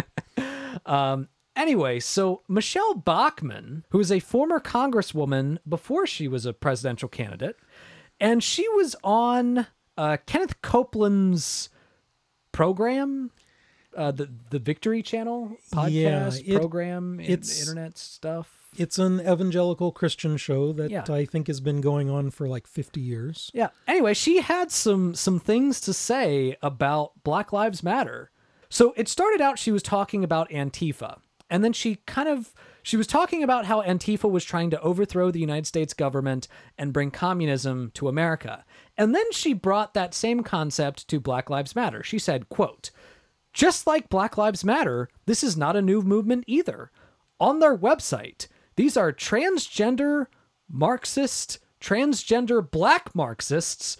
um, 0.86 1.28
anyway, 1.56 2.00
so 2.00 2.42
Michelle 2.48 2.94
Bachmann, 2.94 3.84
who 3.90 4.00
is 4.00 4.10
a 4.12 4.20
former 4.20 4.60
congresswoman 4.60 5.58
before 5.68 6.06
she 6.06 6.28
was 6.28 6.46
a 6.46 6.52
presidential 6.52 7.08
candidate, 7.08 7.56
and 8.20 8.42
she 8.42 8.68
was 8.70 8.94
on 9.04 9.66
uh, 9.96 10.16
Kenneth 10.26 10.60
Copeland's 10.62 11.68
program, 12.52 13.30
uh, 13.96 14.10
the 14.10 14.28
the 14.50 14.58
Victory 14.58 15.02
Channel 15.02 15.56
podcast 15.72 16.42
it- 16.46 16.56
program, 16.56 17.20
in- 17.20 17.26
it's- 17.32 17.60
internet 17.60 17.98
stuff. 17.98 18.60
It's 18.76 18.98
an 18.98 19.20
evangelical 19.20 19.92
Christian 19.92 20.36
show 20.36 20.72
that 20.72 20.90
Yeah. 20.90 21.04
I 21.08 21.26
think 21.26 21.46
has 21.46 21.60
been 21.60 21.80
going 21.80 22.10
on 22.10 22.30
for 22.30 22.48
like 22.48 22.66
50 22.66 23.00
years. 23.00 23.48
Yeah. 23.54 23.68
Anyway, 23.86 24.14
she 24.14 24.40
had 24.40 24.72
some 24.72 25.14
some 25.14 25.38
things 25.38 25.80
to 25.82 25.92
say 25.94 26.56
about 26.60 27.12
Black 27.22 27.52
Lives 27.52 27.84
Matter. 27.84 28.32
So 28.68 28.92
it 28.96 29.06
started 29.08 29.40
out 29.40 29.60
she 29.60 29.70
was 29.70 29.80
talking 29.84 30.24
about 30.24 30.50
Antifa. 30.50 31.18
And 31.54 31.62
then 31.62 31.72
she 31.72 32.00
kind 32.04 32.28
of 32.28 32.52
she 32.82 32.96
was 32.96 33.06
talking 33.06 33.44
about 33.44 33.64
how 33.64 33.80
Antifa 33.80 34.28
was 34.28 34.44
trying 34.44 34.70
to 34.70 34.80
overthrow 34.80 35.30
the 35.30 35.38
United 35.38 35.68
States 35.68 35.94
government 35.94 36.48
and 36.76 36.92
bring 36.92 37.12
communism 37.12 37.92
to 37.94 38.08
America. 38.08 38.64
And 38.98 39.14
then 39.14 39.30
she 39.30 39.52
brought 39.52 39.94
that 39.94 40.14
same 40.14 40.42
concept 40.42 41.06
to 41.06 41.20
Black 41.20 41.48
Lives 41.48 41.76
Matter. 41.76 42.02
She 42.02 42.18
said, 42.18 42.48
quote, 42.48 42.90
just 43.52 43.86
like 43.86 44.08
Black 44.08 44.36
Lives 44.36 44.64
Matter, 44.64 45.08
this 45.26 45.44
is 45.44 45.56
not 45.56 45.76
a 45.76 45.80
new 45.80 46.02
movement 46.02 46.42
either. 46.48 46.90
On 47.38 47.60
their 47.60 47.78
website, 47.78 48.48
these 48.74 48.96
are 48.96 49.12
transgender 49.12 50.26
Marxist, 50.68 51.60
transgender 51.80 52.68
black 52.68 53.14
Marxists 53.14 53.96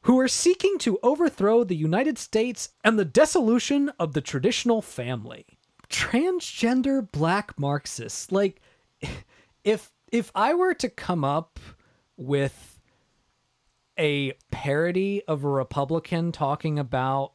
who 0.00 0.18
are 0.18 0.26
seeking 0.26 0.78
to 0.78 0.98
overthrow 1.04 1.62
the 1.62 1.76
United 1.76 2.18
States 2.18 2.70
and 2.82 2.98
the 2.98 3.04
dissolution 3.04 3.92
of 4.00 4.14
the 4.14 4.20
traditional 4.20 4.82
family. 4.82 5.60
Transgender 5.92 7.08
black 7.12 7.58
Marxists. 7.58 8.32
Like, 8.32 8.60
if 9.64 9.90
if 10.10 10.32
I 10.34 10.54
were 10.54 10.74
to 10.74 10.88
come 10.88 11.24
up 11.24 11.60
with 12.16 12.78
a 13.98 14.32
parody 14.50 15.22
of 15.28 15.44
a 15.44 15.48
Republican 15.48 16.32
talking 16.32 16.78
about 16.78 17.32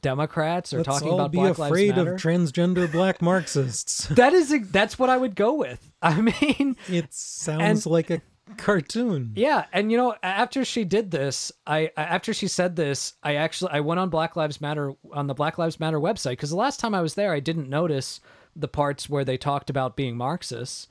Democrats 0.00 0.72
or 0.72 0.78
Let's 0.78 0.88
talking 0.88 1.08
all 1.08 1.14
about 1.20 1.30
be 1.32 1.38
Black 1.38 1.52
afraid 1.52 1.98
of 1.98 2.06
transgender 2.16 2.90
black 2.90 3.20
Marxists. 3.22 4.06
that 4.08 4.32
is 4.32 4.50
ex- 4.52 4.68
that's 4.70 4.98
what 4.98 5.08
I 5.10 5.16
would 5.16 5.36
go 5.36 5.54
with. 5.54 5.90
I 6.02 6.20
mean, 6.20 6.76
it 6.88 7.12
sounds 7.12 7.86
And- 7.86 7.92
like 7.92 8.10
a 8.10 8.20
cartoon. 8.56 9.32
Yeah, 9.34 9.66
and 9.72 9.90
you 9.90 9.96
know, 9.96 10.14
after 10.22 10.64
she 10.64 10.84
did 10.84 11.10
this, 11.10 11.52
I 11.66 11.90
after 11.96 12.32
she 12.32 12.48
said 12.48 12.76
this, 12.76 13.14
I 13.22 13.36
actually 13.36 13.72
I 13.72 13.80
went 13.80 14.00
on 14.00 14.10
Black 14.10 14.36
Lives 14.36 14.60
Matter 14.60 14.92
on 15.12 15.26
the 15.26 15.34
Black 15.34 15.58
Lives 15.58 15.80
Matter 15.80 16.00
website 16.00 16.32
because 16.32 16.50
the 16.50 16.56
last 16.56 16.80
time 16.80 16.94
I 16.94 17.02
was 17.02 17.14
there, 17.14 17.32
I 17.32 17.40
didn't 17.40 17.68
notice 17.68 18.20
the 18.56 18.68
parts 18.68 19.08
where 19.08 19.24
they 19.24 19.36
talked 19.36 19.70
about 19.70 19.96
being 19.96 20.16
Marxists. 20.16 20.88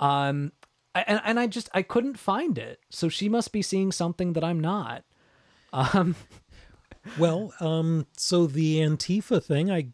Um, 0.00 0.52
and 0.94 1.20
and 1.24 1.40
I 1.40 1.46
just 1.46 1.68
I 1.74 1.82
couldn't 1.82 2.18
find 2.18 2.58
it. 2.58 2.80
So 2.90 3.08
she 3.08 3.28
must 3.28 3.52
be 3.52 3.62
seeing 3.62 3.92
something 3.92 4.32
that 4.34 4.44
I'm 4.44 4.60
not. 4.60 5.04
Um, 5.72 6.16
Well, 7.18 7.52
um, 7.60 8.06
so 8.16 8.46
the 8.46 8.78
Antifa 8.78 9.42
thing, 9.42 9.70
I 9.70 9.88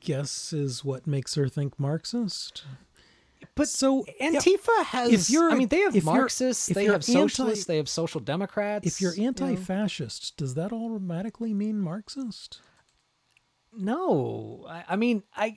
guess, 0.00 0.52
is 0.52 0.84
what 0.84 1.06
makes 1.06 1.34
her 1.34 1.48
think 1.48 1.78
Marxist. 1.78 2.64
But 3.56 3.66
So 3.68 4.04
Antifa 4.20 4.84
has. 4.84 5.10
if 5.12 5.30
you're- 5.30 5.52
I 5.52 5.56
mean, 5.56 5.66
they 5.68 5.80
have 5.80 6.04
Marxists, 6.04 6.66
they 6.66 6.84
have 6.84 7.02
socialists, 7.04 7.64
anti- 7.64 7.72
they 7.72 7.76
have 7.78 7.88
social 7.88 8.20
democrats. 8.20 8.86
if 8.86 9.00
you're 9.00 9.14
you 9.14 9.22
know. 9.22 9.26
anti-fascist, 9.28 10.36
does 10.36 10.54
that 10.54 10.72
automatically 10.72 11.52
mean 11.52 11.80
Marxist? 11.80 12.60
No, 13.72 14.64
I, 14.68 14.84
I 14.90 14.96
mean, 14.96 15.22
I 15.34 15.56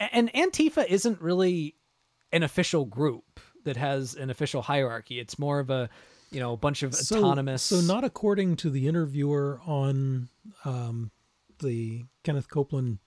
and 0.00 0.32
Antifa 0.32 0.86
isn't 0.86 1.20
really 1.20 1.76
an 2.32 2.42
official 2.42 2.84
group 2.84 3.40
that 3.64 3.76
has 3.76 4.14
an 4.14 4.30
official 4.30 4.62
hierarchy. 4.62 5.18
It's 5.20 5.38
more 5.38 5.58
of 5.60 5.70
a, 5.70 5.88
you 6.30 6.40
know, 6.40 6.52
a 6.52 6.56
bunch 6.56 6.82
of 6.82 6.94
So, 6.94 7.18
autonomous. 7.18 7.62
So 7.62 7.80
not 7.80 8.04
according 8.04 8.56
to 8.56 8.70
the 8.70 8.86
interviewer 8.88 9.60
on 9.66 10.28
um, 10.64 11.10
the 11.60 12.04
Kenneth 12.24 12.48
Copeland 12.48 12.98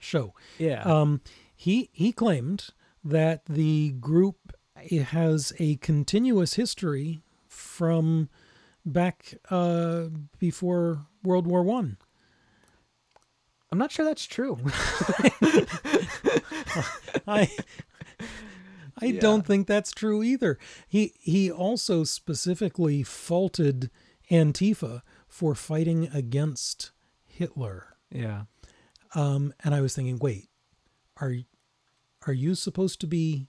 show. 0.00 0.34
yeah, 0.58 0.82
Um, 0.82 1.20
he 1.54 1.90
he 1.92 2.12
claimed 2.12 2.68
that 3.04 3.44
the 3.46 3.90
group 4.00 4.52
has 4.90 5.52
a 5.58 5.76
continuous 5.76 6.54
history 6.54 7.22
from 7.46 8.28
back 8.84 9.34
uh, 9.50 10.04
before 10.38 11.06
World 11.22 11.46
War 11.46 11.62
One. 11.62 11.96
I'm 13.70 13.78
not 13.78 13.92
sure 13.92 14.04
that's 14.04 14.24
true. 14.24 14.58
I 17.26 17.50
I 19.00 19.04
Yeah. 19.06 19.20
don't 19.20 19.46
think 19.46 19.66
that's 19.66 19.92
true 19.92 20.22
either. 20.22 20.58
He 20.88 21.12
he 21.18 21.50
also 21.50 22.04
specifically 22.04 23.02
faulted 23.02 23.90
Antifa 24.30 25.02
for 25.26 25.54
fighting 25.54 26.08
against 26.12 26.90
Hitler. 27.26 27.96
yeah, 28.10 28.44
Um, 29.14 29.52
and 29.62 29.74
I 29.74 29.80
was 29.80 29.94
thinking, 29.94 30.18
wait, 30.18 30.48
are 31.18 31.34
are 32.28 32.32
you 32.34 32.54
supposed 32.54 33.00
to 33.00 33.06
be 33.06 33.48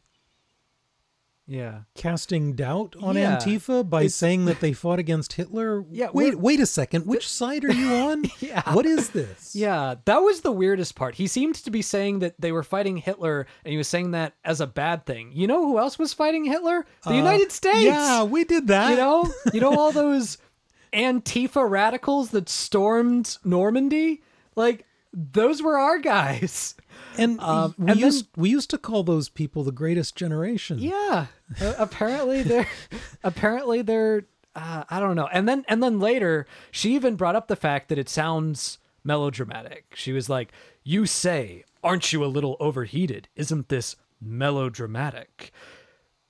yeah. 1.48 1.80
casting 1.96 2.54
doubt 2.56 2.96
on 3.02 3.16
Yeah, 3.16 3.38
Antifa 3.38 3.88
by 3.90 4.02
it's- 4.02 4.14
saying 4.16 4.46
that 4.46 4.60
they 4.60 4.72
fought 4.72 5.00
against 5.00 5.34
Hitler? 5.34 5.84
Yeah, 5.90 6.10
wait, 6.14 6.36
wait 6.40 6.60
a 6.60 6.66
second. 6.68 7.08
Which 7.08 7.28
side 7.28 7.66
are 7.66 7.74
you 7.74 7.92
on? 7.94 8.26
Yeah. 8.40 8.62
What 8.74 8.86
is 8.86 9.10
this? 9.10 9.56
Yeah, 9.56 9.96
that 10.06 10.20
was 10.20 10.42
the 10.42 10.52
weirdest 10.52 10.96
part. 10.96 11.16
He 11.16 11.26
seemed 11.26 11.56
to 11.56 11.72
be 11.72 11.82
saying 11.82 12.20
that 12.20 12.36
they 12.40 12.52
were 12.52 12.62
fighting 12.64 12.98
Hitler, 12.98 13.48
and 13.66 13.72
he 13.72 13.78
was 13.78 13.88
saying 13.88 14.12
that 14.12 14.34
as 14.46 14.62
a 14.62 14.68
bad 14.68 15.06
thing. 15.08 15.32
You 15.34 15.48
know 15.48 15.66
who 15.66 15.80
else 15.80 15.98
was 15.98 16.14
fighting 16.14 16.46
Hitler? 16.46 16.86
The 17.06 17.16
United 17.16 17.52
States. 17.52 17.78
Uh, 17.78 17.80
Yeah, 17.94 18.24
we 18.24 18.44
did 18.44 18.68
that. 18.68 18.92
you 18.92 18.98
know 18.98 19.28
you 19.54 19.60
know 19.62 19.76
all 19.76 19.92
those 19.92 20.38
antifa 20.94 21.68
radicals 21.70 22.30
that 22.32 22.50
stormed 22.50 23.38
normandy 23.44 24.22
like 24.56 24.86
those 25.14 25.62
were 25.62 25.78
our 25.78 25.98
guys 26.00 26.76
and 27.18 27.40
Um, 27.42 27.74
we 27.78 27.92
and 27.92 28.00
then- 28.00 28.06
used 28.06 28.28
we 28.36 28.50
used 28.50 28.70
to 28.70 28.78
call 28.78 29.04
those 29.04 29.30
people 29.30 29.64
the 29.64 29.72
greatest 29.72 30.16
generation. 30.16 30.78
yeah 30.80 31.28
uh, 31.62 31.74
apparently 31.78 32.44
they're 32.44 32.68
apparently 33.24 33.82
they're 33.82 34.26
uh, 34.56 34.84
i 34.90 35.00
don't 35.00 35.16
know 35.16 35.28
and 35.32 35.48
then 35.48 35.64
and 35.68 35.82
then 35.82 36.00
later 36.00 36.46
she 36.72 36.94
even 36.96 37.16
brought 37.16 37.36
up 37.36 37.48
the 37.48 37.56
fact 37.56 37.90
that 37.90 37.98
it 37.98 38.10
sounds 38.10 38.78
melodramatic 39.04 39.86
she 39.96 40.12
was 40.12 40.30
like 40.30 40.52
you 40.84 41.06
say 41.06 41.64
aren't 41.84 42.12
you 42.14 42.24
a 42.24 42.28
little 42.28 42.56
overheated 42.60 43.28
isn't 43.36 43.70
this 43.70 43.96
melodramatic 44.22 45.52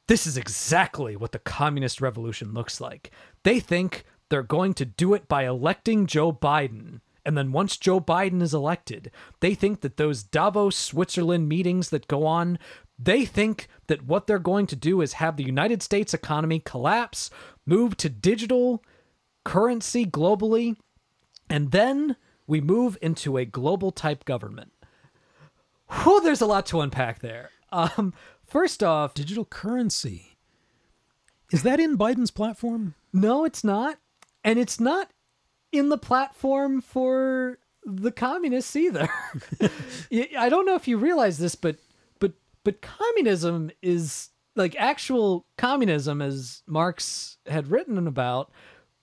This 0.08 0.26
is 0.28 0.38
exactly 0.38 1.16
what 1.16 1.32
the 1.34 1.40
communist 1.40 2.02
revolution 2.02 2.54
looks 2.54 2.80
like. 2.82 3.12
They 3.44 3.60
think 3.60 4.06
they're 4.30 4.42
going 4.44 4.74
to 4.76 4.86
do 4.86 5.14
it 5.14 5.28
by 5.28 5.46
electing 5.46 6.08
Joe 6.08 6.32
Biden. 6.34 7.02
And 7.26 7.38
then 7.38 7.52
once 7.52 7.78
Joe 7.78 8.00
Biden 8.00 8.42
is 8.42 8.54
elected, 8.54 9.12
they 9.40 9.54
think 9.54 9.82
that 9.82 9.98
those 9.98 10.24
Davos, 10.24 10.76
Switzerland 10.76 11.50
meetings 11.50 11.90
that 11.90 12.08
go 12.08 12.26
on, 12.26 12.58
they 12.98 13.26
think 13.26 13.68
that 13.88 14.06
what 14.06 14.28
they're 14.28 14.40
going 14.40 14.68
to 14.68 14.76
do 14.76 15.02
is 15.02 15.14
have 15.14 15.38
the 15.38 15.44
United 15.44 15.82
States 15.84 16.14
economy 16.14 16.60
collapse, 16.60 17.30
move 17.66 17.96
to 17.98 18.10
digital 18.10 18.84
currency 19.44 20.06
globally, 20.06 20.76
and 21.50 21.72
then 21.72 22.16
we 22.48 22.62
move 22.62 22.98
into 23.02 23.38
a 23.38 23.46
global 23.46 23.92
type 23.92 24.26
government. 24.26 24.72
Whew, 26.04 26.22
there's 26.22 26.42
a 26.42 26.46
lot 26.46 26.66
to 26.68 26.82
unpack 26.82 27.20
there. 27.20 27.52
Um, 27.72 28.14
first 28.46 28.84
off, 28.84 29.14
Digital 29.14 29.46
currency. 29.46 30.38
Is 31.52 31.64
that 31.64 31.80
in 31.80 31.98
Biden's 31.98 32.32
platform? 32.32 32.96
No, 33.12 33.46
it's 33.46 33.64
not. 33.64 33.98
And 34.44 34.60
it's 34.60 34.80
not 34.80 35.10
in 35.72 35.90
the 35.90 35.98
platform 35.98 36.82
for 36.82 37.60
the 37.86 38.12
communists 38.12 38.76
either. 38.76 39.10
I 40.12 40.50
don't 40.50 40.66
know 40.66 40.76
if 40.76 40.88
you 40.88 40.98
realize 40.98 41.38
this, 41.38 41.56
but 41.56 41.78
but 42.20 42.34
but 42.64 42.82
communism 42.82 43.72
is 43.82 44.30
like 44.56 44.76
actual 44.78 45.46
communism 45.58 46.22
as 46.22 46.64
Marx 46.68 47.38
had 47.48 47.72
written 47.72 48.08
about 48.08 48.52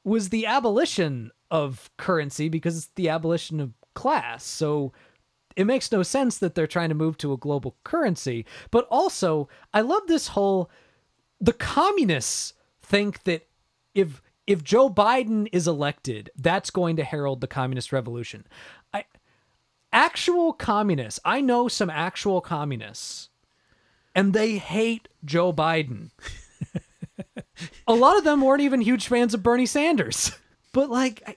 was 0.05 0.29
the 0.29 0.47
abolition 0.47 1.31
of 1.51 1.91
currency 1.97 2.49
because 2.49 2.77
it's 2.77 2.91
the 2.95 3.09
abolition 3.09 3.61
of 3.61 3.73
class. 3.95 4.45
So 4.45 4.93
it 5.57 5.67
makes 5.67 5.91
no 5.91 6.03
sense 6.03 6.39
that 6.39 6.55
they're 6.55 6.67
trying 6.67 6.91
to 6.91 6.95
move 6.95 7.17
to 7.19 7.33
a 7.33 7.39
global 7.39 7.77
currency. 7.83 8.45
But 8.71 8.87
also, 8.91 9.49
I 9.73 9.81
love 9.81 10.07
this 10.07 10.29
whole 10.29 10.71
the 11.41 11.53
communists 11.53 12.55
think 12.81 13.25
that 13.25 13.47
if 13.95 14.23
if 14.47 14.63
Joe 14.63 14.89
Biden 14.89 15.49
is 15.53 15.67
elected, 15.67 16.31
that's 16.37 16.71
going 16.71 16.97
to 16.97 17.05
herald 17.05 17.41
the 17.41 17.47
communist 17.47 17.93
revolution. 17.93 18.47
I 18.93 19.05
actual 19.93 20.53
communists, 20.53 21.21
I 21.25 21.41
know 21.41 21.69
some 21.69 21.91
actual 21.91 22.41
communists 22.41 23.31
and 24.15 24.33
they 24.33 24.59
hate 24.59 25.09
Joe 25.25 25.53
Biden. 25.53 26.11
A 27.89 27.95
lot 27.95 28.19
of 28.19 28.25
them 28.25 28.41
weren't 28.41 28.63
even 28.63 28.81
huge 28.81 29.09
fans 29.09 29.35
of 29.35 29.43
Bernie 29.43 29.67
Sanders. 29.67 30.33
But 30.73 30.91
like 30.91 31.23
I, 31.27 31.37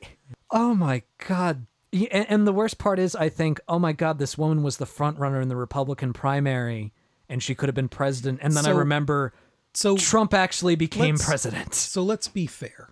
oh 0.51 0.75
my 0.75 1.03
god. 1.25 1.65
And, 1.93 2.25
and 2.29 2.45
the 2.45 2.51
worst 2.51 2.77
part 2.77 2.99
is 2.99 3.15
I 3.15 3.29
think, 3.29 3.61
oh 3.69 3.79
my 3.79 3.93
god, 3.93 4.19
this 4.19 4.37
woman 4.37 4.63
was 4.63 4.75
the 4.75 4.85
front 4.85 5.17
runner 5.17 5.39
in 5.39 5.47
the 5.47 5.55
Republican 5.55 6.11
primary 6.11 6.91
and 7.29 7.41
she 7.41 7.55
could 7.55 7.69
have 7.69 7.75
been 7.75 7.87
president. 7.87 8.41
And 8.43 8.53
then 8.53 8.65
I 8.65 8.71
remember 8.71 9.33
So 9.73 9.95
Trump 9.95 10.33
actually 10.33 10.75
became 10.75 11.17
president. 11.17 11.73
So 11.73 12.03
let's 12.03 12.27
be 12.27 12.47
fair. 12.47 12.89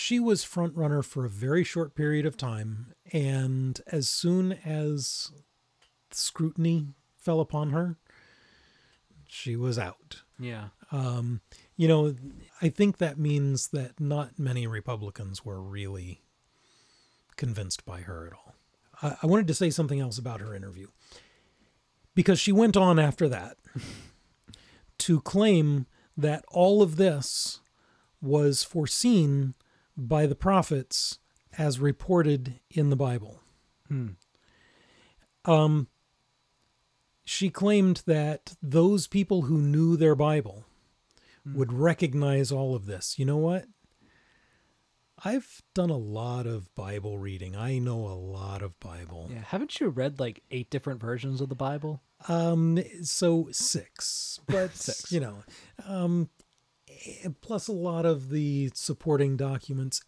She 0.00 0.20
was 0.20 0.44
front 0.44 0.76
runner 0.76 1.02
for 1.02 1.24
a 1.24 1.28
very 1.28 1.64
short 1.64 1.96
period 1.96 2.24
of 2.24 2.36
time, 2.36 2.94
and 3.12 3.80
as 3.88 4.08
soon 4.08 4.52
as 4.64 5.32
scrutiny 6.12 6.94
fell 7.16 7.40
upon 7.40 7.70
her, 7.70 7.96
she 9.26 9.56
was 9.56 9.76
out. 9.76 10.22
Yeah. 10.38 10.68
Um, 10.92 11.40
you 11.76 11.88
know, 11.88 12.14
I 12.62 12.68
think 12.68 12.98
that 12.98 13.18
means 13.18 13.70
that 13.70 13.98
not 13.98 14.38
many 14.38 14.68
Republicans 14.68 15.44
were 15.44 15.60
really 15.60 16.22
convinced 17.36 17.84
by 17.84 18.02
her 18.02 18.28
at 18.28 18.34
all. 18.34 18.54
I, 19.02 19.16
I 19.24 19.26
wanted 19.26 19.48
to 19.48 19.54
say 19.54 19.68
something 19.68 19.98
else 19.98 20.16
about 20.16 20.40
her 20.40 20.54
interview 20.54 20.86
because 22.14 22.38
she 22.38 22.52
went 22.52 22.76
on 22.76 23.00
after 23.00 23.28
that 23.30 23.56
to 24.98 25.20
claim 25.22 25.86
that 26.16 26.44
all 26.52 26.82
of 26.82 26.94
this 26.94 27.62
was 28.22 28.62
foreseen 28.62 29.54
by 29.98 30.26
the 30.26 30.34
prophets 30.36 31.18
as 31.58 31.80
reported 31.80 32.60
in 32.70 32.88
the 32.88 32.96
Bible. 32.96 33.40
Um, 35.44 35.88
she 37.24 37.50
claimed 37.50 38.02
that 38.06 38.54
those 38.62 39.06
people 39.06 39.42
who 39.42 39.58
knew 39.58 39.96
their 39.96 40.14
Bible 40.14 40.64
would 41.54 41.72
recognize 41.72 42.52
all 42.52 42.74
of 42.74 42.84
this. 42.86 43.18
You 43.18 43.24
know 43.24 43.38
what? 43.38 43.64
I've 45.24 45.62
done 45.74 45.90
a 45.90 45.96
lot 45.96 46.46
of 46.46 46.72
Bible 46.74 47.18
reading. 47.18 47.56
I 47.56 47.78
know 47.78 48.06
a 48.06 48.14
lot 48.14 48.62
of 48.62 48.78
Bible. 48.78 49.30
Yeah, 49.32 49.40
haven't 49.40 49.80
you 49.80 49.88
read 49.88 50.20
like 50.20 50.42
eight 50.50 50.70
different 50.70 51.00
versions 51.00 51.40
of 51.40 51.48
the 51.48 51.54
Bible? 51.56 52.02
Um, 52.28 52.78
so 53.02 53.48
six, 53.50 54.38
but 54.46 54.74
Six. 54.74 55.10
you 55.10 55.20
know, 55.20 55.38
um, 55.86 56.28
Eh, 57.06 57.28
plus 57.40 57.68
a 57.68 57.72
lot 57.72 58.06
of 58.06 58.30
the 58.30 58.70
supporting 58.74 59.36
documents. 59.36 60.02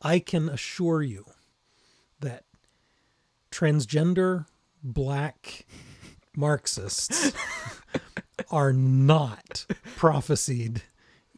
I 0.00 0.18
can 0.20 0.48
assure 0.48 1.02
you 1.02 1.24
that 2.20 2.44
transgender 3.50 4.46
black 4.82 5.66
Marxists 6.36 7.32
are 8.50 8.72
not 8.72 9.66
prophesied 9.96 10.82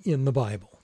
in 0.05 0.24
the 0.24 0.32
Bible. 0.32 0.80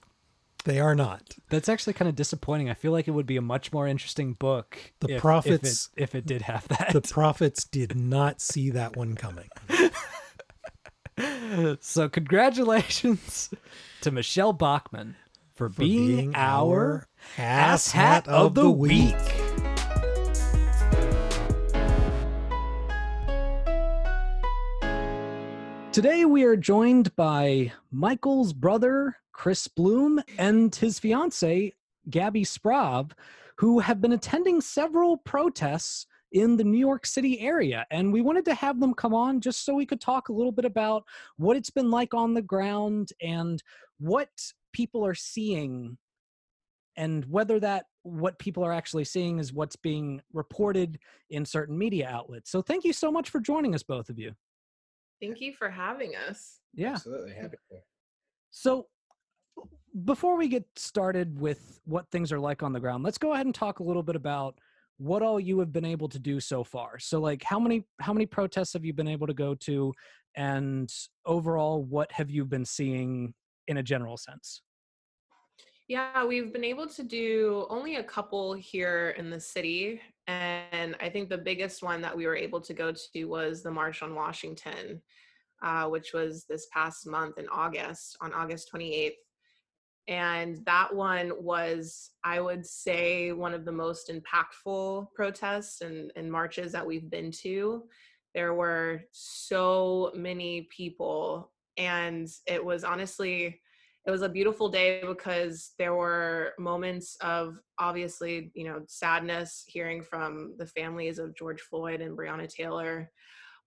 They 0.64 0.80
are 0.80 0.96
not. 0.96 1.36
That's 1.48 1.68
actually 1.68 1.92
kind 1.92 2.08
of 2.08 2.16
disappointing. 2.16 2.68
I 2.68 2.74
feel 2.74 2.90
like 2.90 3.06
it 3.06 3.12
would 3.12 3.26
be 3.26 3.36
a 3.36 3.42
much 3.42 3.72
more 3.72 3.86
interesting 3.86 4.32
book. 4.32 4.76
The 4.98 5.14
if, 5.14 5.20
prophets- 5.20 5.90
if 5.94 5.98
it, 5.98 6.02
if 6.02 6.14
it 6.16 6.26
did 6.26 6.42
have 6.42 6.66
that. 6.68 6.90
The 6.92 7.02
prophets 7.02 7.64
did 7.64 7.94
not 7.94 8.40
see 8.40 8.70
that 8.70 8.96
one 8.96 9.14
coming. 9.14 9.48
so 11.80 12.08
congratulations 12.08 13.50
to 14.00 14.10
Michelle 14.10 14.52
Bachmann 14.52 15.16
for, 15.54 15.70
For 15.70 15.80
being, 15.80 16.34
our 16.34 17.08
ass 17.38 17.90
hat 17.90 18.28
of 18.28 18.54
the 18.54 18.70
week. 18.70 19.14
Today 25.92 26.26
we 26.26 26.44
are 26.44 26.56
joined 26.56 27.16
by 27.16 27.72
Michael's 27.90 28.52
brother, 28.52 29.16
Chris 29.32 29.66
Bloom, 29.66 30.20
and 30.36 30.74
his 30.74 30.98
fiance, 30.98 31.72
Gabby 32.10 32.44
Sprauve, 32.44 33.12
who 33.56 33.78
have 33.78 34.02
been 34.02 34.12
attending 34.12 34.60
several 34.60 35.16
protests 35.16 36.06
in 36.32 36.56
the 36.56 36.64
New 36.64 36.78
York 36.78 37.06
City 37.06 37.40
area. 37.40 37.86
And 37.90 38.12
we 38.12 38.20
wanted 38.20 38.44
to 38.46 38.54
have 38.54 38.80
them 38.80 38.94
come 38.94 39.14
on 39.14 39.40
just 39.40 39.64
so 39.64 39.74
we 39.74 39.86
could 39.86 40.00
talk 40.00 40.28
a 40.28 40.32
little 40.32 40.52
bit 40.52 40.64
about 40.64 41.04
what 41.36 41.56
it's 41.56 41.70
been 41.70 41.90
like 41.90 42.14
on 42.14 42.34
the 42.34 42.42
ground 42.42 43.10
and 43.20 43.62
what 43.98 44.28
people 44.72 45.04
are 45.06 45.14
seeing 45.14 45.96
and 46.96 47.24
whether 47.26 47.60
that 47.60 47.86
what 48.02 48.38
people 48.38 48.64
are 48.64 48.72
actually 48.72 49.04
seeing 49.04 49.38
is 49.38 49.52
what's 49.52 49.76
being 49.76 50.22
reported 50.32 50.98
in 51.30 51.44
certain 51.44 51.76
media 51.76 52.08
outlets. 52.08 52.50
So 52.50 52.62
thank 52.62 52.84
you 52.84 52.92
so 52.92 53.10
much 53.12 53.30
for 53.30 53.40
joining 53.40 53.74
us 53.74 53.82
both 53.82 54.08
of 54.08 54.18
you. 54.18 54.32
Thank 55.20 55.40
you 55.40 55.52
for 55.52 55.70
having 55.70 56.12
us. 56.28 56.60
Yeah. 56.74 56.92
Absolutely 56.92 57.34
happy 57.34 57.56
to. 57.70 57.78
So, 58.50 58.86
before 60.04 60.36
we 60.36 60.48
get 60.48 60.66
started 60.76 61.40
with 61.40 61.80
what 61.84 62.10
things 62.10 62.30
are 62.30 62.38
like 62.38 62.62
on 62.62 62.74
the 62.74 62.80
ground, 62.80 63.02
let's 63.02 63.16
go 63.16 63.32
ahead 63.32 63.46
and 63.46 63.54
talk 63.54 63.78
a 63.78 63.82
little 63.82 64.02
bit 64.02 64.16
about 64.16 64.58
what 64.98 65.22
all 65.22 65.38
you 65.38 65.58
have 65.60 65.72
been 65.72 65.84
able 65.84 66.08
to 66.08 66.18
do 66.18 66.40
so 66.40 66.64
far. 66.64 66.98
So, 66.98 67.20
like, 67.20 67.42
how 67.42 67.60
many 67.60 67.84
how 68.00 68.12
many 68.12 68.26
protests 68.26 68.72
have 68.72 68.84
you 68.84 68.92
been 68.92 69.08
able 69.08 69.26
to 69.26 69.34
go 69.34 69.54
to, 69.54 69.92
and 70.36 70.92
overall, 71.24 71.82
what 71.82 72.10
have 72.12 72.30
you 72.30 72.44
been 72.44 72.64
seeing 72.64 73.34
in 73.68 73.78
a 73.78 73.82
general 73.82 74.16
sense? 74.16 74.62
Yeah, 75.88 76.24
we've 76.24 76.52
been 76.52 76.64
able 76.64 76.88
to 76.88 77.02
do 77.04 77.66
only 77.70 77.96
a 77.96 78.02
couple 78.02 78.54
here 78.54 79.14
in 79.18 79.30
the 79.30 79.38
city. 79.38 80.00
And 80.26 80.96
I 81.00 81.08
think 81.08 81.28
the 81.28 81.38
biggest 81.38 81.82
one 81.82 82.02
that 82.02 82.16
we 82.16 82.26
were 82.26 82.36
able 82.36 82.60
to 82.62 82.74
go 82.74 82.92
to 82.92 83.24
was 83.26 83.62
the 83.62 83.70
March 83.70 84.02
on 84.02 84.14
Washington, 84.14 85.00
uh, 85.62 85.84
which 85.86 86.12
was 86.12 86.44
this 86.48 86.66
past 86.72 87.06
month 87.06 87.38
in 87.38 87.46
August, 87.52 88.16
on 88.20 88.32
August 88.32 88.68
28th. 88.74 89.12
And 90.08 90.64
that 90.66 90.94
one 90.94 91.32
was, 91.40 92.10
I 92.22 92.40
would 92.40 92.64
say, 92.64 93.32
one 93.32 93.54
of 93.54 93.64
the 93.64 93.72
most 93.72 94.10
impactful 94.10 95.08
protests 95.14 95.80
and, 95.80 96.12
and 96.14 96.30
marches 96.30 96.72
that 96.72 96.86
we've 96.86 97.10
been 97.10 97.32
to. 97.42 97.84
There 98.34 98.54
were 98.54 99.02
so 99.12 100.12
many 100.14 100.68
people, 100.74 101.50
and 101.76 102.28
it 102.46 102.64
was 102.64 102.84
honestly, 102.84 103.60
it 104.06 104.10
was 104.10 104.22
a 104.22 104.28
beautiful 104.28 104.68
day 104.68 105.02
because 105.04 105.72
there 105.78 105.94
were 105.94 106.52
moments 106.58 107.16
of 107.20 107.58
obviously 107.78 108.52
you 108.54 108.64
know 108.64 108.82
sadness 108.86 109.64
hearing 109.66 110.00
from 110.00 110.54
the 110.58 110.66
families 110.66 111.18
of 111.18 111.36
george 111.36 111.60
floyd 111.60 112.00
and 112.00 112.16
breonna 112.16 112.48
taylor 112.48 113.10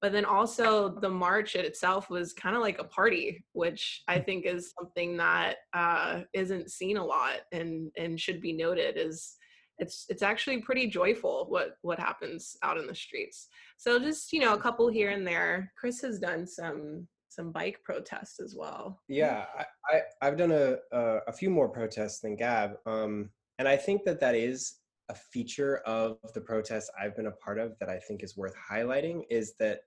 but 0.01 0.11
then 0.11 0.25
also 0.25 0.89
the 0.99 1.09
march 1.09 1.55
itself 1.55 2.09
was 2.09 2.33
kind 2.33 2.55
of 2.55 2.61
like 2.61 2.79
a 2.79 2.83
party 2.83 3.43
which 3.53 4.03
i 4.07 4.19
think 4.19 4.45
is 4.45 4.73
something 4.79 5.17
that 5.17 5.57
uh, 5.73 6.21
isn't 6.33 6.71
seen 6.71 6.97
a 6.97 7.05
lot 7.05 7.37
and 7.51 7.91
and 7.97 8.19
should 8.19 8.41
be 8.41 8.53
noted 8.53 8.95
is 8.97 9.37
it's 9.79 10.05
it's 10.09 10.21
actually 10.21 10.59
pretty 10.61 10.87
joyful 10.87 11.45
what 11.49 11.77
what 11.81 11.99
happens 11.99 12.55
out 12.63 12.77
in 12.77 12.85
the 12.85 12.95
streets. 12.95 13.47
So 13.77 13.99
just 13.99 14.31
you 14.31 14.41
know 14.41 14.53
a 14.53 14.61
couple 14.61 14.87
here 14.89 15.09
and 15.09 15.25
there. 15.25 15.71
Chris 15.77 16.01
has 16.01 16.19
done 16.19 16.45
some 16.45 17.07
some 17.29 17.51
bike 17.51 17.79
protests 17.83 18.39
as 18.39 18.55
well. 18.57 18.99
Yeah, 19.07 19.45
I, 19.57 19.65
I 19.95 20.01
I've 20.21 20.37
done 20.37 20.51
a, 20.51 20.75
a 20.91 21.19
a 21.27 21.33
few 21.33 21.49
more 21.49 21.69
protests 21.69 22.19
than 22.19 22.35
Gab, 22.35 22.77
um, 22.85 23.29
and 23.57 23.67
I 23.67 23.77
think 23.77 24.03
that 24.03 24.19
that 24.19 24.35
is 24.35 24.75
a 25.09 25.15
feature 25.15 25.77
of 25.87 26.17
the 26.35 26.41
protests 26.41 26.91
I've 26.99 27.15
been 27.15 27.27
a 27.27 27.31
part 27.31 27.57
of 27.57 27.73
that 27.79 27.89
I 27.89 27.97
think 27.97 28.21
is 28.23 28.37
worth 28.37 28.53
highlighting 28.71 29.23
is 29.31 29.55
that 29.59 29.79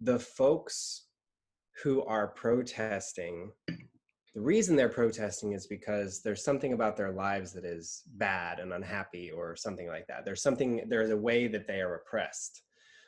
the 0.00 0.18
folks 0.18 1.06
who 1.82 2.04
are 2.04 2.28
protesting, 2.28 3.52
the 4.34 4.40
reason 4.40 4.76
they're 4.76 4.88
protesting 4.88 5.52
is 5.52 5.66
because 5.66 6.22
there's 6.22 6.44
something 6.44 6.72
about 6.72 6.96
their 6.96 7.12
lives 7.12 7.52
that 7.52 7.64
is 7.64 8.02
bad 8.16 8.60
and 8.60 8.72
unhappy 8.72 9.30
or 9.30 9.56
something 9.56 9.88
like 9.88 10.06
that. 10.06 10.24
There's 10.24 10.42
something 10.42 10.84
there's 10.88 11.10
a 11.10 11.16
way 11.16 11.48
that 11.48 11.66
they 11.66 11.80
are 11.80 11.96
oppressed. 11.96 12.62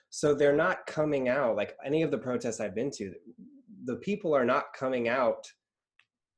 So 0.09 0.35
they're 0.35 0.57
not 0.57 0.87
coming 0.87 1.29
out 1.29 1.57
like 1.57 1.77
any 1.85 2.03
of 2.03 2.11
the 2.11 2.19
protests 2.19 2.61
I've 2.61 2.75
been 2.75 2.91
to. 2.93 3.13
The 3.85 3.97
people 3.97 4.35
are 4.35 4.45
not 4.45 4.73
coming 4.75 5.09
out 5.09 5.47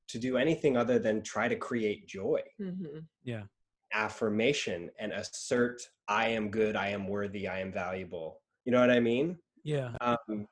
to 0.09 0.18
do 0.18 0.36
anything 0.36 0.76
other 0.76 0.98
than 0.98 1.22
try 1.22 1.48
to 1.48 1.57
create 1.57 2.07
joy, 2.07 2.42
hmm 2.59 2.98
Yeah. 3.24 3.44
affirmation, 3.94 4.90
and 4.98 5.12
assert, 5.12 5.80
I 6.07 6.28
am 6.28 6.50
good, 6.50 6.76
I 6.76 6.88
am 6.88 7.09
worthy, 7.09 7.48
I 7.48 7.61
am 7.61 7.72
valuable. 7.72 8.40
You 8.66 8.72
know 8.72 8.80
what 8.80 8.90
I 8.90 9.00
mean? 9.00 9.38
Yeah. 9.64 9.90
Um, 10.00 10.46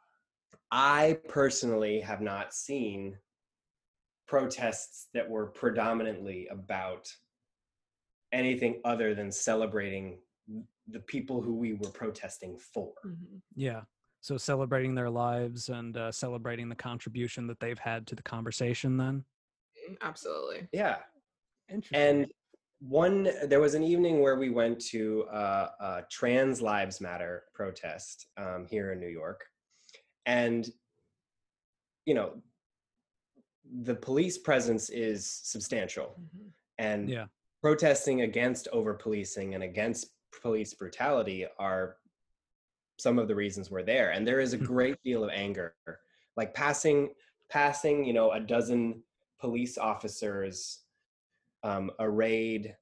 I 0.70 1.18
personally 1.28 2.00
have 2.00 2.20
not 2.20 2.54
seen 2.54 3.18
protests 4.28 5.08
that 5.12 5.28
were 5.28 5.46
predominantly 5.46 6.46
about 6.48 7.08
anything 8.32 8.80
other 8.84 9.14
than 9.14 9.32
celebrating 9.32 10.18
the 10.88 11.00
people 11.00 11.42
who 11.42 11.54
we 11.54 11.74
were 11.74 11.90
protesting 11.90 12.56
for. 12.56 12.92
hmm 13.02 13.38
Yeah. 13.54 13.82
So 14.20 14.36
celebrating 14.36 14.94
their 14.94 15.10
lives 15.10 15.70
and 15.70 15.96
uh, 15.96 16.12
celebrating 16.12 16.68
the 16.68 16.74
contribution 16.74 17.46
that 17.46 17.58
they've 17.58 17.78
had 17.78 18.06
to 18.08 18.14
the 18.14 18.22
conversation. 18.22 18.96
Then. 18.96 19.24
absolutely 20.02 20.68
Yeah. 20.72 20.98
Interesting. 21.68 22.08
And 22.08 22.32
one, 22.80 23.28
there 23.44 23.60
was 23.60 23.74
an 23.74 23.82
evening 23.82 24.20
where 24.20 24.36
we 24.36 24.50
went 24.50 24.80
to 24.86 25.24
uh, 25.24 25.68
a 25.80 26.02
Trans 26.10 26.60
Lives 26.60 27.00
Matter 27.00 27.44
protest 27.54 28.26
um, 28.36 28.66
here 28.68 28.92
in 28.92 29.00
New 29.00 29.08
York, 29.08 29.44
and 30.26 30.68
you 32.06 32.14
know, 32.14 32.42
the 33.82 33.94
police 33.94 34.38
presence 34.38 34.88
is 34.90 35.26
substantial, 35.26 36.16
Mhm. 36.18 36.50
and 36.78 37.10
Yeah. 37.10 37.26
protesting 37.62 38.22
against 38.22 38.66
over 38.68 38.94
policing 38.94 39.54
and 39.54 39.62
against 39.62 40.14
police 40.40 40.72
brutality 40.72 41.46
are 41.58 41.98
some 42.98 43.18
of 43.18 43.28
the 43.28 43.34
reasons 43.34 43.70
we're 43.70 43.82
there 43.82 44.10
and 44.12 44.26
there 44.26 44.40
is 44.40 44.52
a 44.54 44.58
Hmm. 44.58 44.64
great 44.64 45.02
deal 45.02 45.24
of 45.24 45.30
anger 45.30 45.74
like 46.36 46.54
passing 46.54 47.14
passing 47.48 48.04
you 48.04 48.12
know 48.12 48.30
a 48.32 48.40
dozen 48.40 49.02
police 49.38 49.76
officers 49.76 50.84
um, 51.62 51.90
arrayed 51.98 52.74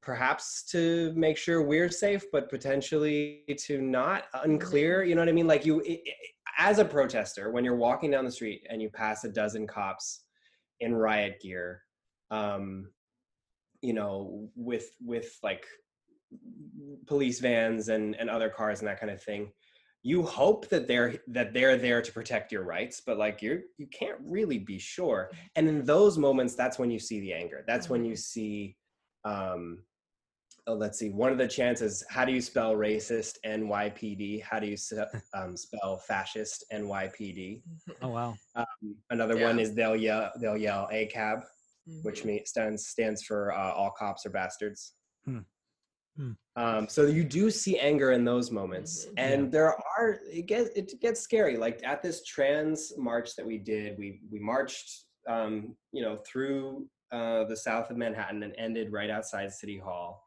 perhaps 0.00 0.62
to 0.70 1.12
make 1.16 1.36
sure 1.36 1.62
we're 1.62 1.90
safe 1.90 2.24
but 2.32 2.48
potentially 2.48 3.42
to 3.58 3.80
not 3.80 4.24
unclear 4.44 5.02
you 5.02 5.14
know 5.14 5.20
what 5.20 5.28
i 5.28 5.32
mean? 5.32 5.46
Like 5.46 5.66
you 5.66 5.80
it, 5.80 6.00
it- 6.04 6.14
as 6.60 6.80
a 6.80 6.84
protester 6.84 7.52
when 7.52 7.64
you're 7.64 7.76
walking 7.76 8.10
down 8.10 8.24
the 8.24 8.32
street 8.32 8.66
and 8.68 8.82
you 8.82 8.90
pass 8.90 9.22
a 9.22 9.28
dozen 9.28 9.64
cops 9.64 10.24
in 10.80 10.92
riot 10.92 11.40
gear 11.40 11.82
um 12.32 12.90
you 13.80 13.92
know 13.92 14.48
with 14.56 14.90
with 15.04 15.38
like 15.44 15.64
police 17.06 17.38
vans 17.38 17.88
and 17.90 18.16
and 18.16 18.28
other 18.28 18.48
cars 18.50 18.80
and 18.80 18.88
that 18.88 18.98
kind 18.98 19.12
of 19.12 19.22
thing 19.22 19.52
you 20.08 20.22
hope 20.22 20.68
that 20.68 20.88
they're 20.88 21.14
that 21.28 21.52
they're 21.52 21.76
there 21.76 22.00
to 22.00 22.12
protect 22.12 22.50
your 22.50 22.64
rights 22.64 23.02
but 23.04 23.18
like 23.18 23.42
you're 23.42 23.60
you 23.76 23.86
can't 23.86 24.18
really 24.24 24.58
be 24.58 24.78
sure. 24.78 25.30
And 25.56 25.68
in 25.68 25.84
those 25.84 26.16
moments 26.16 26.54
that's 26.54 26.78
when 26.78 26.90
you 26.90 26.98
see 26.98 27.20
the 27.20 27.32
anger. 27.32 27.64
That's 27.66 27.88
when 27.88 28.04
you 28.04 28.16
see 28.16 28.76
um 29.24 29.82
oh, 30.66 30.74
let's 30.74 30.98
see 30.98 31.10
one 31.10 31.32
of 31.32 31.38
the 31.38 31.48
chances 31.48 32.04
how 32.08 32.24
do 32.24 32.32
you 32.32 32.40
spell 32.40 32.74
racist 32.74 33.34
nypd 33.44 34.42
how 34.42 34.58
do 34.58 34.66
you 34.66 34.76
se- 34.76 35.04
um, 35.34 35.56
spell 35.56 35.96
fascist 36.06 36.62
nypd 36.72 37.62
oh 38.02 38.08
wow. 38.08 38.34
um, 38.54 38.64
another 39.10 39.36
one 39.38 39.58
is 39.58 39.74
they'll 39.74 39.96
yell 39.96 40.30
they'll 40.40 40.56
yell 40.56 40.88
ACAB 40.92 41.42
which 42.02 42.24
means 42.24 42.50
stands 42.50 42.86
stands 42.86 43.22
for 43.22 43.52
uh, 43.52 43.72
all 43.72 43.90
cops 43.90 44.26
are 44.26 44.30
bastards. 44.30 44.94
Hmm. 45.24 45.40
Hmm. 46.18 46.32
Um, 46.56 46.88
so 46.88 47.06
you 47.06 47.22
do 47.22 47.48
see 47.48 47.78
anger 47.78 48.10
in 48.10 48.24
those 48.24 48.50
moments, 48.50 49.06
Mhm. 49.06 49.12
and 49.16 49.52
there 49.52 49.72
are 49.96 50.20
it 50.28 50.46
gets 50.46 50.70
it 50.70 51.00
gets 51.00 51.20
scary. 51.20 51.56
Like 51.56 51.80
at 51.84 52.02
this 52.02 52.24
trans 52.24 52.92
march 52.98 53.36
that 53.36 53.46
we 53.46 53.56
did, 53.58 53.96
we 53.96 54.20
we 54.30 54.40
marched, 54.40 55.04
um, 55.28 55.76
you 55.92 56.02
know, 56.02 56.16
through 56.26 56.88
uh, 57.12 57.44
the 57.44 57.56
south 57.56 57.90
of 57.90 57.96
Manhattan 57.96 58.42
and 58.42 58.54
ended 58.58 58.92
right 58.92 59.10
outside 59.10 59.52
City 59.52 59.78
Hall. 59.78 60.24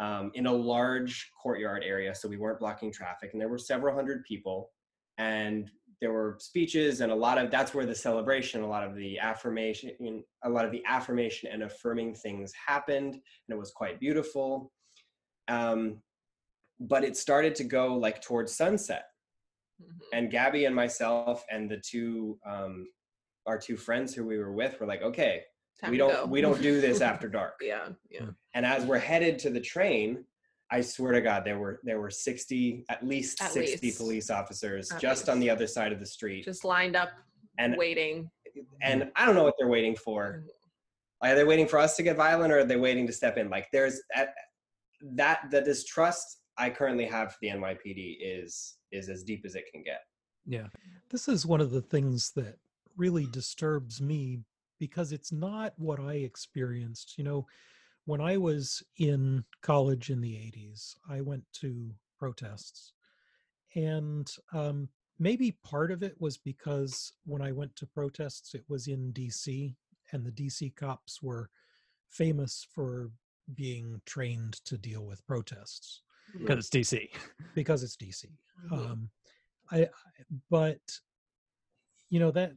Um, 0.00 0.30
in 0.34 0.46
a 0.46 0.52
large 0.52 1.28
courtyard 1.42 1.82
area, 1.82 2.14
so 2.14 2.28
we 2.28 2.36
weren't 2.36 2.60
blocking 2.60 2.92
traffic, 2.92 3.32
and 3.32 3.40
there 3.40 3.48
were 3.48 3.58
several 3.58 3.92
hundred 3.92 4.22
people, 4.22 4.70
and 5.18 5.68
there 6.00 6.12
were 6.12 6.36
speeches 6.38 7.00
and 7.00 7.10
a 7.10 7.14
lot 7.14 7.38
of 7.38 7.50
that's 7.50 7.74
where 7.74 7.84
the 7.84 7.94
celebration 7.94 8.62
a 8.62 8.66
lot 8.68 8.84
of 8.86 8.94
the 8.94 9.18
affirmation 9.18 10.24
a 10.44 10.48
lot 10.48 10.64
of 10.64 10.70
the 10.70 10.80
affirmation 10.86 11.50
and 11.52 11.64
affirming 11.64 12.14
things 12.14 12.52
happened 12.54 13.14
and 13.14 13.22
it 13.50 13.58
was 13.58 13.72
quite 13.72 13.98
beautiful 13.98 14.70
um, 15.48 16.00
but 16.80 17.02
it 17.04 17.16
started 17.16 17.54
to 17.56 17.64
go 17.64 17.94
like 17.96 18.20
towards 18.22 18.54
sunset 18.54 19.04
Mhm. 19.80 20.00
and 20.12 20.30
gabby 20.30 20.64
and 20.64 20.74
myself 20.74 21.44
and 21.50 21.70
the 21.70 21.76
two 21.78 22.38
um, 22.44 22.88
our 23.46 23.56
two 23.58 23.76
friends 23.76 24.12
who 24.14 24.24
we 24.26 24.36
were 24.38 24.52
with 24.52 24.78
were 24.80 24.86
like 24.86 25.02
okay 25.02 25.42
Time 25.80 25.92
we 25.92 25.96
don't 25.96 26.12
go. 26.12 26.24
we 26.26 26.40
don't 26.40 26.60
do 26.60 26.80
this 26.80 27.00
after 27.10 27.28
dark 27.28 27.54
yeah, 27.62 27.88
yeah. 28.10 28.26
and 28.54 28.66
as 28.66 28.84
we're 28.84 28.98
headed 28.98 29.38
to 29.40 29.50
the 29.50 29.60
train 29.60 30.24
i 30.72 30.80
swear 30.80 31.12
to 31.12 31.20
god 31.20 31.44
there 31.44 31.58
were 31.60 31.78
there 31.84 32.00
were 32.00 32.10
60 32.10 32.84
at 32.88 33.06
least 33.06 33.40
At 33.40 33.52
60 33.52 33.86
least. 33.86 33.98
police 33.98 34.30
officers 34.30 34.90
At 34.90 35.00
just 35.00 35.28
on 35.28 35.38
the 35.38 35.48
other 35.48 35.68
side 35.68 35.92
of 35.92 36.00
the 36.00 36.06
street 36.06 36.44
Just 36.44 36.64
lined 36.64 36.96
up, 36.96 37.10
and 37.58 37.76
waiting. 37.76 38.28
and 38.82 39.10
I 39.14 39.24
don't 39.26 39.36
know 39.36 39.44
what 39.44 39.54
they're 39.58 39.68
waiting 39.68 39.94
for. 39.96 40.42
Are 41.22 41.34
they 41.36 41.44
waiting 41.44 41.66
for 41.68 41.78
us 41.78 41.96
to 41.96 42.02
get 42.02 42.16
violent, 42.16 42.52
or 42.52 42.58
are 42.60 42.64
they 42.64 42.76
waiting 42.76 43.06
to 43.08 43.12
step 43.12 43.36
in? 43.38 43.48
Like, 43.50 43.66
there's 43.72 44.00
that 44.14 44.34
that 45.00 45.50
the 45.50 45.60
distrust 45.60 46.38
I 46.56 46.70
currently 46.70 47.06
have 47.06 47.32
for 47.32 47.38
the 47.40 47.48
NYPD 47.48 48.16
is 48.20 48.76
is 48.90 49.08
as 49.08 49.22
deep 49.22 49.42
as 49.44 49.54
it 49.54 49.64
can 49.72 49.82
get. 49.82 50.00
Yeah. 50.46 50.66
This 51.10 51.28
is 51.28 51.46
one 51.46 51.60
of 51.60 51.70
the 51.70 51.82
things 51.82 52.32
that 52.36 52.56
really 52.96 53.26
disturbs 53.26 54.00
me 54.00 54.40
because 54.78 55.12
it's 55.12 55.32
not 55.32 55.74
what 55.76 56.00
I 56.00 56.14
experienced. 56.14 57.18
You 57.18 57.24
know, 57.24 57.46
when 58.06 58.20
I 58.20 58.38
was 58.38 58.82
in 58.96 59.44
college 59.62 60.10
in 60.10 60.20
the 60.20 60.32
80s, 60.32 60.94
I 61.08 61.20
went 61.20 61.44
to 61.60 61.90
protests. 62.18 62.92
And 63.74 64.30
um, 64.52 64.88
maybe 65.18 65.58
part 65.62 65.90
of 65.90 66.02
it 66.02 66.16
was 66.18 66.38
because 66.38 67.12
when 67.26 67.42
I 67.42 67.52
went 67.52 67.76
to 67.76 67.86
protests, 67.86 68.54
it 68.54 68.64
was 68.68 68.86
in 68.86 69.12
DC, 69.12 69.74
and 70.12 70.24
the 70.24 70.32
DC 70.32 70.74
cops 70.74 71.22
were 71.22 71.50
famous 72.08 72.66
for 72.74 73.10
being 73.54 74.00
trained 74.06 74.54
to 74.64 74.76
deal 74.78 75.04
with 75.06 75.26
protests 75.26 76.02
Because 76.38 76.58
it's 76.58 76.70
DC. 76.70 77.08
because 77.54 77.82
it's 77.82 77.96
DC. 77.96 78.26
Um, 78.70 79.08
I, 79.70 79.82
I- 79.82 79.88
but 80.50 80.80
you 82.10 82.18
know 82.20 82.30
that 82.32 82.52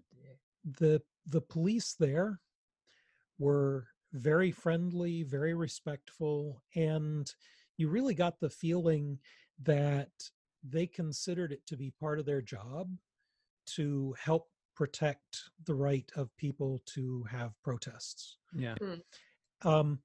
the 0.79 1.01
the 1.27 1.41
police 1.41 1.93
there 1.99 2.39
were 3.39 3.87
very 4.13 4.51
friendly, 4.51 5.23
very 5.23 5.53
respectful, 5.53 6.61
and 6.75 7.31
you 7.77 7.87
really 7.89 8.13
got 8.13 8.39
the 8.39 8.49
feeling 8.49 9.17
that 9.63 10.09
they 10.63 10.85
considered 10.85 11.51
it 11.51 11.65
to 11.67 11.77
be 11.77 11.91
part 11.99 12.19
of 12.19 12.25
their 12.25 12.41
job 12.41 12.89
to 13.67 14.13
help 14.19 14.49
protect 14.75 15.43
the 15.65 15.73
right 15.73 16.11
of 16.15 16.35
people 16.37 16.81
to 16.85 17.23
have 17.29 17.53
protests. 17.63 18.37
Yeah. 18.53 18.75
Um, 19.63 19.99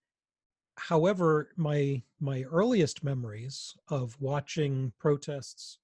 however, 0.76 1.50
my 1.56 2.02
my 2.20 2.42
earliest 2.44 3.04
memories 3.04 3.74
of 3.88 4.16
watching 4.20 4.92
protests 4.98 5.78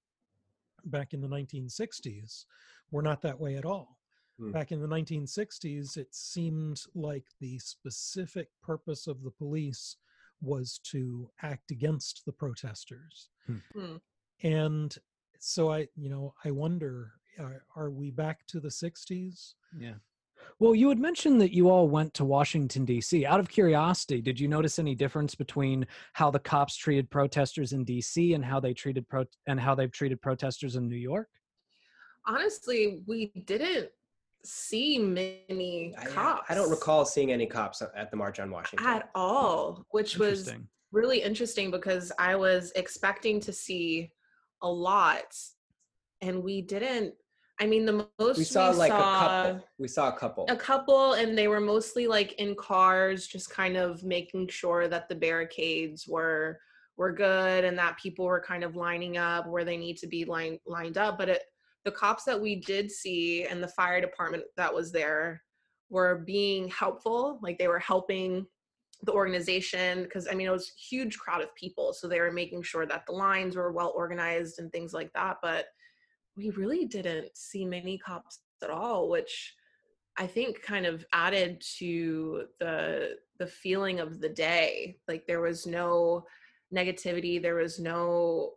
back 0.85 1.13
in 1.13 1.21
the 1.21 1.27
1960s 1.27 2.45
were 2.91 3.01
not 3.01 3.21
that 3.21 3.39
way 3.39 3.55
at 3.55 3.65
all. 3.65 3.99
Hmm. 4.39 4.51
Back 4.51 4.71
in 4.71 4.81
the 4.81 4.87
1960s, 4.87 5.97
it 5.97 6.13
seemed 6.13 6.81
like 6.95 7.25
the 7.39 7.59
specific 7.59 8.49
purpose 8.61 9.07
of 9.07 9.23
the 9.23 9.31
police 9.31 9.97
was 10.41 10.79
to 10.83 11.29
act 11.41 11.71
against 11.71 12.23
the 12.25 12.33
protesters. 12.33 13.29
Hmm. 13.73 13.95
And 14.41 14.95
so 15.39 15.71
I, 15.71 15.87
you 15.95 16.09
know, 16.09 16.33
I 16.43 16.51
wonder, 16.51 17.13
are, 17.39 17.63
are 17.75 17.89
we 17.89 18.11
back 18.11 18.45
to 18.47 18.59
the 18.59 18.69
60s? 18.69 19.53
Yeah. 19.77 19.95
Well, 20.59 20.75
you 20.75 20.89
had 20.89 20.99
mentioned 20.99 21.41
that 21.41 21.53
you 21.53 21.69
all 21.69 21.87
went 21.87 22.13
to 22.15 22.25
Washington, 22.25 22.85
D.C. 22.85 23.25
Out 23.25 23.39
of 23.39 23.49
curiosity, 23.49 24.21
did 24.21 24.39
you 24.39 24.47
notice 24.47 24.79
any 24.79 24.95
difference 24.95 25.35
between 25.35 25.85
how 26.13 26.31
the 26.31 26.39
cops 26.39 26.75
treated 26.75 27.09
protesters 27.09 27.73
in 27.73 27.83
D.C. 27.83 28.33
and 28.33 28.43
how 28.43 28.59
they 28.59 28.73
treated 28.73 29.07
pro 29.07 29.25
and 29.47 29.59
how 29.59 29.75
they've 29.75 29.91
treated 29.91 30.21
protesters 30.21 30.75
in 30.75 30.87
New 30.87 30.95
York? 30.95 31.27
Honestly, 32.25 33.01
we 33.05 33.31
didn't 33.45 33.89
see 34.45 34.99
many 34.99 35.95
cops. 36.05 36.41
Uh, 36.49 36.51
I 36.51 36.55
don't 36.55 36.69
recall 36.69 37.05
seeing 37.05 37.31
any 37.31 37.45
cops 37.45 37.81
at 37.81 38.11
the 38.11 38.17
March 38.17 38.39
on 38.39 38.51
Washington. 38.51 38.85
at 38.85 39.09
all, 39.15 39.85
which 39.91 40.17
was 40.17 40.53
really 40.91 41.21
interesting 41.21 41.71
because 41.71 42.11
I 42.19 42.35
was 42.35 42.71
expecting 42.75 43.39
to 43.41 43.53
see 43.53 44.11
a 44.61 44.69
lot, 44.69 45.35
and 46.21 46.43
we 46.43 46.61
didn't. 46.61 47.15
I 47.59 47.67
mean, 47.67 47.85
the 47.85 48.07
most 48.19 48.37
we 48.37 48.43
saw 48.43 48.71
like 48.71 48.91
a 48.91 48.95
couple. 48.95 49.67
We 49.77 49.87
saw 49.87 50.09
a 50.09 50.17
couple. 50.17 50.45
a 50.49 50.55
couple 50.55 51.13
and 51.13 51.37
they 51.37 51.47
were 51.47 51.61
mostly 51.61 52.07
like 52.07 52.33
in 52.33 52.55
cars 52.55 53.27
just 53.27 53.49
kind 53.49 53.77
of 53.77 54.03
making 54.03 54.47
sure 54.49 54.87
that 54.87 55.07
the 55.07 55.15
barricades 55.15 56.07
were 56.07 56.59
were 56.97 57.11
good 57.11 57.63
and 57.63 57.77
that 57.77 57.97
people 57.97 58.25
were 58.25 58.41
kind 58.41 58.63
of 58.63 58.75
lining 58.75 59.17
up 59.17 59.47
where 59.47 59.65
they 59.65 59.77
need 59.77 59.97
to 59.97 60.07
be 60.07 60.25
lined 60.25 60.59
lined 60.67 60.97
up 60.97 61.17
but 61.17 61.29
it, 61.29 61.41
the 61.85 61.91
cops 61.91 62.23
that 62.23 62.39
we 62.39 62.55
did 62.55 62.91
see 62.91 63.45
and 63.45 63.61
the 63.61 63.67
fire 63.67 63.99
department 63.99 64.43
that 64.57 64.73
was 64.73 64.91
there 64.91 65.41
were 65.89 66.23
being 66.25 66.67
helpful 66.69 67.39
like 67.41 67.57
they 67.57 67.67
were 67.67 67.79
helping 67.79 68.45
the 69.03 69.11
organization 69.11 70.03
because 70.03 70.27
i 70.29 70.35
mean 70.35 70.47
it 70.47 70.51
was 70.51 70.69
a 70.69 70.81
huge 70.81 71.17
crowd 71.17 71.41
of 71.41 71.53
people 71.55 71.93
so 71.93 72.07
they 72.07 72.19
were 72.19 72.31
making 72.31 72.61
sure 72.61 72.85
that 72.85 73.03
the 73.07 73.11
lines 73.11 73.55
were 73.55 73.71
well 73.71 73.93
organized 73.95 74.59
and 74.59 74.71
things 74.71 74.93
like 74.93 75.11
that 75.13 75.37
but 75.41 75.65
we 76.35 76.49
really 76.51 76.85
didn't 76.85 77.35
see 77.37 77.65
many 77.65 77.97
cops 77.97 78.39
at 78.63 78.69
all 78.69 79.09
which 79.09 79.53
i 80.17 80.25
think 80.25 80.61
kind 80.61 80.85
of 80.85 81.05
added 81.13 81.61
to 81.77 82.45
the 82.59 83.15
the 83.39 83.47
feeling 83.47 83.99
of 83.99 84.21
the 84.21 84.29
day. 84.29 84.95
Like 85.07 85.25
there 85.25 85.41
was 85.41 85.65
no 85.65 86.23
negativity 86.73 87.41
there 87.41 87.55
was 87.55 87.79
no 87.79 88.53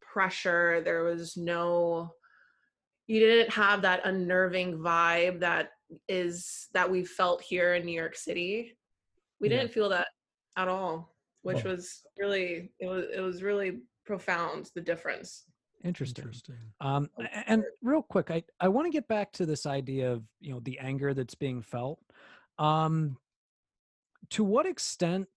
pressure 0.00 0.82
there 0.84 1.02
was 1.02 1.36
no 1.36 2.10
you 3.06 3.18
didn't 3.20 3.50
have 3.52 3.82
that 3.82 4.02
unnerving 4.04 4.78
vibe 4.78 5.40
that 5.40 5.70
is 6.08 6.68
that 6.74 6.90
we 6.90 7.04
felt 7.04 7.40
here 7.42 7.74
in 7.74 7.86
new 7.86 7.98
york 7.98 8.14
city. 8.16 8.76
We 9.40 9.48
Yeah. 9.48 9.58
didn't 9.58 9.72
feel 9.72 9.88
that 9.88 10.08
at 10.56 10.68
all 10.68 11.16
which 11.42 11.64
Well- 11.64 11.74
was 11.74 12.04
really 12.18 12.70
it 12.78 12.86
was 12.86 13.06
it 13.12 13.20
was 13.20 13.42
really 13.42 13.80
profound 14.04 14.70
the 14.74 14.82
difference 14.82 15.46
Interesting. 15.86 16.24
Interesting. 16.24 16.56
Um, 16.80 17.08
and 17.46 17.64
real 17.82 18.02
quick, 18.02 18.30
I, 18.30 18.42
I 18.60 18.68
want 18.68 18.86
to 18.86 18.90
get 18.90 19.06
back 19.08 19.32
to 19.34 19.46
this 19.46 19.66
idea 19.66 20.12
of 20.12 20.24
you 20.40 20.52
know 20.52 20.60
the 20.60 20.78
anger 20.78 21.14
that's 21.14 21.34
being 21.34 21.62
felt. 21.62 22.00
Um, 22.58 23.16
to 24.30 24.42
what 24.42 24.66
extent 24.66 25.28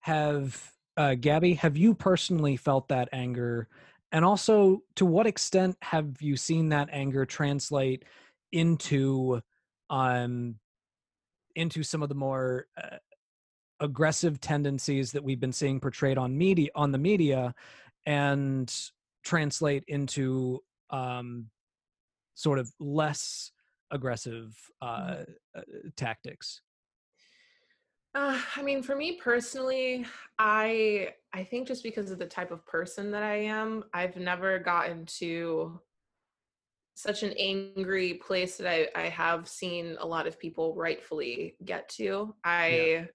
have 0.00 0.72
uh, 0.96 1.14
Gabby 1.14 1.54
have 1.54 1.76
you 1.76 1.94
personally 1.94 2.56
felt 2.56 2.88
that 2.88 3.08
anger, 3.12 3.68
and 4.12 4.24
also 4.24 4.82
to 4.96 5.06
what 5.06 5.26
extent 5.26 5.76
have 5.82 6.20
you 6.20 6.36
seen 6.36 6.68
that 6.68 6.88
anger 6.92 7.24
translate 7.24 8.04
into 8.52 9.40
um 9.90 10.56
into 11.54 11.82
some 11.82 12.02
of 12.02 12.08
the 12.08 12.14
more 12.14 12.66
uh, 12.82 12.96
aggressive 13.80 14.40
tendencies 14.40 15.12
that 15.12 15.24
we've 15.24 15.40
been 15.40 15.52
seeing 15.52 15.80
portrayed 15.80 16.18
on 16.18 16.36
media 16.36 16.68
on 16.74 16.92
the 16.92 16.98
media 16.98 17.54
and 18.06 18.90
translate 19.28 19.84
into 19.88 20.58
um, 20.88 21.50
sort 22.34 22.58
of 22.58 22.72
less 22.80 23.50
aggressive 23.90 24.56
uh, 24.80 25.24
uh, 25.54 25.60
tactics. 25.96 26.62
Uh, 28.14 28.40
I 28.56 28.62
mean, 28.62 28.82
for 28.82 28.96
me 28.96 29.18
personally, 29.22 30.06
I 30.38 31.12
I 31.34 31.44
think 31.44 31.68
just 31.68 31.82
because 31.82 32.10
of 32.10 32.18
the 32.18 32.26
type 32.26 32.50
of 32.50 32.64
person 32.66 33.10
that 33.10 33.22
I 33.22 33.36
am, 33.36 33.84
I've 33.92 34.16
never 34.16 34.58
gotten 34.58 35.04
to 35.18 35.78
such 36.94 37.22
an 37.22 37.34
angry 37.38 38.14
place 38.14 38.56
that 38.56 38.66
I, 38.66 38.88
I 38.94 39.08
have 39.10 39.46
seen 39.46 39.96
a 40.00 40.06
lot 40.06 40.26
of 40.26 40.38
people 40.38 40.74
rightfully 40.74 41.54
get 41.64 41.88
to. 41.90 42.34
I 42.44 43.08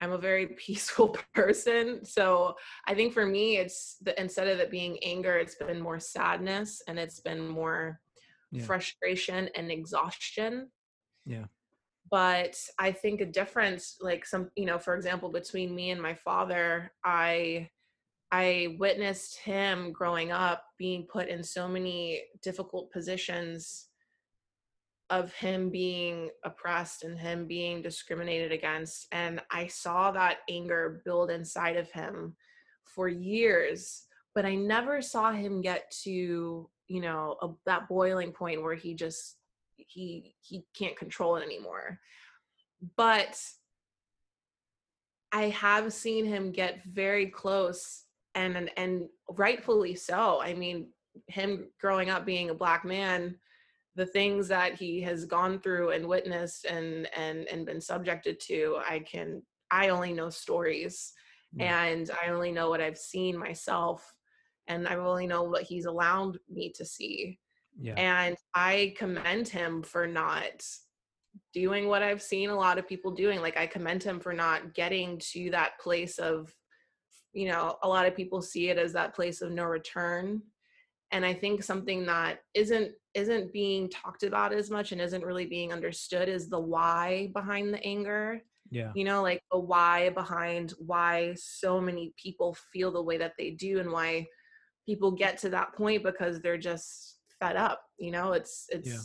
I'm 0.00 0.12
a 0.12 0.18
very 0.18 0.46
peaceful 0.66 1.16
person. 1.34 2.04
So 2.04 2.54
I 2.86 2.94
think 2.94 3.12
for 3.12 3.26
me 3.26 3.56
it's 3.58 3.96
the 4.02 4.18
instead 4.20 4.48
of 4.48 4.58
it 4.58 4.70
being 4.70 4.98
anger, 5.02 5.36
it's 5.36 5.54
been 5.56 5.80
more 5.80 6.00
sadness 6.00 6.82
and 6.88 6.98
it's 6.98 7.20
been 7.20 7.46
more 7.48 8.00
Yeah. 8.52 8.64
frustration 8.64 9.48
and 9.54 9.70
exhaustion. 9.70 10.70
Yeah. 11.24 11.46
but 12.10 12.54
i 12.78 12.92
think 12.92 13.20
a 13.20 13.26
difference 13.26 13.96
like 14.00 14.24
some 14.24 14.48
you 14.54 14.64
know 14.64 14.78
for 14.78 14.94
example 14.94 15.28
between 15.28 15.74
me 15.74 15.90
and 15.90 16.00
my 16.00 16.14
father 16.14 16.92
i 17.04 17.68
i 18.30 18.76
witnessed 18.78 19.38
him 19.38 19.90
growing 19.92 20.30
up 20.30 20.62
being 20.78 21.04
put 21.10 21.26
in 21.28 21.42
so 21.42 21.66
many 21.66 22.22
difficult 22.42 22.92
positions 22.92 23.85
of 25.10 25.32
him 25.34 25.70
being 25.70 26.30
oppressed 26.44 27.04
and 27.04 27.18
him 27.18 27.46
being 27.46 27.80
discriminated 27.80 28.50
against 28.50 29.06
and 29.12 29.40
i 29.52 29.66
saw 29.66 30.10
that 30.10 30.38
anger 30.50 31.00
build 31.04 31.30
inside 31.30 31.76
of 31.76 31.90
him 31.92 32.34
for 32.84 33.06
years 33.06 34.06
but 34.34 34.44
i 34.44 34.54
never 34.54 35.00
saw 35.00 35.30
him 35.30 35.62
get 35.62 35.88
to 36.02 36.68
you 36.88 37.00
know 37.00 37.36
a, 37.42 37.48
that 37.66 37.88
boiling 37.88 38.32
point 38.32 38.62
where 38.62 38.74
he 38.74 38.94
just 38.94 39.36
he 39.76 40.34
he 40.40 40.64
can't 40.76 40.96
control 40.96 41.36
it 41.36 41.44
anymore. 41.44 41.98
But 42.96 43.40
i 45.32 45.48
have 45.48 45.92
seen 45.92 46.24
him 46.24 46.52
get 46.52 46.84
very 46.84 47.26
close 47.26 48.04
and 48.34 48.56
and, 48.56 48.70
and 48.76 49.08
rightfully 49.30 49.94
so. 49.94 50.40
I 50.40 50.54
mean 50.54 50.88
him 51.28 51.68
growing 51.80 52.10
up 52.10 52.26
being 52.26 52.50
a 52.50 52.54
black 52.54 52.84
man 52.84 53.36
the 53.96 54.06
things 54.06 54.46
that 54.46 54.74
he 54.74 55.00
has 55.00 55.24
gone 55.24 55.58
through 55.58 55.90
and 55.90 56.06
witnessed 56.06 56.66
and 56.66 57.08
and 57.16 57.46
and 57.48 57.66
been 57.66 57.80
subjected 57.80 58.38
to 58.38 58.78
i 58.88 58.98
can 59.00 59.42
i 59.70 59.88
only 59.88 60.12
know 60.12 60.30
stories 60.30 61.12
mm. 61.58 61.62
and 61.62 62.10
i 62.22 62.30
only 62.30 62.52
know 62.52 62.70
what 62.70 62.80
i've 62.80 62.98
seen 62.98 63.36
myself 63.36 64.14
and 64.68 64.86
i 64.86 64.94
only 64.94 65.26
know 65.26 65.42
what 65.42 65.62
he's 65.62 65.86
allowed 65.86 66.38
me 66.48 66.70
to 66.76 66.84
see. 66.84 67.38
Yeah. 67.78 67.94
and 67.96 68.36
i 68.54 68.94
commend 68.96 69.48
him 69.48 69.82
for 69.82 70.06
not 70.06 70.64
doing 71.52 71.88
what 71.88 72.02
i've 72.02 72.22
seen 72.22 72.48
a 72.48 72.56
lot 72.56 72.78
of 72.78 72.88
people 72.88 73.10
doing 73.10 73.40
like 73.42 73.58
i 73.58 73.66
commend 73.66 74.02
him 74.02 74.18
for 74.18 74.32
not 74.32 74.72
getting 74.72 75.18
to 75.32 75.50
that 75.50 75.78
place 75.78 76.18
of 76.18 76.54
you 77.34 77.46
know 77.48 77.76
a 77.82 77.88
lot 77.88 78.06
of 78.06 78.16
people 78.16 78.40
see 78.40 78.70
it 78.70 78.78
as 78.78 78.94
that 78.94 79.14
place 79.14 79.42
of 79.42 79.52
no 79.52 79.64
return. 79.64 80.40
And 81.12 81.24
i 81.24 81.34
think 81.34 81.62
something 81.62 82.06
that 82.06 82.40
isn't 82.54 82.92
isn't 83.16 83.52
being 83.52 83.88
talked 83.88 84.22
about 84.22 84.52
as 84.52 84.70
much 84.70 84.92
and 84.92 85.00
isn't 85.00 85.24
really 85.24 85.46
being 85.46 85.72
understood 85.72 86.28
is 86.28 86.48
the 86.48 86.60
why 86.60 87.30
behind 87.32 87.72
the 87.74 87.82
anger. 87.84 88.42
Yeah. 88.68 88.90
you 88.96 89.04
know 89.04 89.22
like 89.22 89.40
the 89.52 89.60
why 89.60 90.10
behind 90.10 90.74
why 90.90 91.34
so 91.36 91.80
many 91.80 92.12
people 92.20 92.56
feel 92.72 92.90
the 92.90 93.00
way 93.08 93.16
that 93.16 93.34
they 93.38 93.52
do 93.52 93.78
and 93.78 93.92
why 93.92 94.26
people 94.84 95.12
get 95.12 95.38
to 95.38 95.48
that 95.50 95.72
point 95.76 96.02
because 96.02 96.40
they're 96.40 96.58
just 96.58 97.20
fed 97.40 97.56
up 97.56 97.80
you 97.98 98.10
know? 98.10 98.32
It's 98.32 98.66
it's 98.70 98.88
Yeah. 98.88 99.02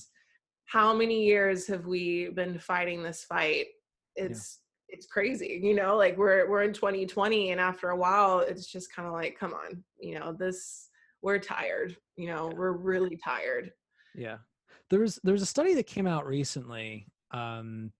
how 0.65 0.95
many 0.95 1.25
years 1.25 1.67
have 1.67 1.85
we 1.85 2.29
been 2.29 2.57
fighting 2.57 3.03
this 3.03 3.23
fight? 3.23 3.67
It's 4.15 4.61
it's 4.89 5.05
crazy 5.05 5.59
you 5.63 5.75
know? 5.75 5.95
Like 5.95 6.17
we're 6.17 6.49
we're 6.49 6.63
in 6.63 6.73
2020 6.73 7.51
and 7.51 7.61
after 7.61 7.89
a 7.91 7.95
while 8.05 8.39
it's 8.39 8.65
just 8.65 8.91
kind 8.95 9.07
of 9.07 9.13
like 9.13 9.37
come 9.39 9.53
on 9.53 9.83
you 9.99 10.13
know 10.17 10.33
this 10.33 10.89
we're 11.21 11.37
tired 11.37 11.95
you 12.17 12.27
know? 12.31 12.51
We're 12.59 12.71
really 12.91 13.15
tired 13.17 13.71
Yeah. 14.15 14.37
There's 14.89 15.19
there's 15.23 15.41
a 15.41 15.45
study 15.45 15.73
that 15.75 15.87
came 15.87 16.07
out 16.07 16.25
recently. 16.25 17.07
Um 17.31 17.91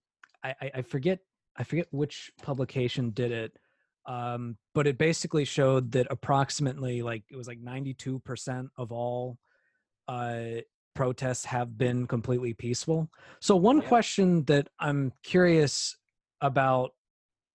I, 0.44 0.56
I, 0.62 0.72
I 0.76 0.82
forget 0.82 1.20
I 1.56 1.64
forget 1.64 1.88
which 1.92 2.32
publication 2.42 3.12
did 3.12 3.32
it. 3.32 3.54
Um, 4.08 4.58
but 4.74 4.88
it 4.88 4.98
basically 4.98 5.46
showed 5.46 5.92
that 5.92 6.08
approximately 6.10 7.02
like 7.04 7.24
it 7.30 7.36
was 7.36 7.48
like 7.48 7.62
92% 7.62 8.68
of 8.78 8.92
all 8.92 9.38
uh 10.08 10.62
protests 10.96 11.46
have 11.46 11.78
been 11.78 12.06
completely 12.08 12.54
peaceful. 12.54 13.10
So 13.40 13.56
one 13.56 13.82
Yeah. 13.82 13.88
question 13.88 14.44
that 14.46 14.68
I'm 14.80 15.14
curious 15.24 15.96
about 16.42 16.92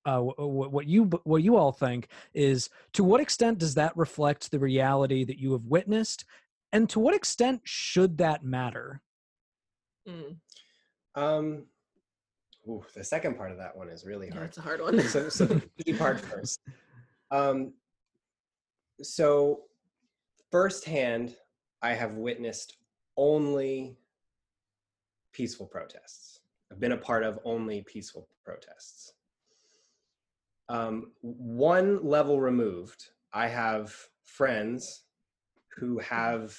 uh, 0.06 0.20
wh- 0.22 0.36
wh- 0.36 0.72
what 0.72 0.86
you 0.86 1.04
what 1.24 1.42
you 1.42 1.56
all 1.56 1.72
think 1.72 2.08
is 2.32 2.70
to 2.92 3.02
what 3.02 3.20
extent 3.20 3.58
does 3.58 3.74
that 3.74 3.96
reflect 3.96 4.50
the 4.50 4.58
reality 4.58 5.24
that 5.24 5.38
you 5.38 5.50
have 5.52 5.64
witnessed 5.64 6.24
and 6.76 6.88
to 6.90 7.00
what 7.00 7.14
extent 7.14 7.60
should 7.64 8.18
that 8.18 8.44
matter 8.44 9.00
Mm. 10.08 10.36
Um, 11.14 11.64
ooh, 12.68 12.84
the 12.94 13.04
second 13.04 13.36
part 13.36 13.50
of 13.50 13.58
that 13.58 13.76
one 13.76 13.88
is 13.88 14.04
really 14.04 14.28
hard. 14.28 14.46
it's 14.46 14.58
a 14.58 14.62
hard 14.62 14.80
one 14.80 15.00
so, 15.00 15.28
so 15.28 15.46
the 15.46 15.62
easy 15.86 15.98
part 15.98 16.20
first. 16.20 16.60
Um, 17.30 17.72
so 19.02 19.62
firsthand, 20.50 21.34
I 21.82 21.92
have 21.94 22.12
witnessed 22.14 22.76
only 23.16 23.96
peaceful 25.32 25.66
protests. 25.66 26.40
I've 26.70 26.80
been 26.80 26.92
a 26.92 26.96
part 26.96 27.24
of 27.24 27.38
only 27.44 27.82
peaceful 27.82 28.28
protests. 28.44 29.12
Um, 30.68 31.12
one 31.20 32.04
level 32.04 32.40
removed, 32.40 33.10
I 33.32 33.48
have 33.48 33.94
friends 34.24 35.04
who 35.76 35.98
have 35.98 36.56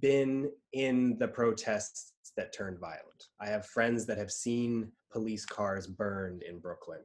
been 0.00 0.50
in 0.72 1.18
the 1.18 1.28
protests 1.28 2.12
that 2.36 2.52
turned 2.54 2.78
violent. 2.78 3.26
I 3.40 3.46
have 3.48 3.66
friends 3.66 4.06
that 4.06 4.16
have 4.18 4.30
seen 4.30 4.92
police 5.12 5.44
cars 5.44 5.86
burned 5.86 6.42
in 6.42 6.60
Brooklyn. 6.60 7.00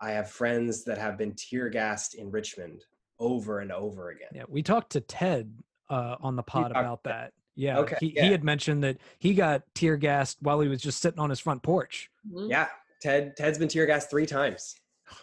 I 0.00 0.12
have 0.12 0.30
friends 0.30 0.84
that 0.84 0.96
have 0.96 1.18
been 1.18 1.34
tear 1.36 1.68
gassed 1.68 2.14
in 2.14 2.30
Richmond 2.30 2.84
over 3.18 3.58
and 3.60 3.72
over 3.72 4.10
again. 4.10 4.28
Yeah, 4.32 4.44
we 4.48 4.62
talked 4.62 4.92
to 4.92 5.00
Ted 5.00 5.52
uh, 5.90 6.16
on 6.20 6.36
the 6.36 6.42
pod 6.42 6.70
about 6.70 7.02
that. 7.04 7.32
Yeah, 7.56 7.78
Okay, 7.80 7.96
he, 8.00 8.12
yeah. 8.16 8.24
he 8.24 8.30
had 8.32 8.44
mentioned 8.44 8.84
that 8.84 8.98
he 9.18 9.34
got 9.34 9.62
tear 9.74 9.96
gassed 9.96 10.38
while 10.40 10.60
he 10.60 10.68
was 10.68 10.80
just 10.80 11.00
sitting 11.02 11.18
on 11.18 11.28
his 11.28 11.40
front 11.40 11.62
porch. 11.62 12.08
Mhm. 12.32 12.48
Yeah, 12.48 12.68
Ted 13.02 13.36
Ted's 13.36 13.58
been 13.58 13.68
tear 13.68 13.86
gassed 13.86 14.08
three 14.08 14.26
times. 14.26 14.76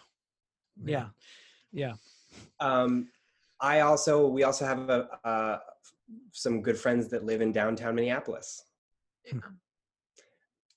Yeah, 0.84 1.06
yeah, 1.72 1.94
Um, 2.60 3.08
I 3.60 3.80
also 3.80 4.26
we 4.26 4.44
also 4.44 4.64
have 4.64 4.88
a, 4.88 5.08
uh, 5.24 5.58
some 6.32 6.62
good 6.62 6.78
friends 6.78 7.08
that 7.08 7.24
live 7.24 7.40
in 7.40 7.52
downtown 7.52 7.94
Minneapolis. 7.94 8.62
Yeah. 9.24 9.40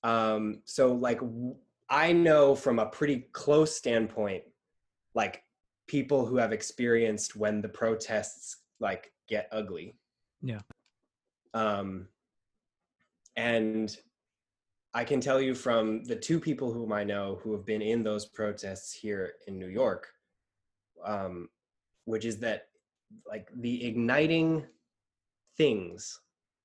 Um, 0.02 0.62
so 0.64 0.92
like 0.92 1.20
I 1.88 2.12
know 2.12 2.54
from 2.54 2.78
a 2.78 2.86
pretty 2.86 3.28
close 3.32 3.76
standpoint, 3.76 4.42
like 5.14 5.42
people 5.86 6.26
who 6.26 6.36
have 6.36 6.52
experienced 6.52 7.36
when 7.36 7.60
the 7.60 7.68
protests 7.68 8.56
like 8.80 9.12
get 9.28 9.48
ugly. 9.52 9.94
Yeah. 10.40 10.60
Um, 11.54 12.08
and 13.36 13.96
I 14.94 15.04
can 15.04 15.20
tell 15.20 15.40
you 15.40 15.54
from 15.54 16.04
the 16.04 16.16
two 16.16 16.38
people 16.38 16.72
whom 16.72 16.92
I 16.92 17.04
know 17.04 17.40
who 17.42 17.52
have 17.52 17.64
been 17.64 17.82
in 17.82 18.02
those 18.02 18.26
protests 18.26 18.92
here 18.92 19.34
in 19.46 19.58
New 19.58 19.68
York, 19.68 20.08
um, 21.04 21.48
which 22.04 22.24
is 22.24 22.38
that 22.40 22.68
like 23.26 23.48
the 23.60 23.84
igniting 23.86 24.66
things 25.56 26.20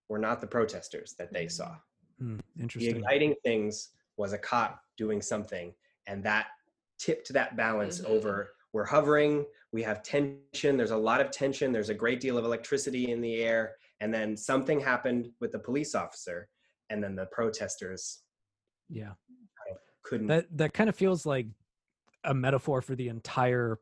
were 0.09 0.19
not 0.19 0.41
the 0.41 0.47
protesters 0.47 1.13
that 1.17 1.33
they 1.33 1.47
saw. 1.47 1.75
Hmm, 2.19 2.39
The 2.75 2.87
igniting 2.89 3.35
things 3.43 3.89
was 4.17 4.33
a 4.33 4.37
cop 4.37 4.81
doing 4.97 5.21
something, 5.21 5.73
and 6.07 6.23
that 6.23 6.47
tipped 6.97 7.31
that 7.33 7.55
balance 7.55 7.99
Mhm. 8.01 8.05
over. 8.05 8.55
We're 8.73 8.85
hovering, 8.85 9.45
we 9.71 9.83
have 9.83 10.03
tension, 10.03 10.77
there's 10.77 10.91
a 10.91 10.97
lot 10.97 11.21
of 11.21 11.31
tension, 11.31 11.71
there's 11.71 11.89
a 11.89 11.93
great 11.93 12.19
deal 12.19 12.37
of 12.37 12.45
electricity 12.45 13.11
in 13.11 13.21
the 13.21 13.35
air, 13.41 13.77
and 13.99 14.13
then 14.13 14.35
something 14.37 14.79
happened 14.79 15.33
with 15.39 15.51
the 15.51 15.59
police 15.59 15.95
officer, 15.95 16.49
and 16.89 17.03
then 17.03 17.15
the 17.15 17.25
protesters 17.27 18.23
Yeah, 18.89 19.13
couldn't. 20.03 20.27
that 20.27 20.45
that 20.57 20.73
kind 20.73 20.89
of 20.89 20.95
feels 20.95 21.25
like 21.25 21.47
a 22.23 22.33
metaphor 22.33 22.81
for 22.81 22.95
the 22.95 23.09
entire 23.09 23.79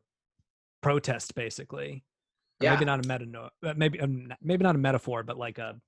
protest, 0.82 1.34
basically. 1.34 2.04
Or 2.60 2.64
yeah, 2.64 2.74
Maybe 2.74 2.84
not 2.86 3.04
a 3.04 3.08
meta, 3.08 3.50
uh, 3.62 3.74
maybe 3.76 4.00
um, 4.00 4.32
maybe 4.40 4.64
not 4.64 4.74
a 4.74 4.78
metaphor, 4.78 5.22
but 5.22 5.36
like 5.36 5.58
a, 5.58 5.78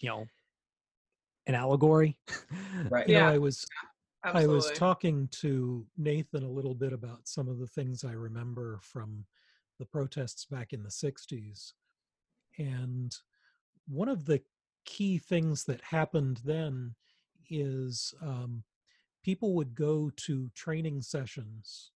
you 0.00 0.08
know, 0.08 0.26
an 1.46 1.54
allegory. 1.54 2.16
right. 2.90 3.08
You 3.08 3.14
know, 3.14 3.20
Yeah. 3.20 3.28
I 3.28 3.38
was 3.38 3.66
I 4.22 4.46
was 4.46 4.70
talking 4.72 5.28
to 5.40 5.86
Nathan 5.96 6.42
a 6.42 6.50
little 6.50 6.74
bit 6.74 6.92
about 6.92 7.28
some 7.28 7.48
of 7.48 7.58
the 7.58 7.66
things 7.66 8.04
I 8.04 8.12
remember 8.12 8.80
from 8.82 9.24
the 9.78 9.86
protests 9.86 10.44
back 10.46 10.72
in 10.72 10.82
the 10.82 10.88
60s. 10.88 11.72
And 12.58 13.14
one 13.86 14.08
of 14.08 14.24
the 14.24 14.42
key 14.84 15.18
things 15.18 15.64
that 15.64 15.80
happened 15.82 16.40
then 16.44 16.94
is 17.50 18.14
um, 18.22 18.64
people 19.22 19.54
would 19.54 19.74
go 19.74 20.10
to 20.16 20.50
training 20.54 21.02
sessions 21.02 21.92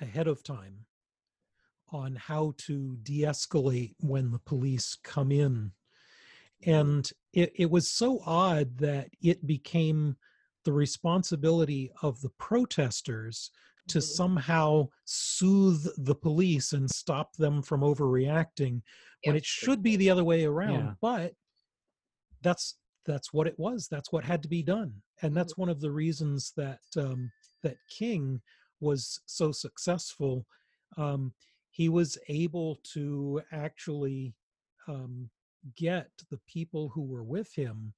ahead 0.00 0.28
of 0.28 0.42
time 0.42 0.86
on 1.90 2.16
how 2.16 2.54
to 2.58 2.96
de 3.02 3.22
escalate 3.22 3.94
when 4.00 4.30
the 4.30 4.38
police 4.40 4.96
come 5.02 5.30
in. 5.30 5.72
And 6.64 7.08
it, 7.32 7.52
it 7.54 7.70
was 7.70 7.90
so 7.90 8.20
odd 8.24 8.76
that 8.78 9.10
it 9.22 9.46
became 9.46 10.16
the 10.64 10.72
responsibility 10.72 11.90
of 12.02 12.20
the 12.22 12.30
protesters 12.30 13.50
to 13.88 13.98
Mhm. 13.98 14.02
somehow 14.02 14.88
soothe 15.04 15.86
the 15.98 16.14
police 16.14 16.72
and 16.72 16.90
stop 16.90 17.36
them 17.36 17.62
from 17.62 17.82
overreacting 17.82 18.82
when 19.24 19.36
it 19.36 19.44
should 19.44 19.80
be 19.82 19.96
the 19.96 20.10
other 20.10 20.24
way 20.24 20.44
around 20.44 20.72
Yeah. 20.74 20.94
but 21.00 21.34
that's 22.42 22.78
that's 23.04 23.32
what 23.32 23.46
it 23.46 23.56
was 23.58 23.86
that's 23.88 24.10
what 24.10 24.24
had 24.24 24.42
to 24.42 24.48
be 24.48 24.62
done 24.62 24.92
and 25.22 25.36
that's 25.36 25.56
one 25.56 25.68
of 25.68 25.80
the 25.80 25.90
reasons 25.90 26.52
that 26.56 26.80
um, 26.96 27.30
that 27.62 27.76
King 27.88 28.42
was 28.80 29.20
so 29.26 29.52
successful. 29.52 30.46
Um, 30.96 31.32
he 31.76 31.90
was 31.90 32.16
able 32.28 32.76
to 32.94 33.42
actually 33.52 34.34
um, 34.88 35.28
get 35.76 36.08
the 36.30 36.38
people 36.46 36.88
who 36.88 37.02
were 37.02 37.22
with 37.22 37.52
him 37.54 37.92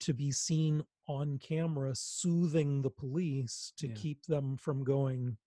to 0.00 0.12
be 0.12 0.30
seen 0.30 0.82
on 1.08 1.38
camera 1.38 1.94
soothing 1.94 2.82
the 2.82 2.90
police 2.90 3.72
to 3.78 3.88
Yeah. 3.88 3.94
keep 3.94 4.26
them 4.26 4.56
from 4.58 4.84
going 4.84 5.38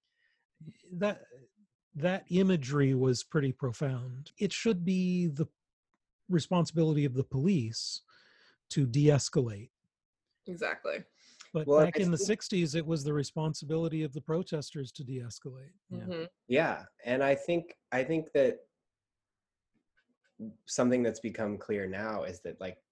that 0.94 1.22
that 1.96 2.26
imagery 2.30 2.96
was 2.96 3.24
pretty 3.24 3.52
profound 3.52 4.32
it 4.40 4.52
should 4.52 4.84
be 4.84 5.28
the 5.28 5.46
responsibility 6.30 7.06
of 7.06 7.14
the 7.14 7.24
police 7.24 8.02
to 8.70 8.88
de-escalate 8.88 9.70
Exactly. 10.48 11.04
But 11.54 11.68
Well, 11.68 11.86
back 11.86 11.98
in 11.98 12.12
the 12.12 12.18
think- 12.18 12.26
60s 12.28 12.76
it 12.76 12.86
was 12.86 13.04
the 13.04 13.14
responsibility 13.14 14.02
of 14.04 14.12
the 14.14 14.22
protesters 14.22 14.92
to 14.94 15.04
de-escalate 15.04 15.72
Yeah. 15.90 16.00
Mhm. 16.00 16.30
Yeah, 16.48 16.86
and 17.06 17.24
I 17.24 17.36
think 17.36 17.78
I 17.92 18.04
think 18.04 18.32
that 18.34 18.68
something 20.66 21.04
that's 21.04 21.20
become 21.20 21.58
clear 21.58 21.88
now 21.88 22.24
is 22.24 22.42
that 22.42 22.60
like 22.60 22.84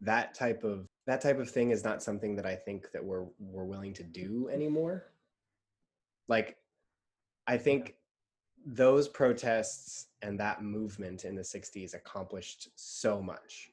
that 0.00 0.32
type 0.34 0.64
of 0.64 0.88
that 1.06 1.20
type 1.20 1.38
of 1.38 1.50
thing 1.50 1.70
is 1.72 1.82
not 1.84 2.02
something 2.02 2.36
that 2.36 2.46
I 2.46 2.54
think 2.54 2.90
that 2.92 3.04
we're 3.04 3.26
we're 3.40 3.64
willing 3.64 3.92
to 3.94 4.04
do 4.04 4.48
anymore. 4.48 5.12
Like 6.28 6.56
I 7.48 7.58
think 7.58 7.98
those 8.64 9.08
protests 9.08 10.06
and 10.22 10.38
that 10.38 10.62
movement 10.62 11.24
in 11.24 11.34
the 11.34 11.42
60s 11.42 11.94
accomplished 11.94 12.68
so 12.76 13.20
much. 13.20 13.71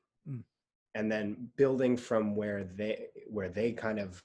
And 0.95 1.11
then 1.11 1.49
building 1.55 1.95
from 1.97 2.35
where 2.35 2.63
they 2.63 3.07
where 3.29 3.49
they 3.49 3.71
kind 3.71 3.99
of 3.99 4.23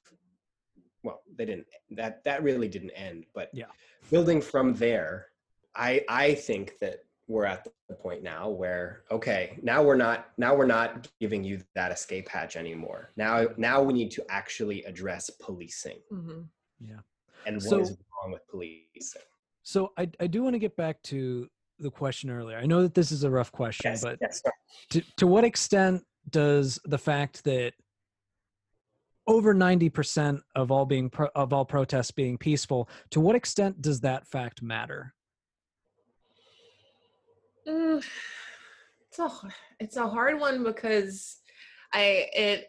well, 1.03 1.23
they 1.37 1.45
didn't 1.45 1.67
that 1.91 2.25
that 2.25 2.43
really 2.43 2.69
didn't 2.69 2.91
end, 2.93 3.27
but 3.35 3.51
Yeah. 3.53 3.67
building 4.11 4.41
from 4.41 4.75
there, 4.75 5.27
I 5.75 6.05
I 6.09 6.35
think 6.35 6.79
that 6.79 7.01
we're 7.29 7.45
at 7.47 7.67
the 7.89 7.95
point 7.95 8.23
now 8.23 8.49
where 8.49 9.05
okay, 9.11 9.59
now 9.62 9.83
we're 9.83 9.97
not 9.97 10.31
now 10.39 10.55
we're 10.57 10.67
not 10.67 11.09
giving 11.21 11.45
you 11.45 11.61
that 11.75 11.93
escape 11.93 12.29
hatch 12.29 12.57
anymore. 12.57 13.11
Now 13.17 13.49
now 13.59 13.83
we 13.83 13.93
need 13.93 14.11
to 14.12 14.25
actually 14.31 14.85
address 14.85 15.29
policing 15.31 16.01
Mhm. 16.11 16.49
and 17.47 17.62
So- 17.62 17.79
what 17.79 17.83
is 17.83 17.97
wrong 18.23 18.33
with 18.33 18.47
policing. 18.49 19.23
So 19.62 19.93
I 19.99 20.11
I 20.19 20.27
do 20.27 20.43
want 20.43 20.55
to 20.55 20.59
get 20.59 20.77
back 20.77 21.03
to 21.05 21.51
the 21.79 21.91
question 21.91 22.31
earlier. 22.31 22.57
I 22.57 22.67
know 22.67 22.83
that 22.83 22.95
this 22.95 23.11
is 23.12 23.25
a 23.25 23.31
rough 23.31 23.51
question, 23.53 23.91
Yes, 23.91 24.03
but 24.03 24.19
yes. 24.21 24.43
to, 24.91 25.01
to 25.17 25.27
what 25.27 25.45
extent 25.45 26.07
does 26.31 26.79
the 26.85 26.99
fact 26.99 27.45
that 27.45 27.72
over 29.27 29.55
90% 29.55 30.41
of 30.55 30.70
all 30.70 30.85
being 30.85 31.09
pro, 31.09 31.29
of 31.35 31.53
all 31.53 31.64
protests 31.64 32.11
being 32.11 32.37
peaceful 32.37 32.89
to 33.11 33.20
what 33.20 33.37
extent 33.37 33.81
does 33.81 34.01
that 34.01 34.27
fact 34.27 34.62
matter 34.62 35.14
it's 37.66 39.18
a 39.18 39.31
it's 39.81 39.97
a 39.97 40.09
hard 40.09 40.39
one 40.41 40.62
because 40.62 41.39
I 41.93 42.29
it 42.35 42.66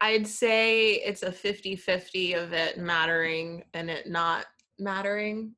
I'd 0.00 0.26
say 0.26 0.92
it's 0.92 1.22
a 1.22 1.30
50-50 1.30 2.42
of 2.42 2.52
it 2.52 2.78
mattering 2.78 3.64
and 3.72 3.88
it 3.88 4.06
not 4.06 4.44
mattering. 4.78 5.54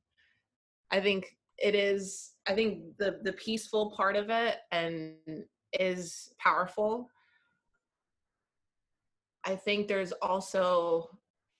I 0.93 1.01
think 1.01 1.37
it 1.59 1.75
is 1.75 2.33
I 2.47 2.55
think 2.55 2.97
the 2.99 3.19
the 3.23 3.33
peaceful 3.33 3.93
part 3.97 4.17
of 4.17 4.31
it 4.31 4.57
and 4.73 5.15
is 5.73 6.35
powerful. 6.39 7.11
I 9.45 9.57
think 9.57 9.89
there's 9.89 10.13
also 10.13 11.17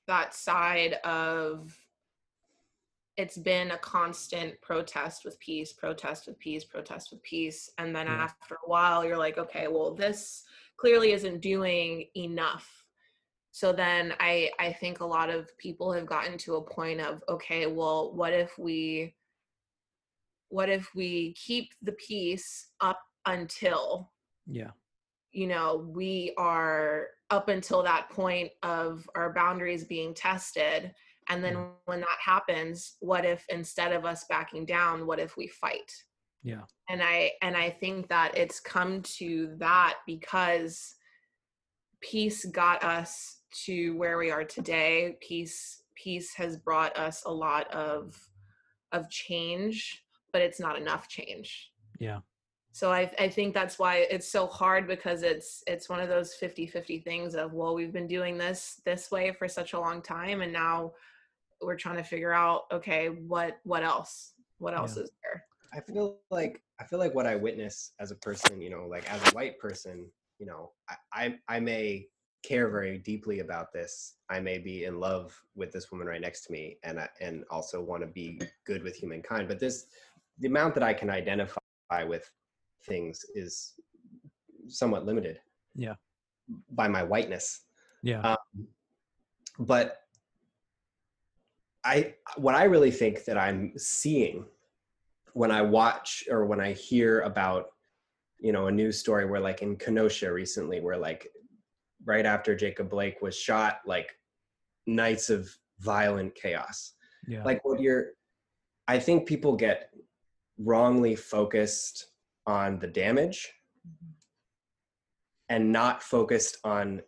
that 0.07 0.35
side 0.35 0.95
of 1.05 1.77
it's 3.17 3.37
been 3.37 3.73
a 3.73 3.79
constant 3.79 4.61
protest 4.61 5.25
with 5.25 5.39
peace, 5.41 5.73
protest 5.73 6.29
with 6.29 6.39
peace, 6.39 6.65
protest 6.65 7.11
with 7.11 7.23
peace. 7.25 7.69
And 7.79 7.95
then 7.95 8.07
Yeah. 8.07 8.25
after 8.25 8.55
a 8.55 8.69
while, 8.69 9.05
you're 9.05 9.19
like, 9.19 9.39
okay, 9.39 9.67
well, 9.67 9.93
this 9.95 10.45
clearly 10.77 11.13
isn't 11.13 11.41
doing 11.41 12.09
enough. 12.15 12.85
So 13.51 13.73
then 13.73 14.15
I 14.21 14.53
I 14.61 14.73
think 14.73 15.01
a 15.01 15.05
lot 15.05 15.31
of 15.31 15.57
people 15.59 15.93
have 15.93 16.07
gotten 16.07 16.39
to 16.39 16.57
a 16.57 16.63
point 16.63 17.01
of, 17.01 17.25
okay, 17.29 17.67
well, 17.67 18.15
what 18.15 18.33
if 18.33 18.57
we 18.57 19.17
what 20.49 20.69
if 20.69 20.95
we 20.95 21.33
keep 21.35 21.73
the 21.83 21.93
peace 21.93 22.69
up 22.81 23.01
until 23.29 24.11
yeah. 24.47 24.71
you 25.33 25.47
know 25.47 25.87
we 25.95 26.33
are 26.37 27.09
up 27.31 27.49
until 27.49 27.83
that 27.83 28.09
point 28.11 28.51
of 28.63 29.09
our 29.15 29.33
boundaries 29.33 29.85
being 29.85 30.15
tested. 30.15 30.93
And 31.31 31.45
then 31.45 31.67
when 31.85 32.01
that 32.01 32.19
happens 32.25 32.97
what 33.01 33.27
if 33.27 33.45
instead 33.51 33.93
of 33.93 34.07
us 34.07 34.25
backing 34.29 34.65
down 34.65 35.07
what 35.07 35.19
if 35.19 35.37
we 35.37 35.47
fight? 35.47 35.93
Yeah. 36.43 36.63
And 36.89 37.03
i 37.03 37.33
and 37.43 37.57
i 37.57 37.69
think 37.69 38.09
that 38.09 38.37
it's 38.37 38.61
come 38.61 39.03
to 39.19 39.55
that 39.59 39.99
because 40.07 40.95
peace 42.01 42.47
got 42.47 42.83
us 42.83 43.41
to 43.67 43.97
where 43.97 44.19
we 44.19 44.31
are 44.31 44.45
today. 44.45 45.19
Peace 45.21 45.83
peace 45.95 46.33
has 46.35 46.57
brought 46.57 46.97
us 46.97 47.25
a 47.27 47.33
lot 47.33 47.71
of 47.75 48.19
of 48.93 49.11
change 49.11 50.03
but 50.33 50.41
it's 50.41 50.61
not 50.61 50.79
enough 50.79 51.09
change. 51.09 51.73
Yeah 51.99 52.21
so 52.79 52.93
I, 52.93 53.11
I 53.19 53.29
think 53.29 53.55
that's 53.55 53.77
why 53.77 54.07
it's 54.09 54.29
so 54.29 54.47
hard 54.47 54.87
because 54.87 55.25
it's 55.25 55.65
it's 55.67 55.89
one 55.89 55.99
of 55.99 56.09
those 56.09 56.37
50-50 56.41 57.03
things 57.03 57.35
of 57.35 57.53
well 57.53 57.75
we've 57.75 57.93
been 57.93 58.07
doing 58.07 58.39
this 58.39 58.81
this 58.85 59.11
way 59.11 59.33
for 59.33 59.49
such 59.49 59.73
a 59.73 59.81
long 59.81 60.01
time 60.01 60.43
and 60.43 60.53
now 60.53 60.93
we're 61.61 61.77
trying 61.77 61.97
to 61.97 62.05
figure 62.05 62.33
out 62.33 62.63
okay 62.73 63.09
what 63.09 63.59
what 63.65 63.83
else 63.83 64.35
what 64.59 64.75
else 64.75 64.97
Yeah. 64.97 65.03
is 65.03 65.11
there 65.25 65.45
I 65.73 65.81
feel 65.81 66.21
like 66.31 66.63
I 66.81 66.85
feel 66.85 67.01
like 67.01 67.15
what 67.17 67.27
I 67.27 67.35
witness 67.35 67.93
as 67.99 68.11
a 68.11 68.15
person, 68.15 68.61
you 68.61 68.71
know, 68.71 68.87
like 68.87 69.11
as 69.13 69.21
a 69.29 69.35
white 69.35 69.59
person, 69.59 70.07
you 70.39 70.47
know, 70.47 70.71
I 70.89 70.95
I, 71.13 71.39
I 71.57 71.61
may 71.61 72.07
care 72.43 72.71
very 72.71 72.97
deeply 72.99 73.41
about 73.41 73.73
this. 73.73 74.15
I 74.31 74.41
may 74.41 74.59
be 74.59 74.85
in 74.85 74.99
love 74.99 75.39
with 75.57 75.73
this 75.73 75.91
woman 75.91 76.07
right 76.07 76.21
next 76.21 76.43
to 76.47 76.53
me, 76.53 76.79
and 76.85 77.01
I, 77.01 77.09
and 77.21 77.45
also 77.51 77.83
want 77.83 78.03
to 78.03 78.07
be 78.07 78.41
good 78.65 78.83
with 78.83 78.95
humankind. 78.97 79.49
But 79.49 79.59
this, 79.59 79.87
the 80.39 80.47
amount 80.47 80.75
that 80.75 80.85
I 80.85 80.95
can 80.95 81.11
identify 81.11 81.59
with 82.07 82.31
things 82.85 83.25
is 83.35 83.75
somewhat 84.69 85.07
limited. 85.07 85.41
Yeah. 85.75 85.95
By 86.71 86.89
my 86.89 87.03
whiteness, 87.03 87.63
yeah 88.03 88.21
um, 88.21 88.67
but 89.59 89.99
I 91.85 92.15
what 92.37 92.55
I 92.55 92.65
really 92.65 92.91
think 92.91 93.25
that 93.25 93.39
I'm 93.39 93.73
seeing 93.77 94.45
when 95.33 95.51
I 95.51 95.63
watch 95.63 96.25
or 96.31 96.47
when 96.47 96.61
I 96.61 96.73
hear 96.73 97.21
about 97.21 97.67
you 98.41 98.53
know 98.53 98.67
a 98.67 98.73
news 98.73 98.99
story 98.99 99.27
where 99.27 99.41
like 99.41 99.63
in 99.63 99.77
Kenosha 99.77 100.33
recently 100.33 100.81
where 100.81 100.97
like 100.97 101.29
right 102.05 102.27
after 102.27 102.55
Jacob 102.55 102.91
Blake 102.91 103.21
was 103.21 103.37
shot 103.37 103.81
like 103.87 104.17
nights 104.87 105.29
of 105.29 105.49
violent 105.81 106.35
chaos 106.35 106.95
yeah 107.27 107.45
like 107.45 107.65
what 107.65 107.81
you're 107.81 108.13
I 108.87 108.99
think 108.99 109.27
people 109.27 109.55
get 109.55 109.91
wrongly 110.59 111.15
focused 111.15 112.07
on 112.49 112.79
the 112.79 112.87
damage 112.89 113.53
and 115.51 115.71
not 115.71 116.03
focused 116.03 116.57
on 116.65 117.03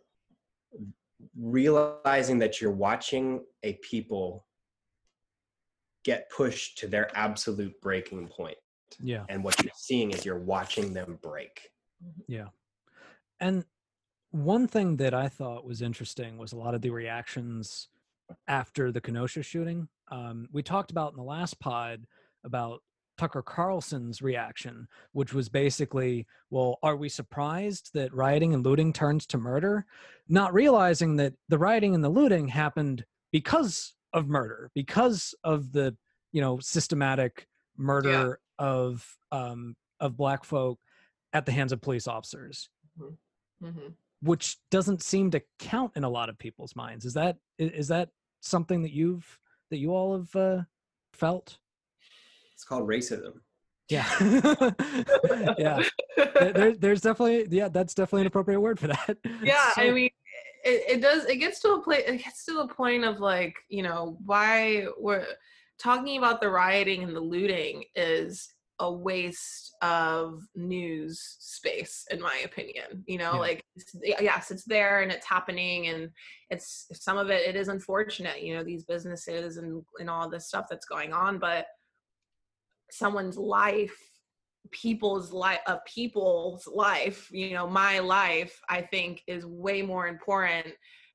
realizing 1.36 2.38
that 2.38 2.60
you're 2.60 2.70
watching 2.70 3.42
a 3.62 3.72
people 3.82 4.46
get 6.04 6.30
pushed 6.30 6.78
to 6.78 6.86
their 6.86 7.10
absolute 7.16 7.78
breaking 7.80 8.28
point. 8.28 8.56
Yeah. 9.02 9.24
And 9.28 9.42
what 9.42 9.62
you're 9.62 9.72
seeing 9.76 10.10
is 10.10 10.24
you're 10.24 10.38
watching 10.38 10.92
them 10.92 11.18
break. 11.22 11.70
Yeah. 12.28 12.48
And 13.40 13.64
one 14.30 14.66
thing 14.66 14.96
that 14.98 15.14
I 15.14 15.28
thought 15.28 15.64
was 15.64 15.82
interesting 15.82 16.36
was 16.36 16.52
a 16.52 16.56
lot 16.56 16.74
of 16.74 16.82
the 16.82 16.90
reactions 16.90 17.88
after 18.46 18.92
the 18.92 19.00
Kenosha 19.00 19.42
shooting. 19.42 19.88
Um, 20.10 20.48
we 20.52 20.62
talked 20.62 20.90
about 20.90 21.12
in 21.12 21.16
the 21.16 21.24
last 21.24 21.58
pod 21.60 22.06
about 22.44 22.82
Tucker 23.20 23.42
Carlson's 23.42 24.22
reaction, 24.22 24.88
which 25.12 25.34
was 25.34 25.51
basically, 25.51 26.26
well, 26.48 26.78
are 26.82 26.97
we 26.97 27.10
surprised 27.10 27.90
that 27.92 28.14
rioting 28.14 28.55
and 28.55 28.64
looting 28.64 28.94
turns 28.94 29.26
to 29.26 29.36
murder? 29.36 29.84
Not 30.28 30.55
realizing 30.55 31.16
that 31.16 31.34
the 31.51 31.59
rioting 31.59 31.94
and 31.94 32.02
the 32.02 32.09
looting 32.09 32.48
happened 32.48 33.05
because 33.30 33.94
of 34.14 34.26
murder, 34.26 34.70
because 34.74 35.34
of 35.44 35.70
the, 35.72 35.94
you 36.32 36.40
know, 36.40 36.60
systematic 36.60 37.47
murder 37.76 38.40
of 38.59 39.06
um, 39.30 39.76
of 40.01 40.16
black 40.16 40.42
folk 40.44 40.78
at 41.34 41.44
the 41.44 41.52
hands 41.52 41.72
of 41.72 41.82
police 41.82 42.09
officers. 42.09 42.70
Hmm 43.60 43.88
which 44.22 44.59
doesn't 44.70 45.02
seem 45.02 45.30
to 45.30 45.42
count 45.59 45.92
in 45.97 46.05
a 46.05 46.09
lot 46.09 46.28
of 46.28 46.38
people's 46.38 46.76
minds. 46.76 47.05
Is 47.05 47.14
that 47.14 47.36
is 47.59 47.88
that 47.88 48.10
something 48.40 48.82
that 48.82 48.92
you've 48.92 49.38
that 49.70 49.78
you 49.78 49.94
all 49.94 50.16
have 50.16 50.36
uh, 50.36 50.62
felt 51.12 51.59
it's 52.60 52.64
called 52.66 52.86
racism. 52.86 53.40
Yeah. 53.88 54.06
Yeah. 55.58 55.82
There- 56.16 56.52
there, 56.52 56.72
there's 56.76 57.00
definitely 57.00 57.46
yeah 57.50 57.68
that's 57.68 57.94
definitely 57.94 58.22
an 58.22 58.26
appropriate 58.26 58.60
word 58.60 58.78
for 58.78 58.88
that. 58.88 59.16
Yeah 59.42 59.70
i 59.76 59.90
mean 59.90 60.10
it, 60.64 60.96
it 60.96 61.00
does 61.00 61.24
it 61.24 61.36
gets 61.36 61.60
to 61.60 61.72
a 61.72 61.82
place 61.82 62.04
it 62.06 62.18
gets 62.22 62.44
to 62.46 62.52
the 62.54 62.66
point 62.68 63.04
of 63.04 63.20
like 63.20 63.54
you 63.68 63.82
know 63.82 64.18
why 64.26 64.86
we're 64.98 65.24
talking 65.78 66.18
about 66.18 66.40
the 66.40 66.48
rioting 66.50 67.02
and 67.04 67.16
the 67.16 67.20
looting 67.20 67.84
is 67.94 68.52
a 68.80 68.90
waste 68.92 69.74
of 69.82 70.40
news 70.54 71.36
space 71.38 72.06
in 72.10 72.20
my 72.20 72.36
opinion 72.44 73.02
you 73.06 73.18
know 73.18 73.32
Yeah. 73.34 73.38
like 73.40 73.64
it's, 73.76 73.94
yes 74.02 74.50
it's 74.50 74.64
there 74.64 75.00
and 75.02 75.10
it's 75.12 75.26
happening 75.26 75.88
and 75.88 76.10
it's 76.50 76.86
some 76.92 77.16
of 77.18 77.30
it 77.30 77.46
it 77.48 77.56
is 77.56 77.68
unfortunate 77.68 78.42
you 78.42 78.54
know 78.54 78.64
these 78.64 78.84
businesses 78.84 79.56
and 79.58 79.82
and 79.98 80.08
all 80.10 80.28
this 80.28 80.46
stuff 80.48 80.66
that's 80.70 80.86
going 80.86 81.12
on 81.12 81.38
but 81.38 81.66
someone's 82.92 83.36
life 83.36 83.96
people's 84.70 85.32
life 85.32 85.60
a 85.66 85.78
people's 85.86 86.66
life 86.66 87.28
you 87.32 87.52
know 87.52 87.66
my 87.66 87.98
life 87.98 88.60
i 88.68 88.80
think 88.80 89.22
is 89.26 89.44
way 89.46 89.82
more 89.82 90.06
important 90.06 90.66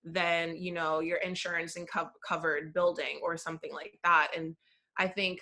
than 0.04 0.56
you 0.56 0.72
know 0.74 1.00
your 1.00 1.18
insurance 1.20 1.76
and 1.78 1.88
co- 1.90 2.10
covered 2.28 2.74
building 2.74 3.20
or 3.24 3.38
something 3.38 3.72
like 3.74 3.98
that 4.04 4.30
and 4.36 4.56
i 4.98 5.08
think 5.08 5.40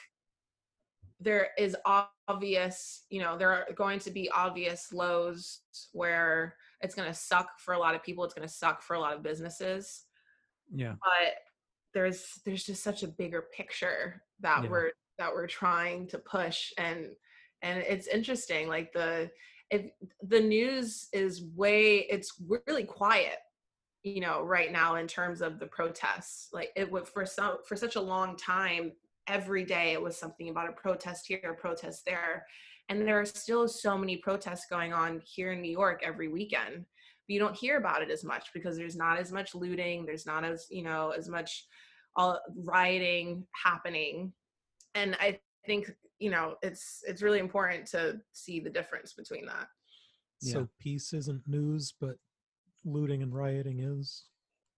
there 1.19 1.49
is 1.57 1.75
obvious 2.27 3.05
you 3.09 3.21
know 3.21 3.37
there 3.37 3.51
are 3.51 3.65
going 3.75 3.99
to 3.99 4.11
be 4.11 4.29
obvious 4.31 4.91
lows 4.91 5.61
where 5.93 6.55
it's 6.81 6.95
going 6.95 7.07
to 7.07 7.13
suck 7.13 7.47
for 7.59 7.73
a 7.73 7.79
lot 7.79 7.95
of 7.95 8.03
people 8.03 8.23
it's 8.23 8.33
going 8.33 8.47
to 8.47 8.53
suck 8.53 8.81
for 8.81 8.95
a 8.95 8.99
lot 8.99 9.15
of 9.15 9.23
businesses 9.23 10.03
Yeah. 10.73 10.95
but 11.01 11.33
there's 11.93 12.25
there's 12.45 12.63
just 12.63 12.83
such 12.83 13.03
a 13.03 13.07
bigger 13.07 13.45
picture 13.55 14.21
that 14.41 14.63
Yeah. 14.63 14.69
we're 14.69 14.91
that 15.17 15.33
we're 15.33 15.47
trying 15.47 16.07
to 16.07 16.17
push 16.17 16.71
and 16.77 17.07
and 17.61 17.79
it's 17.87 18.07
interesting 18.07 18.67
like 18.67 18.91
the 18.93 19.29
if 19.69 19.85
the 20.27 20.39
news 20.39 21.07
is 21.13 21.43
way 21.55 21.99
it's 22.09 22.41
really 22.67 22.83
quiet 22.83 23.37
you 24.03 24.19
know 24.19 24.41
right 24.41 24.71
now 24.71 24.95
in 24.95 25.07
terms 25.07 25.41
of 25.41 25.59
the 25.59 25.65
protests 25.65 26.49
like 26.53 26.69
it 26.75 26.91
would 26.91 27.07
for 27.07 27.25
some 27.25 27.57
for 27.65 27.75
such 27.75 27.95
a 27.95 28.01
long 28.01 28.35
time 28.35 28.91
every 29.27 29.63
day 29.63 29.93
it 29.93 30.01
was 30.01 30.17
something 30.17 30.49
about 30.49 30.69
a 30.69 30.73
protest 30.73 31.25
here 31.27 31.39
a 31.49 31.53
protest 31.53 32.03
there 32.05 32.45
and 32.89 33.07
there 33.07 33.19
are 33.19 33.25
still 33.25 33.67
so 33.67 33.97
many 33.97 34.17
protests 34.17 34.65
going 34.69 34.93
on 34.93 35.21
here 35.25 35.53
in 35.53 35.61
new 35.61 35.71
york 35.71 36.01
every 36.03 36.27
weekend. 36.27 36.75
But 36.75 37.33
you 37.33 37.39
don't 37.39 37.55
hear 37.55 37.77
about 37.77 38.01
it 38.01 38.11
as 38.11 38.25
much 38.25 38.47
because 38.53 38.75
there's 38.75 38.97
not 38.97 39.17
as 39.17 39.31
much 39.31 39.55
looting 39.55 40.05
there's 40.05 40.25
not 40.25 40.43
as 40.43 40.67
you 40.69 40.83
know 40.83 41.11
as 41.11 41.29
much 41.29 41.65
all 42.15 42.39
rioting 42.55 43.45
happening 43.51 44.33
and 44.95 45.15
i 45.19 45.39
think 45.65 45.91
you 46.19 46.29
know 46.29 46.55
it's 46.61 47.03
it's 47.07 47.21
really 47.21 47.39
important 47.39 47.85
to 47.85 48.19
see 48.33 48.59
the 48.59 48.69
difference 48.69 49.13
between 49.13 49.45
that 49.45 49.67
Yeah. 50.41 50.53
So 50.53 50.69
peace 50.79 51.13
isn't 51.13 51.47
news, 51.47 51.93
but 51.99 52.17
looting 52.83 53.23
and 53.23 53.33
rioting 53.33 53.79
is. 53.79 54.25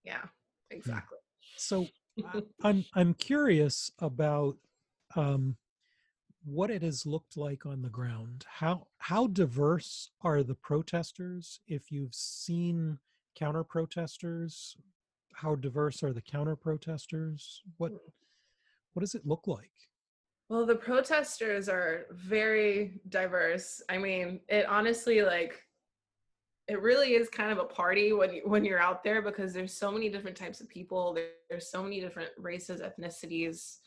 yeah 0.04 0.22
exactly 0.70 1.18
So 1.56 1.86
I- 2.24 2.42
I'm 2.62 2.84
I'm 2.94 3.14
curious 3.14 3.90
about 3.98 4.56
um, 5.16 5.56
what 6.44 6.70
it 6.70 6.82
has 6.82 7.04
looked 7.06 7.36
like 7.36 7.66
on 7.66 7.82
the 7.82 7.88
ground. 7.88 8.44
How 8.48 8.86
how 8.98 9.26
diverse 9.26 10.10
are 10.22 10.42
the 10.42 10.54
protesters? 10.54 11.60
If 11.66 11.90
you've 11.90 12.14
seen 12.14 12.98
counter 13.34 13.64
protesters, 13.64 14.76
how 15.34 15.56
diverse 15.56 16.02
are 16.02 16.12
the 16.12 16.22
counter 16.22 16.56
protesters? 16.56 17.62
What 17.78 17.92
what 18.92 19.00
does 19.00 19.14
it 19.14 19.26
look 19.26 19.46
like? 19.46 19.72
Well, 20.48 20.64
the 20.64 20.76
protesters 20.76 21.68
are 21.68 22.06
very 22.12 23.00
diverse. 23.08 23.82
I 23.88 23.98
mean, 23.98 24.40
it 24.48 24.66
honestly 24.66 25.22
like 25.22 25.60
it 26.68 26.80
really 26.82 27.14
is 27.14 27.28
kind 27.28 27.52
of 27.52 27.58
a 27.58 27.64
party 27.64 28.12
when 28.12 28.34
you, 28.34 28.42
when 28.44 28.64
you're 28.64 28.80
out 28.80 29.04
there 29.04 29.22
because 29.22 29.52
there's 29.52 29.72
so 29.72 29.90
many 29.90 30.08
different 30.08 30.36
types 30.36 30.60
of 30.60 30.68
people. 30.68 31.14
There, 31.14 31.28
there's 31.48 31.70
so 31.70 31.82
many 31.82 32.00
different 32.00 32.30
races, 32.38 32.80
ethnicities. 32.80 33.78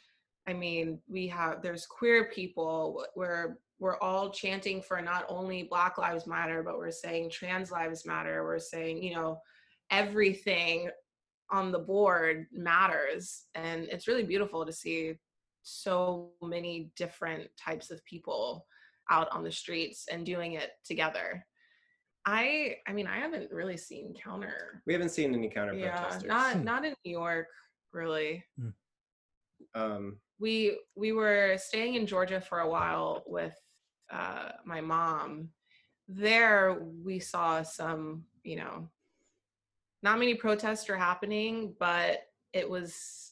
I 0.47 0.53
mean, 0.53 0.99
we 1.07 1.27
have 1.27 1.61
there's 1.61 1.85
queer 1.85 2.25
people. 2.25 3.05
We're 3.15 3.57
we're 3.79 3.99
all 3.99 4.29
chanting 4.29 4.81
for 4.81 5.01
not 5.01 5.25
only 5.29 5.63
Black 5.63 5.97
Lives 5.97 6.27
Matter, 6.27 6.61
but 6.63 6.77
we're 6.77 6.91
saying 6.91 7.29
trans 7.29 7.71
lives 7.71 8.05
matter. 8.05 8.43
We're 8.43 8.59
saying 8.59 9.01
you 9.01 9.13
know 9.13 9.39
everything 9.91 10.89
on 11.51 11.71
the 11.71 11.79
board 11.79 12.47
matters, 12.51 13.45
and 13.55 13.83
it's 13.85 14.07
really 14.07 14.23
beautiful 14.23 14.65
to 14.65 14.73
see 14.73 15.15
so 15.69 16.31
many 16.41 16.91
different 16.95 17.49
types 17.57 17.91
of 17.91 18.03
people 18.05 18.65
out 19.09 19.29
on 19.31 19.43
the 19.43 19.51
streets 19.51 20.05
and 20.11 20.25
doing 20.25 20.53
it 20.53 20.71
together. 20.83 21.45
I 22.25 22.77
I 22.87 22.93
mean 22.93 23.07
I 23.07 23.17
haven't 23.17 23.51
really 23.51 23.77
seen 23.77 24.13
counter. 24.13 24.81
We 24.85 24.93
haven't 24.93 25.09
seen 25.09 25.33
any 25.33 25.49
counter 25.49 25.73
protesters. 25.73 26.23
Yeah, 26.23 26.27
not 26.27 26.53
Hmm. 26.57 26.63
not 26.63 26.85
in 26.85 26.93
New 27.05 27.11
York 27.11 27.47
really. 27.91 28.43
Um, 29.75 30.19
We 30.39 30.79
we 30.95 31.11
were 31.11 31.57
staying 31.57 31.95
in 31.95 32.05
Georgia 32.07 32.41
for 32.41 32.59
a 32.59 32.69
while 32.69 33.23
with 33.25 33.55
uh, 34.11 34.51
my 34.65 34.81
mom. 34.81 35.49
There 36.07 36.81
we 37.03 37.19
saw 37.19 37.61
some, 37.61 38.25
you 38.43 38.55
know, 38.55 38.89
not 40.01 40.17
many 40.19 40.33
protests 40.35 40.89
are 40.89 40.97
happening, 40.97 41.75
but 41.79 42.21
it 42.53 42.67
was 42.69 43.28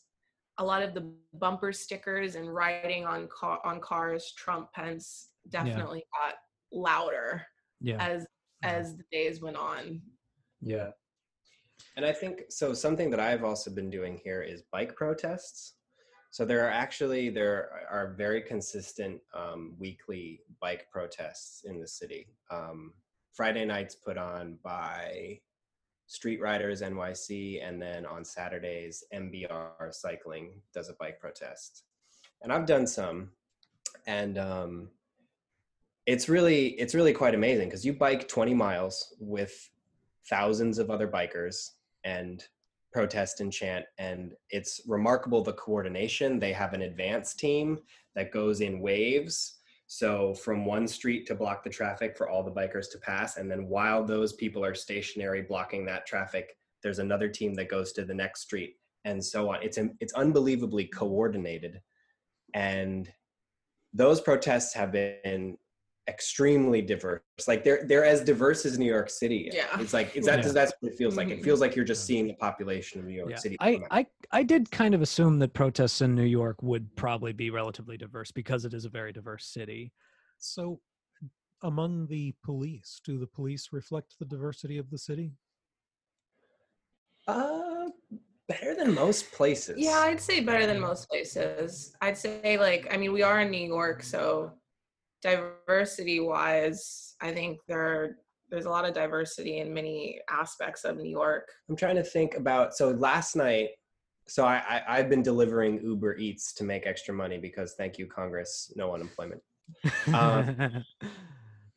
a 0.59 0.65
lot 0.65 0.81
of 0.81 0.93
the 0.93 1.11
bumper 1.33 1.71
stickers 1.71 2.35
and 2.35 2.53
writing 2.53 3.05
on 3.05 3.27
car 3.27 3.59
on 3.63 3.79
cars. 3.79 4.33
Trump 4.37 4.71
Pence 4.73 5.29
definitely 5.49 6.03
got 6.19 6.35
louder 6.71 7.45
Yeah. 7.79 7.97
as 7.99 8.25
as 8.63 8.97
the 8.97 9.03
days 9.11 9.41
went 9.41 9.55
on. 9.57 10.01
Yeah. 10.61 10.91
And 11.95 12.05
I 12.05 12.11
think 12.11 12.43
so. 12.49 12.73
Something 12.73 13.09
that 13.11 13.19
I've 13.19 13.43
also 13.43 13.69
been 13.71 13.89
doing 13.89 14.19
here 14.23 14.41
is 14.41 14.63
bike 14.71 14.95
protests. 14.95 15.75
So 16.31 16.43
there 16.45 16.65
are 16.65 16.71
actually 16.71 17.29
there 17.29 17.87
are 17.89 18.13
very 18.17 18.41
consistent 18.41 19.21
um, 19.33 19.75
weekly 19.79 20.41
bike 20.59 20.87
protests 20.91 21.63
in 21.65 21.79
the 21.79 21.87
city. 21.87 22.27
Um, 22.51 22.93
Friday 23.33 23.65
nights 23.65 23.95
put 23.95 24.17
on 24.17 24.57
by 24.63 25.39
Street 26.07 26.41
Riders 26.41 26.81
NYC, 26.81 27.67
and 27.67 27.81
then 27.81 28.05
on 28.05 28.23
Saturdays 28.23 29.03
MBR 29.13 29.93
Cycling 29.93 30.61
does 30.73 30.89
a 30.89 30.93
bike 30.93 31.19
protest. 31.19 31.83
And 32.41 32.51
I've 32.51 32.65
done 32.65 32.87
some, 32.87 33.31
and 34.05 34.37
um, 34.37 34.89
it's 36.07 36.29
really 36.29 36.67
it's 36.79 36.95
really 36.95 37.13
quite 37.13 37.35
amazing 37.35 37.67
because 37.67 37.85
you 37.85 37.93
bike 37.93 38.27
20 38.27 38.53
miles 38.53 39.13
with 39.19 39.69
thousands 40.29 40.79
of 40.79 40.89
other 40.89 41.07
bikers 41.07 41.71
and 42.03 42.45
protest 42.93 43.41
and 43.41 43.51
chant 43.51 43.85
and 43.99 44.33
it's 44.49 44.81
remarkable 44.87 45.43
the 45.43 45.53
coordination 45.53 46.39
they 46.39 46.53
have 46.53 46.73
an 46.73 46.83
advance 46.83 47.33
team 47.33 47.77
that 48.15 48.31
goes 48.31 48.61
in 48.61 48.79
waves 48.79 49.56
so 49.87 50.33
from 50.33 50.65
one 50.65 50.87
street 50.87 51.25
to 51.25 51.33
block 51.33 51.63
the 51.63 51.69
traffic 51.69 52.17
for 52.17 52.29
all 52.29 52.43
the 52.43 52.51
bikers 52.51 52.91
to 52.91 52.97
pass 52.97 53.37
and 53.37 53.49
then 53.49 53.67
while 53.67 54.03
those 54.03 54.33
people 54.33 54.63
are 54.63 54.75
stationary 54.75 55.41
blocking 55.41 55.85
that 55.85 56.05
traffic 56.05 56.57
there's 56.83 56.99
another 56.99 57.29
team 57.29 57.53
that 57.53 57.69
goes 57.69 57.91
to 57.93 58.05
the 58.05 58.13
next 58.13 58.41
street 58.41 58.75
and 59.07 59.23
so 59.23 59.49
on. 59.49 59.63
It's 59.63 59.79
it's 59.99 60.13
unbelievably 60.13 60.85
coordinated. 60.85 61.81
And 62.53 63.11
those 63.93 64.21
protests 64.21 64.73
have 64.73 64.91
been 64.91 65.57
extremely 66.07 66.81
diverse. 66.81 67.21
Like 67.47 67.63
they're 67.63 67.83
they're 67.85 68.05
as 68.05 68.21
diverse 68.21 68.65
as 68.65 68.79
New 68.79 68.85
York 68.85 69.09
City. 69.09 69.49
Yeah. 69.53 69.79
It's 69.79 69.93
like 69.93 70.15
it's 70.15 70.25
that 70.25 70.43
Yeah. 70.43 70.51
that's 70.51 70.73
what 70.79 70.91
it 70.93 70.97
feels 70.97 71.17
like. 71.17 71.29
It 71.29 71.39
Mhm. 71.39 71.43
feels 71.43 71.59
like 71.59 71.75
you're 71.75 71.85
just 71.85 72.05
seeing 72.05 72.27
the 72.27 72.33
population 72.35 72.99
of 72.99 73.05
New 73.05 73.13
York 73.13 73.31
Yeah. 73.31 73.37
City. 73.37 73.57
I. 73.59 73.81
I 73.91 74.05
I 74.31 74.43
did 74.43 74.71
kind 74.71 74.93
of 74.95 75.01
assume 75.01 75.39
that 75.39 75.53
protests 75.53 76.01
in 76.01 76.15
New 76.15 76.23
York 76.25 76.61
would 76.63 76.95
probably 76.95 77.33
be 77.33 77.49
relatively 77.49 77.97
diverse 77.97 78.31
because 78.31 78.65
it 78.65 78.73
is 78.73 78.85
a 78.85 78.89
very 78.89 79.11
diverse 79.11 79.45
city. 79.47 79.91
So 80.37 80.81
among 81.63 82.07
the 82.07 82.33
police, 82.43 83.01
do 83.03 83.17
the 83.17 83.27
police 83.27 83.69
reflect 83.71 84.17
the 84.19 84.25
diversity 84.25 84.77
of 84.77 84.89
the 84.89 84.97
city? 84.97 85.33
uh 87.27 87.89
better 88.47 88.73
than 88.75 88.93
most 88.93 89.29
places. 89.33 89.75
Yeah, 89.77 89.99
I'd 89.99 90.21
say 90.21 90.39
better 90.39 90.65
than 90.65 90.79
most 90.79 91.09
places. 91.09 91.93
I'd 92.01 92.17
say 92.17 92.57
like 92.57 92.87
I 92.89 92.95
mean 92.97 93.11
we 93.11 93.21
are 93.21 93.41
in 93.41 93.51
New 93.51 93.67
York, 93.67 94.01
so 94.03 94.53
diversity 95.21 96.19
wise, 96.19 97.15
I 97.21 97.31
think 97.31 97.59
there 97.67 98.17
there's 98.49 98.65
a 98.65 98.69
lot 98.69 98.85
of 98.85 98.93
diversity 98.93 99.59
in 99.59 99.73
many 99.73 100.21
aspects 100.29 100.85
of 100.85 100.97
New 100.97 101.09
York. 101.09 101.49
I'm 101.69 101.75
trying 101.75 101.97
to 101.97 102.03
think 102.03 102.35
about 102.35 102.75
so 102.75 102.91
last 102.91 103.35
night 103.35 103.71
so 104.27 104.45
I, 104.45 104.61
I 104.69 104.81
I've 104.97 105.09
been 105.09 105.23
delivering 105.23 105.81
Uber 105.81 106.17
Eats 106.17 106.53
to 106.55 106.63
make 106.63 106.85
extra 106.85 107.13
money 107.13 107.37
because 107.37 107.73
thank 107.73 107.97
you 107.97 108.07
Congress, 108.07 108.71
no 108.75 108.93
unemployment. 108.93 109.41
Um, 110.13 110.85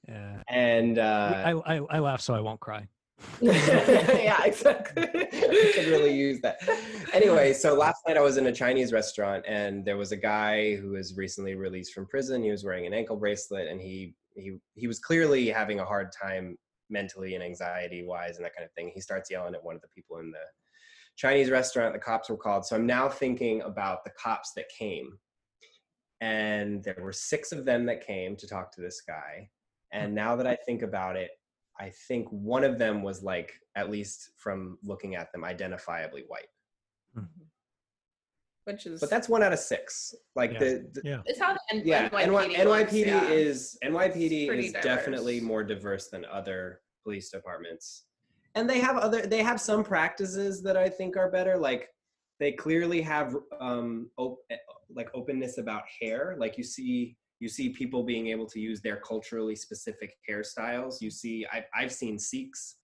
yeah. 0.08 0.42
And 0.48 0.98
uh 0.98 1.42
I, 1.44 1.76
I 1.76 1.80
I 1.90 1.98
laugh 1.98 2.20
so 2.20 2.34
I 2.34 2.40
won't 2.40 2.60
cry. 2.60 2.86
yeah, 3.40 4.44
exactly. 4.44 5.02
I 5.04 5.72
could 5.74 5.88
really 5.88 6.14
use 6.14 6.40
that. 6.40 6.58
Anyway, 7.12 7.52
so 7.52 7.74
last 7.74 8.02
night 8.06 8.16
I 8.16 8.20
was 8.20 8.36
in 8.36 8.46
a 8.46 8.52
Chinese 8.52 8.92
restaurant 8.92 9.44
and 9.48 9.84
there 9.84 9.96
was 9.96 10.12
a 10.12 10.16
guy 10.16 10.76
who 10.76 10.90
was 10.90 11.16
recently 11.16 11.54
released 11.54 11.94
from 11.94 12.06
prison. 12.06 12.42
He 12.42 12.50
was 12.50 12.64
wearing 12.64 12.86
an 12.86 12.94
ankle 12.94 13.16
bracelet 13.16 13.68
and 13.68 13.80
he 13.80 14.14
he 14.34 14.58
he 14.74 14.86
was 14.86 14.98
clearly 14.98 15.48
having 15.48 15.80
a 15.80 15.84
hard 15.84 16.10
time 16.12 16.56
mentally 16.90 17.34
and 17.34 17.42
anxiety 17.42 18.04
wise 18.04 18.36
and 18.36 18.44
that 18.44 18.54
kind 18.54 18.66
of 18.66 18.72
thing. 18.72 18.90
He 18.94 19.00
starts 19.00 19.30
yelling 19.30 19.54
at 19.54 19.64
one 19.64 19.76
of 19.76 19.82
the 19.82 19.88
people 19.88 20.18
in 20.18 20.30
the 20.30 20.38
Chinese 21.16 21.50
restaurant. 21.50 21.92
The 21.92 22.00
cops 22.00 22.28
were 22.28 22.36
called. 22.36 22.66
So 22.66 22.76
I'm 22.76 22.86
now 22.86 23.08
thinking 23.08 23.62
about 23.62 24.04
the 24.04 24.10
cops 24.10 24.52
that 24.56 24.66
came. 24.76 25.18
And 26.20 26.84
there 26.84 26.96
were 27.00 27.12
six 27.12 27.52
of 27.52 27.64
them 27.64 27.86
that 27.86 28.06
came 28.06 28.36
to 28.36 28.46
talk 28.46 28.72
to 28.72 28.80
this 28.80 29.02
guy. 29.06 29.48
And 29.92 30.14
now 30.14 30.36
that 30.36 30.46
I 30.46 30.54
think 30.54 30.82
about 30.82 31.16
it, 31.16 31.30
I 31.80 31.90
think 32.08 32.28
one 32.30 32.62
of 32.62 32.78
them 32.78 33.02
was 33.02 33.22
like, 33.22 33.52
at 33.74 33.90
least 33.90 34.30
from 34.36 34.78
looking 34.84 35.14
at 35.16 35.32
them, 35.32 35.42
identifiably 35.42 36.24
white. 36.28 36.48
which 38.64 38.84
is 38.86 39.00
But 39.00 39.08
that's 39.10 39.28
one 39.28 39.42
out 39.42 39.52
of 39.54 39.58
six. 39.58 40.14
Like 40.36 40.52
Yeah. 40.52 40.58
the, 40.58 40.90
the 40.92 41.00
Yeah. 41.04 41.22
it's 41.24 41.40
how 41.40 41.54
the 41.54 41.60
N- 41.72 41.82
yeah, 41.84 42.08
NYPD, 42.10 42.26
NY, 42.26 42.46
looks, 42.64 42.92
NYPD 42.92 43.06
yeah. 43.06 43.28
is 43.30 43.78
NYPD 43.82 44.46
pretty 44.48 44.66
is 44.66 44.72
definitely 44.74 45.40
more 45.40 45.64
diverse 45.64 46.08
than 46.08 46.24
other 46.26 46.82
police 47.02 47.30
departments, 47.30 48.04
and 48.54 48.68
they 48.68 48.78
have 48.80 48.96
other 48.98 49.22
they 49.26 49.42
have 49.42 49.58
some 49.60 49.82
practices 49.82 50.62
that 50.62 50.76
I 50.76 50.88
think 50.90 51.16
are 51.16 51.30
better. 51.30 51.56
Like 51.56 51.88
they 52.38 52.52
clearly 52.52 53.00
have 53.00 53.34
um 53.58 54.10
op- 54.18 54.44
eh, 54.50 54.56
like 54.94 55.08
openness 55.14 55.56
about 55.58 55.84
hair. 56.00 56.36
Like 56.38 56.58
you 56.58 56.64
see 56.64 57.16
you 57.40 57.48
see 57.48 57.70
people 57.70 58.02
being 58.04 58.28
able 58.28 58.46
to 58.46 58.60
use 58.60 58.80
their 58.80 58.98
culturally 58.98 59.56
specific 59.56 60.16
hairstyles. 60.28 61.00
You 61.00 61.10
see 61.10 61.46
I've 61.52 61.64
I've 61.74 61.92
seen 61.92 62.18
Sikhs, 62.18 62.76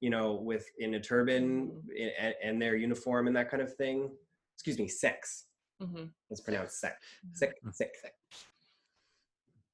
you 0.00 0.10
know, 0.10 0.34
with 0.34 0.66
in 0.78 0.94
a 0.94 1.00
turban 1.00 1.68
Mm-hmm. 1.70 2.24
and, 2.24 2.34
and 2.44 2.62
their 2.62 2.76
uniform 2.76 3.26
and 3.28 3.36
that 3.36 3.50
kind 3.50 3.62
of 3.62 3.74
thing. 3.76 4.10
Excuse 4.56 4.78
me, 4.78 4.88
sex. 4.88 5.46
Mhm. 5.80 6.10
It's 6.28 6.40
pronounced 6.42 6.78
sec. 6.78 7.00
Sick, 7.32 7.54
sick, 7.72 7.92
sick. 8.02 8.12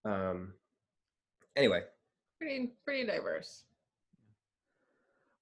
Um. 0.05 0.55
Anyway, 1.57 1.83
pretty 2.39 2.73
pretty 2.85 3.07
diverse. 3.07 3.65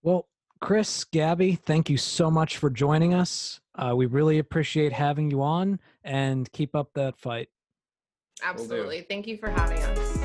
Well, 0.02 0.28
Chris, 0.60 1.04
Gabby, 1.04 1.56
thank 1.56 1.90
you 1.90 1.96
so 1.98 2.30
much 2.30 2.56
for 2.58 2.70
joining 2.70 3.12
us. 3.12 3.60
Uh, 3.74 3.94
we 3.96 4.06
really 4.06 4.38
appreciate 4.38 4.92
having 4.92 5.30
you 5.30 5.42
on 5.42 5.80
and 6.04 6.50
keep 6.52 6.74
up 6.74 6.90
that 6.94 7.18
fight. 7.18 7.48
Do. 8.40 8.46
Absolutely. 8.46 9.02
Thank 9.02 9.26
you 9.26 9.36
for 9.38 9.50
having 9.50 9.82
us. 9.82 10.20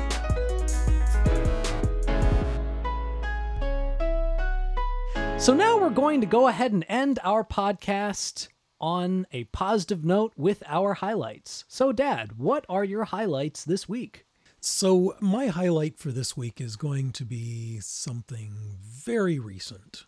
So 5.38 5.54
now 5.54 5.78
we're 5.80 5.88
going 5.90 6.20
to 6.20 6.26
go 6.26 6.48
ahead 6.48 6.72
and 6.72 6.84
end 6.86 7.18
our 7.24 7.42
podcast 7.44 8.48
on 8.78 9.26
a 9.32 9.44
positive 9.44 10.04
note 10.04 10.32
with 10.36 10.62
our 10.66 10.92
highlights. 10.94 11.64
So, 11.66 11.92
Dad, 11.92 12.32
what 12.36 12.66
are 12.68 12.84
your 12.84 13.04
highlights 13.04 13.64
this 13.64 13.88
week? 13.88 14.26
So, 14.60 15.14
my 15.20 15.46
highlight 15.46 15.98
for 15.98 16.12
this 16.12 16.36
week 16.36 16.60
is 16.60 16.76
going 16.76 17.12
to 17.12 17.24
be 17.24 17.80
something 17.80 18.52
very 18.82 19.38
recent. 19.38 20.04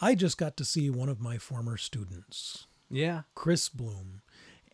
I 0.00 0.14
just 0.14 0.38
got 0.38 0.56
to 0.58 0.64
see 0.64 0.88
one 0.88 1.08
of 1.08 1.20
my 1.20 1.36
former 1.38 1.76
students, 1.76 2.68
Yeah. 2.88 3.22
Chris 3.34 3.68
Bloom, 3.68 4.22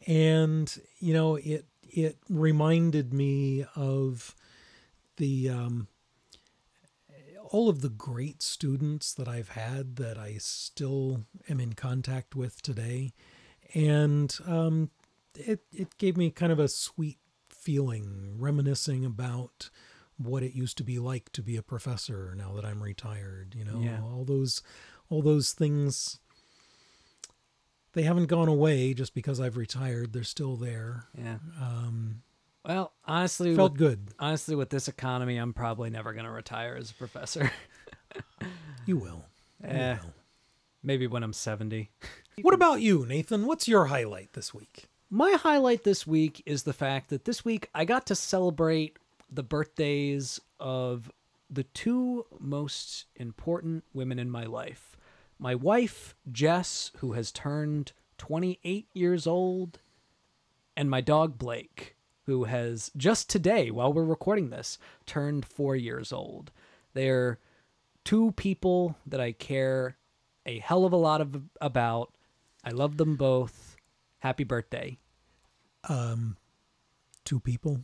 and 0.07 0.81
you 0.99 1.13
know 1.15 1.37
it 1.37 1.67
it 1.89 2.19
reminded 2.29 3.13
me 3.13 3.65
of 3.75 4.35
the 5.17 5.49
um, 5.49 5.89
all 7.51 7.69
of 7.69 7.81
the 7.81 7.89
great 7.89 8.43
students 8.43 9.13
that 9.15 9.27
I've 9.29 9.51
had 9.51 9.97
that 9.97 10.17
I 10.17 10.37
still 10.39 11.25
am 11.49 11.59
in 11.61 11.73
contact 11.73 12.35
with 12.37 12.63
today, 12.63 13.13
and 13.75 14.37
um, 14.47 14.91
it 15.35 15.61
it 15.73 15.99
gave 15.99 16.17
me 16.17 16.31
kind 16.31 16.53
of 16.53 16.59
a 16.59 16.69
sweet 16.69 17.19
feeling, 17.49 18.37
reminiscing 18.39 19.05
about 19.05 19.71
what 20.17 20.43
it 20.43 20.55
used 20.55 20.77
to 20.79 20.85
be 20.85 20.99
like 20.99 21.33
to 21.33 21.43
be 21.43 21.57
a 21.57 21.63
professor 21.63 22.35
now 22.37 22.53
that 22.55 22.65
I'm 22.65 22.83
retired. 22.83 23.55
You 23.57 23.65
know, 23.65 23.81
Yeah. 23.83 24.01
all 24.03 24.25
those 24.25 24.63
all 25.09 25.23
those 25.23 25.53
things 25.53 26.21
they 27.93 28.03
haven't 28.03 28.27
gone 28.27 28.49
away 28.49 28.95
just 28.95 29.15
because 29.15 29.41
I've 29.41 29.57
retired. 29.57 30.13
They're 30.13 30.23
still 30.25 30.57
there. 30.57 31.05
Yeah. 31.19 31.37
Um, 31.61 32.23
Well, 32.65 32.93
honestly, 33.05 33.55
felt 33.57 33.73
with, 33.73 33.79
good. 33.79 34.09
honestly, 34.19 34.55
with 34.55 34.71
this 34.71 34.89
economy, 34.89 35.37
I'm 35.37 35.53
probably 35.53 35.91
never 35.91 36.13
going 36.13 36.25
to 36.27 36.31
retire 36.31 36.77
as 36.79 36.91
a 36.91 36.95
professor. 36.95 37.51
You 38.87 38.97
will. 38.97 39.25
Will. 39.63 39.99
maybe 40.83 41.07
when 41.07 41.23
I'm 41.23 41.33
70. 41.33 41.91
What 42.43 42.55
about 42.55 42.81
you, 42.81 43.05
Nathan? 43.07 43.45
What's 43.45 43.69
your 43.69 43.85
highlight 43.87 44.33
this 44.33 44.55
week? 44.55 44.87
My 45.11 45.33
highlight 45.33 45.85
this 45.85 46.07
week 46.07 46.43
is 46.47 46.63
the 46.63 46.73
fact 46.73 47.11
that 47.11 47.27
this 47.27 47.45
week 47.45 47.69
I 47.75 47.85
got 47.85 48.07
to 48.07 48.15
celebrate 48.15 48.97
the 49.31 49.43
birthdays 49.43 50.41
of 50.59 51.13
the 51.51 51.65
two 51.65 52.25
most 52.39 53.05
important 53.17 53.85
women 53.93 54.19
in 54.19 54.31
my 54.31 54.45
life. 54.45 54.90
My 55.41 55.55
wife, 55.55 56.15
Jess, 56.31 56.91
who 56.99 57.15
has 57.15 57.33
turned 57.33 57.93
28 58.19 58.89
years 58.93 59.27
old, 59.27 59.79
and 60.77 60.91
my 60.91 61.01
dog, 61.01 61.39
Blake, 61.39 61.97
who 62.27 62.45
has 62.45 62.91
just 62.95 63.31
today, 63.31 63.71
while 63.71 63.91
we're 63.91 64.05
recording 64.05 64.51
this, 64.51 64.77
turned 65.07 65.47
four 65.47 65.75
years 65.75 66.13
old. 66.13 66.53
They're 66.93 67.39
two 68.05 68.33
people 68.33 68.97
that 69.07 69.21
I 69.21 69.33
care 69.33 69.97
a 70.45 70.59
hell 70.59 70.85
of 70.85 70.93
a 70.93 70.97
lot 70.97 71.23
of, 71.23 71.43
about. 71.59 72.13
I 72.63 72.71
love 72.71 72.99
them 72.99 73.17
both. 73.17 73.77
Happy 74.19 74.45
birthday. 74.45 74.99
Um, 75.89 76.37
two 77.25 77.41
people. 77.41 77.81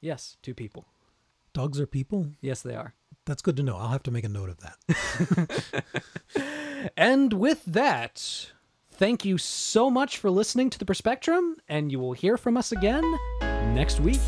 Yes, 0.00 0.38
two 0.42 0.54
people. 0.54 0.86
Dogs 1.52 1.78
are 1.78 1.86
people. 1.86 2.28
Yes, 2.40 2.62
they 2.62 2.74
are. 2.74 2.94
That's 3.26 3.42
good 3.42 3.56
to 3.58 3.62
know. 3.62 3.76
I'll 3.76 3.88
have 3.88 4.02
to 4.04 4.10
make 4.10 4.24
a 4.24 4.28
note 4.28 4.48
of 4.48 4.58
that. 4.60 5.64
And 6.96 7.32
with 7.32 7.64
that, 7.66 8.50
thank 8.90 9.24
you 9.24 9.38
so 9.38 9.90
much 9.90 10.18
for 10.18 10.30
listening 10.30 10.70
to 10.70 10.78
the 10.78 10.84
Perspectrum, 10.84 11.56
and 11.68 11.90
you 11.90 11.98
will 11.98 12.12
hear 12.12 12.36
from 12.36 12.56
us 12.56 12.72
again 12.72 13.04
next 13.74 14.00
week. 14.00 14.20